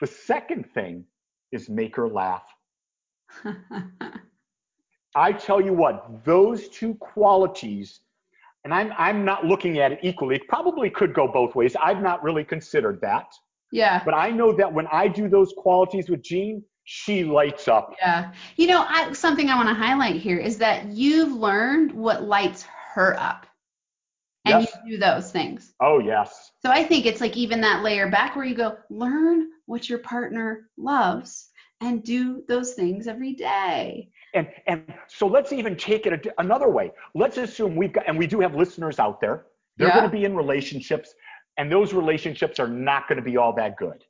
The 0.00 0.06
second 0.06 0.66
thing 0.74 1.04
is 1.54 1.68
make 1.68 1.96
her 1.96 2.08
laugh. 2.08 2.44
I 5.16 5.32
tell 5.32 5.60
you 5.60 5.72
what, 5.72 6.24
those 6.24 6.68
two 6.68 6.94
qualities, 6.96 8.00
and 8.64 8.74
I'm, 8.74 8.92
I'm 8.98 9.24
not 9.24 9.44
looking 9.46 9.78
at 9.78 9.92
it 9.92 10.00
equally, 10.02 10.34
it 10.36 10.48
probably 10.48 10.90
could 10.90 11.14
go 11.14 11.28
both 11.28 11.54
ways. 11.54 11.76
I've 11.80 12.02
not 12.02 12.22
really 12.22 12.44
considered 12.44 13.00
that. 13.02 13.26
yeah. 13.70 14.02
But 14.04 14.14
I 14.14 14.30
know 14.30 14.52
that 14.56 14.72
when 14.72 14.86
I 14.92 15.08
do 15.08 15.28
those 15.28 15.52
qualities 15.56 16.10
with 16.10 16.22
Jean, 16.22 16.62
she 16.84 17.24
lights 17.24 17.66
up. 17.68 17.94
Yeah. 17.98 18.32
You 18.56 18.66
know, 18.66 18.84
I, 18.86 19.12
something 19.12 19.48
I 19.48 19.56
want 19.56 19.68
to 19.68 19.74
highlight 19.74 20.16
here 20.20 20.38
is 20.38 20.58
that 20.58 20.86
you've 20.88 21.32
learned 21.32 21.92
what 21.92 22.24
lights 22.24 22.66
her 22.94 23.16
up. 23.18 23.46
And 24.46 24.62
Yes. 24.62 24.76
you 24.84 24.92
do 24.92 24.98
those 24.98 25.32
things. 25.32 25.74
Oh, 25.80 25.98
yes. 26.00 26.52
So 26.64 26.70
I 26.70 26.84
think 26.84 27.06
it's 27.06 27.20
like 27.20 27.36
even 27.36 27.60
that 27.62 27.82
layer 27.82 28.10
back 28.10 28.36
where 28.36 28.44
you 28.44 28.54
go, 28.54 28.76
learn 28.90 29.48
what 29.66 29.88
your 29.88 30.00
partner 30.00 30.68
loves 30.76 31.50
and 31.80 32.02
do 32.02 32.42
those 32.46 32.74
things 32.74 33.06
every 33.06 33.32
day. 33.34 34.10
And 34.34 34.48
and 34.66 34.92
so 35.08 35.26
let's 35.26 35.52
even 35.52 35.76
take 35.76 36.06
it 36.06 36.26
a, 36.26 36.40
another 36.40 36.68
way. 36.68 36.92
Let's 37.14 37.38
assume 37.38 37.76
we've 37.76 37.92
got, 37.92 38.04
and 38.06 38.18
we 38.18 38.26
do 38.26 38.40
have 38.40 38.54
listeners 38.54 38.98
out 38.98 39.20
there. 39.20 39.46
They're 39.76 39.88
Yeah. 39.88 39.94
going 39.94 40.10
to 40.10 40.16
be 40.16 40.24
in 40.24 40.36
relationships, 40.36 41.14
and 41.56 41.70
those 41.70 41.94
relationships 41.94 42.58
are 42.60 42.68
not 42.68 43.08
going 43.08 43.16
to 43.16 43.24
be 43.24 43.36
all 43.36 43.52
that 43.54 43.76
good. 43.76 44.04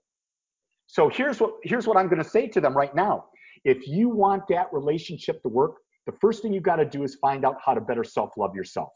So 0.87 1.09
here's 1.09 1.41
what 1.41 1.55
here's 1.63 1.87
what 1.87 1.97
I'm 1.97 2.09
going 2.09 2.23
to 2.23 2.29
say 2.29 2.49
to 2.49 2.61
them 2.61 2.77
right 2.77 2.95
now. 2.95 3.27
If 3.65 3.87
you 3.87 4.09
want 4.09 4.49
that 4.49 4.73
relationship 4.73 5.43
to 5.43 5.49
work, 5.49 5.77
the 6.07 6.13
first 6.21 6.43
thing 6.43 6.53
you've 6.53 6.63
got 6.65 6.77
to 6.77 6.85
do 6.85 7.03
is 7.03 7.15
find 7.17 7.45
out 7.45 7.57
how 7.65 7.75
to 7.75 7.81
better 7.81 8.05
self-love 8.05 8.55
yourself. 8.55 8.91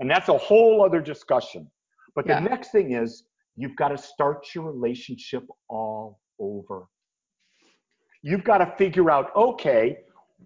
And 0.00 0.10
that's 0.10 0.28
a 0.28 0.38
whole 0.38 0.84
other 0.84 1.00
discussion. 1.00 1.70
But 2.14 2.26
Yeah. 2.26 2.40
the 2.40 2.48
next 2.48 2.70
thing 2.70 2.92
is 2.92 3.24
you've 3.56 3.76
got 3.76 3.88
to 3.88 3.98
start 3.98 4.54
your 4.54 4.64
relationship 4.64 5.44
all 5.68 6.20
over. 6.38 6.86
You've 8.22 8.44
got 8.44 8.58
to 8.58 8.66
figure 8.76 9.10
out, 9.10 9.34
okay, 9.36 9.98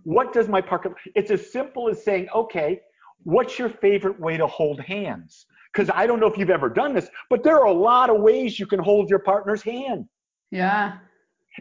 what 0.05 0.33
does 0.33 0.49
my 0.49 0.61
partner 0.61 0.95
it's 1.15 1.31
as 1.31 1.51
simple 1.51 1.89
as 1.89 2.05
saying, 2.05 2.29
okay, 2.35 2.81
what's 3.25 3.59
your 3.59 3.69
favorite 3.69 4.19
way 4.21 4.37
to 4.37 4.47
hold 4.47 4.81
hands? 4.81 5.47
Because 5.73 5.91
I 5.95 6.07
don't 6.07 6.21
know 6.21 6.27
if 6.27 6.39
you've 6.39 6.51
ever 6.51 6.69
done 6.69 6.95
this, 6.95 7.09
but 7.31 7.43
there 7.43 7.59
are 7.59 7.67
a 7.67 7.73
lot 7.73 8.11
of 8.11 8.21
ways 8.21 8.59
you 8.59 8.67
can 8.67 8.79
hold 8.81 9.11
your 9.11 9.19
partner's 9.19 9.63
hand. 9.63 10.07
Yeah. 10.51 10.99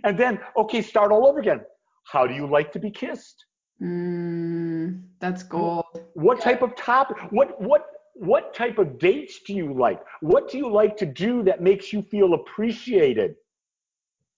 And 0.03 0.17
then, 0.17 0.39
okay, 0.55 0.81
start 0.81 1.11
all 1.11 1.27
over 1.27 1.39
again. 1.39 1.61
How 2.05 2.25
do 2.25 2.33
you 2.33 2.47
like 2.47 2.71
to 2.73 2.79
be 2.79 2.89
kissed? 2.89 3.45
Mm, 3.81 5.01
that's 5.19 5.43
gold. 5.43 5.85
What 6.13 6.41
type 6.41 6.61
of 6.61 6.75
topic? 6.75 7.17
What 7.31 7.59
what 7.61 7.85
what 8.15 8.53
type 8.53 8.79
of 8.79 8.97
dates 8.97 9.41
do 9.45 9.53
you 9.53 9.73
like? 9.73 10.01
What 10.21 10.49
do 10.49 10.57
you 10.57 10.71
like 10.71 10.97
to 10.97 11.05
do 11.05 11.43
that 11.43 11.61
makes 11.61 11.93
you 11.93 12.01
feel 12.01 12.33
appreciated? 12.33 13.35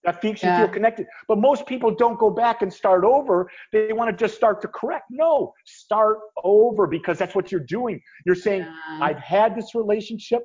That 0.04 0.24
makes 0.24 0.44
you 0.44 0.50
Yeah. 0.50 0.58
feel 0.58 0.68
connected. 0.70 1.08
But 1.28 1.38
most 1.40 1.66
people 1.66 1.94
don't 1.94 2.18
go 2.20 2.30
back 2.30 2.62
and 2.62 2.74
start 2.74 3.04
over. 3.04 3.50
They 3.72 3.94
want 3.94 4.10
to 4.10 4.16
just 4.16 4.36
start 4.36 4.62
to 4.62 4.68
correct. 4.68 5.06
No, 5.10 5.54
start 5.66 6.20
over 6.44 6.88
because 6.88 7.18
that's 7.18 7.36
what 7.36 7.52
you're 7.52 7.66
doing. 7.78 8.02
You're 8.26 8.36
saying, 8.36 8.62
Yeah. 8.64 9.00
I've 9.02 9.20
had 9.20 9.56
this 9.56 9.76
relationship. 9.76 10.44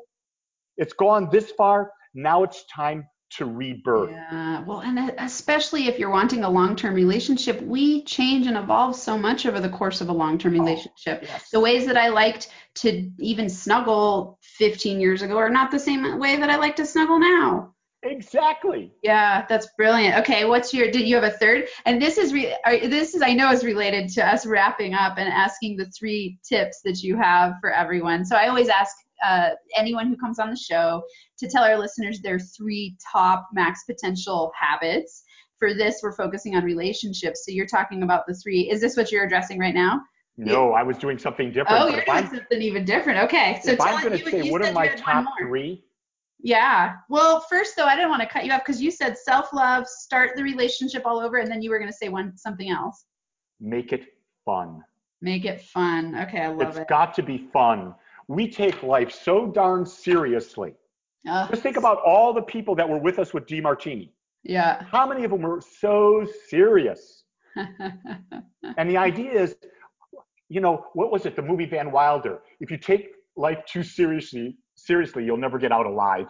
It's 0.77 0.93
gone 0.93 1.29
this 1.31 1.51
far. 1.53 1.93
Now 2.15 2.43
it's 2.43 2.65
time 2.67 3.09
to 3.37 3.47
rebirth. 3.47 4.11
Yeah, 4.11 4.63
well, 4.65 4.81
and 4.81 5.13
especially 5.19 5.89
if 5.89 5.99
you're 5.99 6.11
wanting 6.11 6.45
a 6.45 6.51
long-term 6.51 6.95
relationship, 6.95 7.61
we 7.63 8.03
change 8.05 8.47
and 8.47 8.57
evolve 8.57 8.97
so 8.97 9.19
much 9.19 9.47
over 9.47 9.61
the 9.61 9.69
course 9.69 10.01
of 10.01 10.09
a 10.09 10.13
long-term 10.13 10.55
oh, 10.55 10.65
relationship. 10.65 11.23
yes. 11.23 11.51
The 11.51 11.61
ways 11.61 11.87
that 11.87 11.97
I 11.97 12.09
liked 12.09 12.51
to 12.77 13.11
even 13.19 13.49
snuggle 13.49 14.39
15 14.59 15.01
years 15.01 15.23
ago 15.23 15.37
are 15.37 15.51
not 15.51 15.71
the 15.71 15.79
same 15.79 16.19
way 16.19 16.37
that 16.37 16.51
I 16.51 16.57
like 16.57 16.77
to 16.77 16.87
snuggle 16.87 17.19
now. 17.19 17.75
Exactly. 18.05 18.93
Yeah, 19.03 19.47
that's 19.49 19.69
brilliant. 19.79 20.19
Okay, 20.19 20.45
what's 20.45 20.75
your? 20.75 20.91
Did 20.91 21.09
you 21.09 21.15
have 21.15 21.25
a 21.25 21.31
third? 21.31 21.69
And 21.87 22.01
this 22.01 22.19
is 22.19 22.35
re, 22.35 22.55
this 22.83 23.15
is 23.15 23.23
I 23.23 23.33
know 23.33 23.51
is 23.51 23.65
related 23.65 24.11
to 24.11 24.27
us 24.27 24.45
wrapping 24.45 24.93
up 24.93 25.17
and 25.17 25.27
asking 25.29 25.79
the 25.79 25.87
three 25.87 26.39
tips 26.47 26.83
that 26.85 27.03
you 27.03 27.17
have 27.17 27.55
for 27.61 27.73
everyone. 27.73 28.25
So 28.25 28.37
I 28.37 28.49
always 28.49 28.69
ask 28.69 28.95
uh, 29.25 29.51
anyone 29.77 30.09
who 30.09 30.17
comes 30.17 30.39
on 30.39 30.51
the 30.51 30.57
show 30.57 31.03
to 31.39 31.49
tell 31.49 31.65
our 31.65 31.79
listeners 31.79 32.21
their 32.21 32.39
three 32.39 32.97
top 33.13 33.49
max 33.53 33.85
potential 33.85 34.53
habits. 34.59 35.23
For 35.59 35.73
this, 35.73 36.01
we're 36.03 36.17
focusing 36.17 36.57
on 36.57 36.65
relationships. 36.65 37.45
So 37.47 37.53
you're 37.53 37.67
talking 37.67 38.03
about 38.03 38.25
the 38.27 38.35
three. 38.35 38.69
Is 38.71 38.81
this 38.81 38.97
what 38.97 39.11
you're 39.11 39.25
addressing 39.25 39.59
right 39.59 39.75
now? 39.75 40.01
No, 40.37 40.73
I 40.73 40.83
was 40.83 40.99
doing 40.99 41.17
something 41.17 41.53
different. 41.53 41.81
Oh, 41.81 41.89
you're 41.89 42.05
doing 42.05 42.29
something 42.29 42.61
even 42.61 42.85
different. 42.85 43.21
Okay. 43.21 43.61
So 43.63 43.71
if 43.71 43.81
I'm 43.81 44.03
going 44.03 44.19
to 44.19 44.31
say, 44.31 44.51
what 44.51 44.67
are 44.67 44.73
my 44.73 44.89
top 44.89 45.25
three? 45.41 45.85
Yeah. 46.41 46.97
Well, 47.09 47.41
first 47.49 47.77
though, 47.77 47.87
I 47.87 47.95
didn't 47.95 48.11
want 48.11 48.21
to 48.23 48.29
cut 48.29 48.45
you 48.45 48.53
off 48.53 48.63
because 48.67 48.83
you 48.83 48.91
said 48.91 49.17
self-love, 49.17 49.87
start 49.87 50.33
the 50.37 50.43
relationship 50.43 51.03
all 51.07 51.21
over, 51.21 51.37
and 51.37 51.51
then 51.51 51.63
you 51.63 51.71
were 51.71 51.79
going 51.79 51.91
to 51.91 51.97
say 51.97 52.09
one 52.09 52.37
something 52.37 52.69
else. 52.69 53.05
Make 53.61 53.93
it 53.93 54.07
fun. 54.45 54.83
Make 55.23 55.45
it 55.45 55.63
fun. 55.63 56.15
Okay, 56.23 56.41
I 56.41 56.49
love 56.49 56.69
it's 56.69 56.77
it. 56.77 56.81
It's 56.81 56.89
got 56.91 57.15
to 57.15 57.23
be 57.23 57.49
fun. 57.53 57.95
We 58.29 58.49
take 58.49 58.83
life 58.83 59.13
so 59.13 59.47
darn 59.47 59.87
seriously. 59.87 60.75
Oh. 61.27 61.47
Just 61.51 61.63
think 61.63 61.77
about 61.77 61.99
all 62.05 62.33
the 62.33 62.43
people 62.43 62.75
that 62.77 62.89
were 62.89 62.99
with 62.99 63.19
us 63.19 63.33
with 63.33 63.47
Demartini. 63.47 64.11
Yeah. 64.43 64.83
How 64.91 65.07
many 65.07 65.25
of 65.25 65.31
them 65.31 65.43
were 65.43 65.61
so 65.61 66.27
serious? 66.49 67.25
and 68.77 68.91
the 68.91 68.97
idea 68.97 69.33
is, 69.33 69.57
you 70.49 70.61
know, 70.61 70.87
what 70.93 71.11
was 71.11 71.25
it? 71.25 71.35
The 71.35 71.43
movie 71.43 71.67
Van 71.67 71.91
Wilder. 71.91 72.41
If 72.61 72.71
you 72.71 72.77
take 72.77 73.13
life 73.37 73.59
too 73.67 73.83
seriously, 73.83 74.59
seriously, 74.75 75.25
you'll 75.25 75.39
never 75.39 75.59
get 75.59 75.73
out 75.73 75.87
alive. 75.87 76.27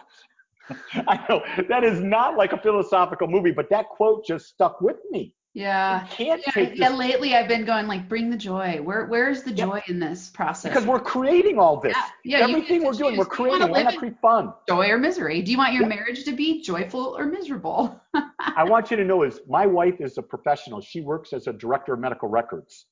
I 0.93 1.23
know 1.29 1.43
that 1.69 1.83
is 1.83 2.01
not 2.01 2.37
like 2.37 2.53
a 2.53 2.57
philosophical 2.57 3.27
movie, 3.27 3.51
but 3.51 3.69
that 3.69 3.89
quote 3.89 4.25
just 4.25 4.47
stuck 4.47 4.81
with 4.81 4.97
me. 5.11 5.34
Yeah. 5.55 6.05
Yeah, 6.19 6.35
yeah, 6.73 6.89
lately 6.89 7.33
I've 7.33 7.47
been 7.47 7.63
going 7.63 7.87
like 7.87 8.09
bring 8.09 8.29
the 8.29 8.35
joy. 8.35 8.81
Where 8.83 9.05
where's 9.05 9.41
the 9.43 9.53
joy 9.53 9.81
in 9.87 10.01
this 10.01 10.29
process? 10.29 10.73
Because 10.73 10.85
we're 10.85 10.99
creating 10.99 11.59
all 11.59 11.79
this. 11.79 11.95
Yeah, 12.25 12.39
yeah 12.39 12.47
Everything 12.49 12.83
we're 12.83 12.91
doing, 12.91 13.15
we're 13.15 13.23
creating. 13.23 13.69
Why 13.69 13.83
not 13.83 13.95
create 13.95 14.19
fun? 14.21 14.51
Joy 14.67 14.89
or 14.89 14.97
misery? 14.97 15.41
Do 15.41 15.53
you 15.53 15.57
want 15.57 15.71
your 15.71 15.83
yeah. 15.83 15.95
marriage 15.95 16.25
to 16.25 16.33
be 16.33 16.61
joyful 16.61 17.15
or 17.17 17.25
miserable? 17.25 18.01
I 18.39 18.65
want 18.65 18.91
you 18.91 18.97
to 18.97 19.05
know 19.05 19.23
is 19.23 19.39
my 19.47 19.65
wife 19.65 20.01
is 20.01 20.17
a 20.17 20.21
professional. 20.21 20.81
She 20.81 20.99
works 20.99 21.31
as 21.31 21.47
a 21.47 21.53
director 21.53 21.93
of 21.93 22.01
medical 22.01 22.27
records 22.27 22.87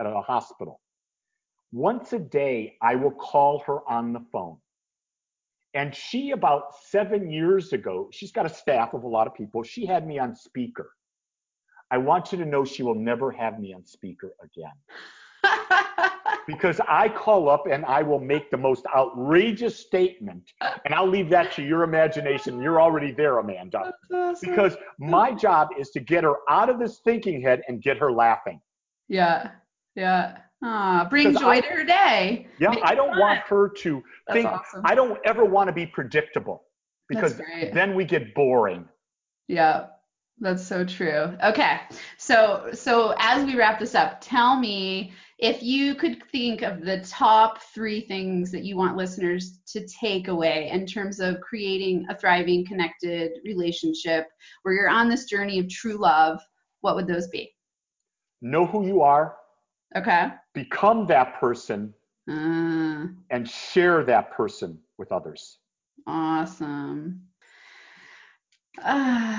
at 0.00 0.06
a 0.06 0.20
hospital. 0.20 0.80
Once 1.70 2.12
a 2.14 2.18
day, 2.18 2.74
I 2.82 2.96
will 2.96 3.12
call 3.12 3.62
her 3.66 3.88
on 3.88 4.12
the 4.12 4.24
phone. 4.32 4.56
And 5.74 5.94
she, 5.94 6.32
about 6.32 6.74
seven 6.86 7.30
years 7.30 7.72
ago, 7.72 8.08
she's 8.10 8.32
got 8.32 8.44
a 8.44 8.48
staff 8.48 8.92
of 8.92 9.04
a 9.04 9.08
lot 9.08 9.28
of 9.28 9.34
people. 9.34 9.62
She 9.62 9.86
had 9.86 10.04
me 10.04 10.18
on 10.18 10.34
speaker. 10.34 10.90
I 11.90 11.98
want 11.98 12.32
you 12.32 12.38
to 12.38 12.44
know 12.44 12.64
she 12.64 12.82
will 12.82 12.94
never 12.94 13.30
have 13.30 13.58
me 13.58 13.72
on 13.72 13.84
speaker 13.86 14.32
again. 14.42 14.72
because 16.46 16.80
I 16.88 17.08
call 17.08 17.48
up 17.48 17.66
and 17.70 17.84
I 17.84 18.02
will 18.02 18.18
make 18.18 18.50
the 18.50 18.56
most 18.56 18.84
outrageous 18.94 19.78
statement, 19.78 20.52
and 20.84 20.94
I'll 20.94 21.08
leave 21.08 21.28
that 21.30 21.52
to 21.52 21.62
your 21.62 21.82
imagination. 21.82 22.60
You're 22.60 22.80
already 22.80 23.12
there, 23.12 23.38
Amanda. 23.38 23.92
Awesome. 24.12 24.50
Because 24.50 24.76
my 24.98 25.32
job 25.32 25.68
is 25.78 25.90
to 25.90 26.00
get 26.00 26.24
her 26.24 26.36
out 26.48 26.70
of 26.70 26.78
this 26.78 27.00
thinking 27.04 27.40
head 27.42 27.62
and 27.68 27.82
get 27.82 27.98
her 27.98 28.10
laughing. 28.10 28.60
Yeah, 29.08 29.50
yeah. 29.94 30.38
Ah, 30.64 31.06
bring 31.08 31.36
joy 31.36 31.48
I, 31.48 31.60
to 31.60 31.68
her 31.68 31.84
day. 31.84 32.48
Yeah, 32.58 32.70
Make 32.70 32.80
I 32.82 32.94
don't 32.94 33.10
fun. 33.10 33.20
want 33.20 33.38
her 33.40 33.68
to 33.68 34.02
That's 34.26 34.36
think. 34.36 34.48
Awesome. 34.48 34.82
I 34.84 34.94
don't 34.94 35.18
ever 35.24 35.44
want 35.44 35.68
to 35.68 35.72
be 35.72 35.86
predictable 35.86 36.64
because 37.08 37.40
then 37.72 37.94
we 37.94 38.04
get 38.04 38.34
boring. 38.34 38.88
Yeah, 39.46 39.86
that's 40.40 40.66
so 40.66 40.84
true. 40.84 41.36
Okay, 41.44 41.80
so 42.16 42.68
so 42.72 43.14
as 43.18 43.44
we 43.44 43.56
wrap 43.56 43.78
this 43.78 43.94
up, 43.94 44.18
tell 44.20 44.58
me 44.58 45.12
if 45.38 45.62
you 45.62 45.94
could 45.94 46.22
think 46.30 46.62
of 46.62 46.84
the 46.84 47.00
top 47.00 47.62
three 47.74 48.00
things 48.00 48.50
that 48.52 48.64
you 48.64 48.76
want 48.76 48.96
listeners 48.96 49.60
to 49.68 49.86
take 49.86 50.28
away 50.28 50.68
in 50.72 50.86
terms 50.86 51.20
of 51.20 51.40
creating 51.40 52.06
a 52.10 52.16
thriving, 52.16 52.66
connected 52.66 53.32
relationship 53.44 54.26
where 54.62 54.74
you're 54.74 54.88
on 54.88 55.08
this 55.08 55.24
journey 55.24 55.58
of 55.58 55.68
true 55.68 55.96
love. 55.96 56.40
What 56.80 56.96
would 56.96 57.06
those 57.06 57.28
be? 57.28 57.52
Know 58.40 58.66
who 58.66 58.86
you 58.86 59.02
are 59.02 59.36
Okay. 59.96 60.28
Become 60.54 61.06
that 61.06 61.40
person 61.40 61.94
uh, 62.30 63.06
and 63.30 63.48
share 63.48 64.04
that 64.04 64.32
person 64.32 64.78
with 64.98 65.12
others. 65.12 65.58
Awesome. 66.06 67.22
Ah, 68.80 69.37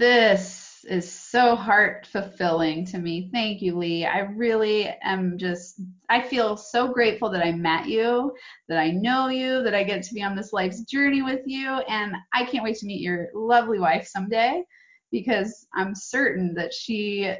this 0.00 0.82
is 0.88 1.12
so 1.12 1.54
heart 1.54 2.08
fulfilling 2.10 2.86
to 2.86 2.98
me. 2.98 3.28
Thank 3.34 3.60
you, 3.60 3.76
Lee. 3.76 4.06
I 4.06 4.20
really 4.20 4.88
am 5.02 5.36
just, 5.36 5.78
I 6.08 6.22
feel 6.22 6.56
so 6.56 6.88
grateful 6.88 7.28
that 7.30 7.44
I 7.44 7.52
met 7.52 7.86
you, 7.86 8.32
that 8.68 8.78
I 8.78 8.92
know 8.92 9.28
you, 9.28 9.62
that 9.62 9.74
I 9.74 9.84
get 9.84 10.02
to 10.04 10.14
be 10.14 10.22
on 10.22 10.34
this 10.34 10.54
life's 10.54 10.80
journey 10.84 11.20
with 11.20 11.42
you. 11.44 11.68
And 11.68 12.14
I 12.32 12.46
can't 12.46 12.64
wait 12.64 12.78
to 12.78 12.86
meet 12.86 13.02
your 13.02 13.28
lovely 13.34 13.78
wife 13.78 14.06
someday 14.06 14.64
because 15.12 15.66
I'm 15.74 15.94
certain 15.94 16.54
that 16.54 16.72
she 16.72 17.34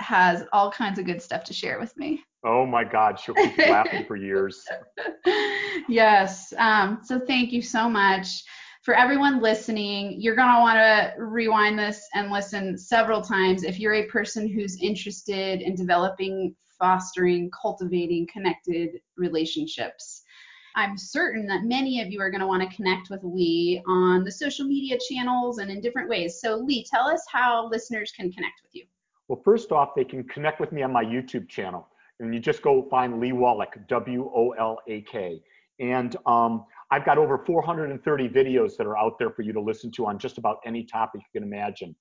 has 0.00 0.42
all 0.52 0.72
kinds 0.72 0.98
of 0.98 1.04
good 1.04 1.22
stuff 1.22 1.44
to 1.44 1.52
share 1.52 1.78
with 1.78 1.96
me. 1.96 2.24
Oh 2.44 2.66
my 2.66 2.82
God, 2.82 3.20
she'll 3.20 3.36
keep 3.36 3.56
laughing 3.56 4.04
for 4.04 4.16
years. 4.16 4.66
yes. 5.88 6.52
Um, 6.58 7.02
so 7.04 7.20
thank 7.20 7.52
you 7.52 7.62
so 7.62 7.88
much. 7.88 8.42
For 8.82 8.94
everyone 8.94 9.42
listening, 9.42 10.18
you're 10.18 10.34
going 10.34 10.54
to 10.54 10.60
want 10.60 10.78
to 10.78 11.12
rewind 11.18 11.78
this 11.78 12.08
and 12.14 12.32
listen 12.32 12.78
several 12.78 13.20
times 13.20 13.62
if 13.62 13.78
you're 13.78 13.94
a 13.94 14.06
person 14.06 14.48
who's 14.48 14.80
interested 14.80 15.60
in 15.60 15.74
developing, 15.74 16.56
fostering, 16.78 17.50
cultivating 17.50 18.26
connected 18.32 19.00
relationships. 19.18 20.22
I'm 20.76 20.96
certain 20.96 21.46
that 21.48 21.64
many 21.64 22.00
of 22.00 22.10
you 22.10 22.22
are 22.22 22.30
going 22.30 22.40
to 22.40 22.46
want 22.46 22.62
to 22.62 22.74
connect 22.74 23.10
with 23.10 23.20
Lee 23.22 23.82
on 23.86 24.24
the 24.24 24.32
social 24.32 24.64
media 24.64 24.96
channels 25.10 25.58
and 25.58 25.70
in 25.70 25.82
different 25.82 26.08
ways. 26.08 26.40
So, 26.40 26.56
Lee, 26.56 26.86
tell 26.88 27.06
us 27.06 27.22
how 27.30 27.68
listeners 27.68 28.12
can 28.16 28.32
connect 28.32 28.62
with 28.62 28.74
you. 28.74 28.84
Well, 29.28 29.42
first 29.44 29.72
off, 29.72 29.90
they 29.94 30.04
can 30.04 30.24
connect 30.24 30.58
with 30.58 30.72
me 30.72 30.82
on 30.82 30.92
my 30.92 31.04
YouTube 31.04 31.50
channel. 31.50 31.86
And 32.18 32.32
you 32.32 32.40
just 32.40 32.62
go 32.62 32.86
find 32.88 33.20
Lee 33.20 33.32
Wolak, 33.32 33.86
W 33.88 34.30
O 34.34 34.52
L 34.58 34.78
A 34.88 35.02
K. 35.02 35.42
And 35.80 36.16
um, 36.24 36.64
I've 36.90 37.04
got 37.04 37.18
over 37.18 37.38
430 37.46 38.28
videos 38.28 38.76
that 38.76 38.86
are 38.86 38.98
out 38.98 39.18
there 39.18 39.30
for 39.30 39.42
you 39.42 39.52
to 39.52 39.60
listen 39.60 39.90
to 39.92 40.06
on 40.06 40.18
just 40.18 40.38
about 40.38 40.56
any 40.66 40.84
topic 40.84 41.20
you 41.20 41.40
can 41.40 41.46
imagine. 41.46 41.94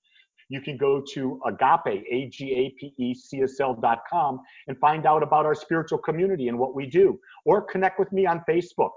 You 0.49 0.61
can 0.61 0.77
go 0.77 1.03
to 1.13 1.39
agape, 1.45 2.03
A-G-A-P-E-C-S-L.com 2.11 4.39
and 4.67 4.79
find 4.79 5.05
out 5.05 5.21
about 5.21 5.45
our 5.45 5.53
spiritual 5.53 5.99
community 5.99 6.47
and 6.47 6.57
what 6.57 6.73
we 6.73 6.87
do. 6.87 7.19
Or 7.45 7.61
connect 7.61 7.99
with 7.99 8.11
me 8.11 8.25
on 8.25 8.43
Facebook. 8.49 8.89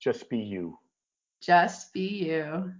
Just 0.00 0.28
be 0.28 0.38
you. 0.38 0.78
Just 1.40 1.92
be 1.92 2.06
you. 2.06 2.72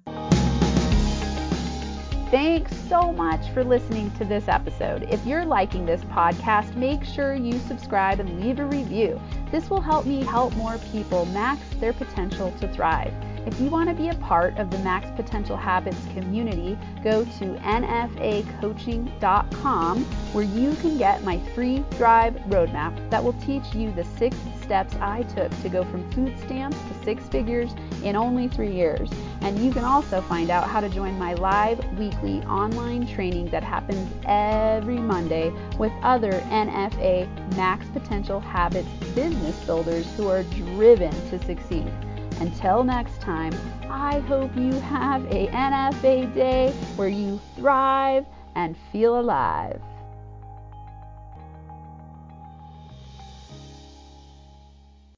Thanks 2.30 2.74
so 2.88 3.12
much 3.12 3.50
for 3.50 3.62
listening 3.62 4.10
to 4.12 4.24
this 4.24 4.48
episode. 4.48 5.02
If 5.10 5.26
you're 5.26 5.44
liking 5.44 5.84
this 5.84 6.02
podcast, 6.04 6.74
make 6.76 7.04
sure 7.04 7.34
you 7.34 7.58
subscribe 7.58 8.20
and 8.20 8.40
leave 8.40 8.58
a 8.58 8.64
review. 8.64 9.20
This 9.50 9.68
will 9.68 9.82
help 9.82 10.06
me 10.06 10.22
help 10.22 10.56
more 10.56 10.78
people 10.92 11.26
max 11.26 11.60
their 11.78 11.92
potential 11.92 12.50
to 12.60 12.68
thrive. 12.72 13.12
If 13.45 13.61
you 13.61 13.70
want 13.70 13.88
to 13.88 13.95
be 13.95 14.09
a 14.09 14.14
part 14.14 14.57
of 14.57 14.70
the 14.70 14.78
Max 14.78 15.11
Potential 15.16 15.57
Habits 15.57 15.99
community, 16.14 16.78
go 17.03 17.24
to 17.24 17.57
nfacoaching.com 17.57 20.05
where 20.32 20.45
you 20.45 20.76
can 20.76 20.97
get 20.97 21.24
my 21.24 21.40
free 21.53 21.84
drive 21.99 22.34
Roadmap 22.49 23.11
that 23.11 23.24
will 23.24 23.32
teach 23.34 23.74
you 23.74 23.93
the 23.93 24.05
six 24.16 24.36
steps 24.62 24.95
I 25.01 25.24
took 25.24 25.51
to 25.62 25.68
go 25.68 25.82
from 25.82 26.09
food 26.12 26.38
stamps 26.38 26.78
to 26.78 26.95
six 27.05 27.28
figures 27.28 27.74
in 28.05 28.14
only 28.14 28.47
three 28.47 28.72
years. 28.72 29.11
And 29.40 29.59
you 29.59 29.72
can 29.72 29.84
also 29.84 30.20
find 30.20 30.49
out 30.49 30.68
how 30.68 30.78
to 30.80 30.88
join 30.88 31.18
my 31.18 31.34
live 31.34 31.84
weekly 31.99 32.45
online 32.45 33.09
training 33.09 33.51
that 33.51 33.64
happens 33.64 34.09
every 34.24 34.99
Monday 34.99 35.53
with 35.78 35.90
other 36.05 36.30
NFA 36.30 37.26
Max 37.57 37.88
Potential 37.88 38.38
Habits 38.38 38.86
business 39.16 39.59
builders 39.64 40.07
who 40.16 40.28
are 40.28 40.45
driven 40.45 41.11
to 41.30 41.45
succeed. 41.45 41.93
Until 42.40 42.84
next 42.84 43.20
time, 43.20 43.52
I 43.88 44.20
hope 44.20 44.56
you 44.56 44.72
have 44.80 45.24
a 45.26 45.48
NFA 45.48 46.34
day 46.34 46.70
where 46.96 47.08
you 47.08 47.40
thrive, 47.56 48.26
and 48.54 48.76
feel 48.92 49.18
alive. 49.18 49.80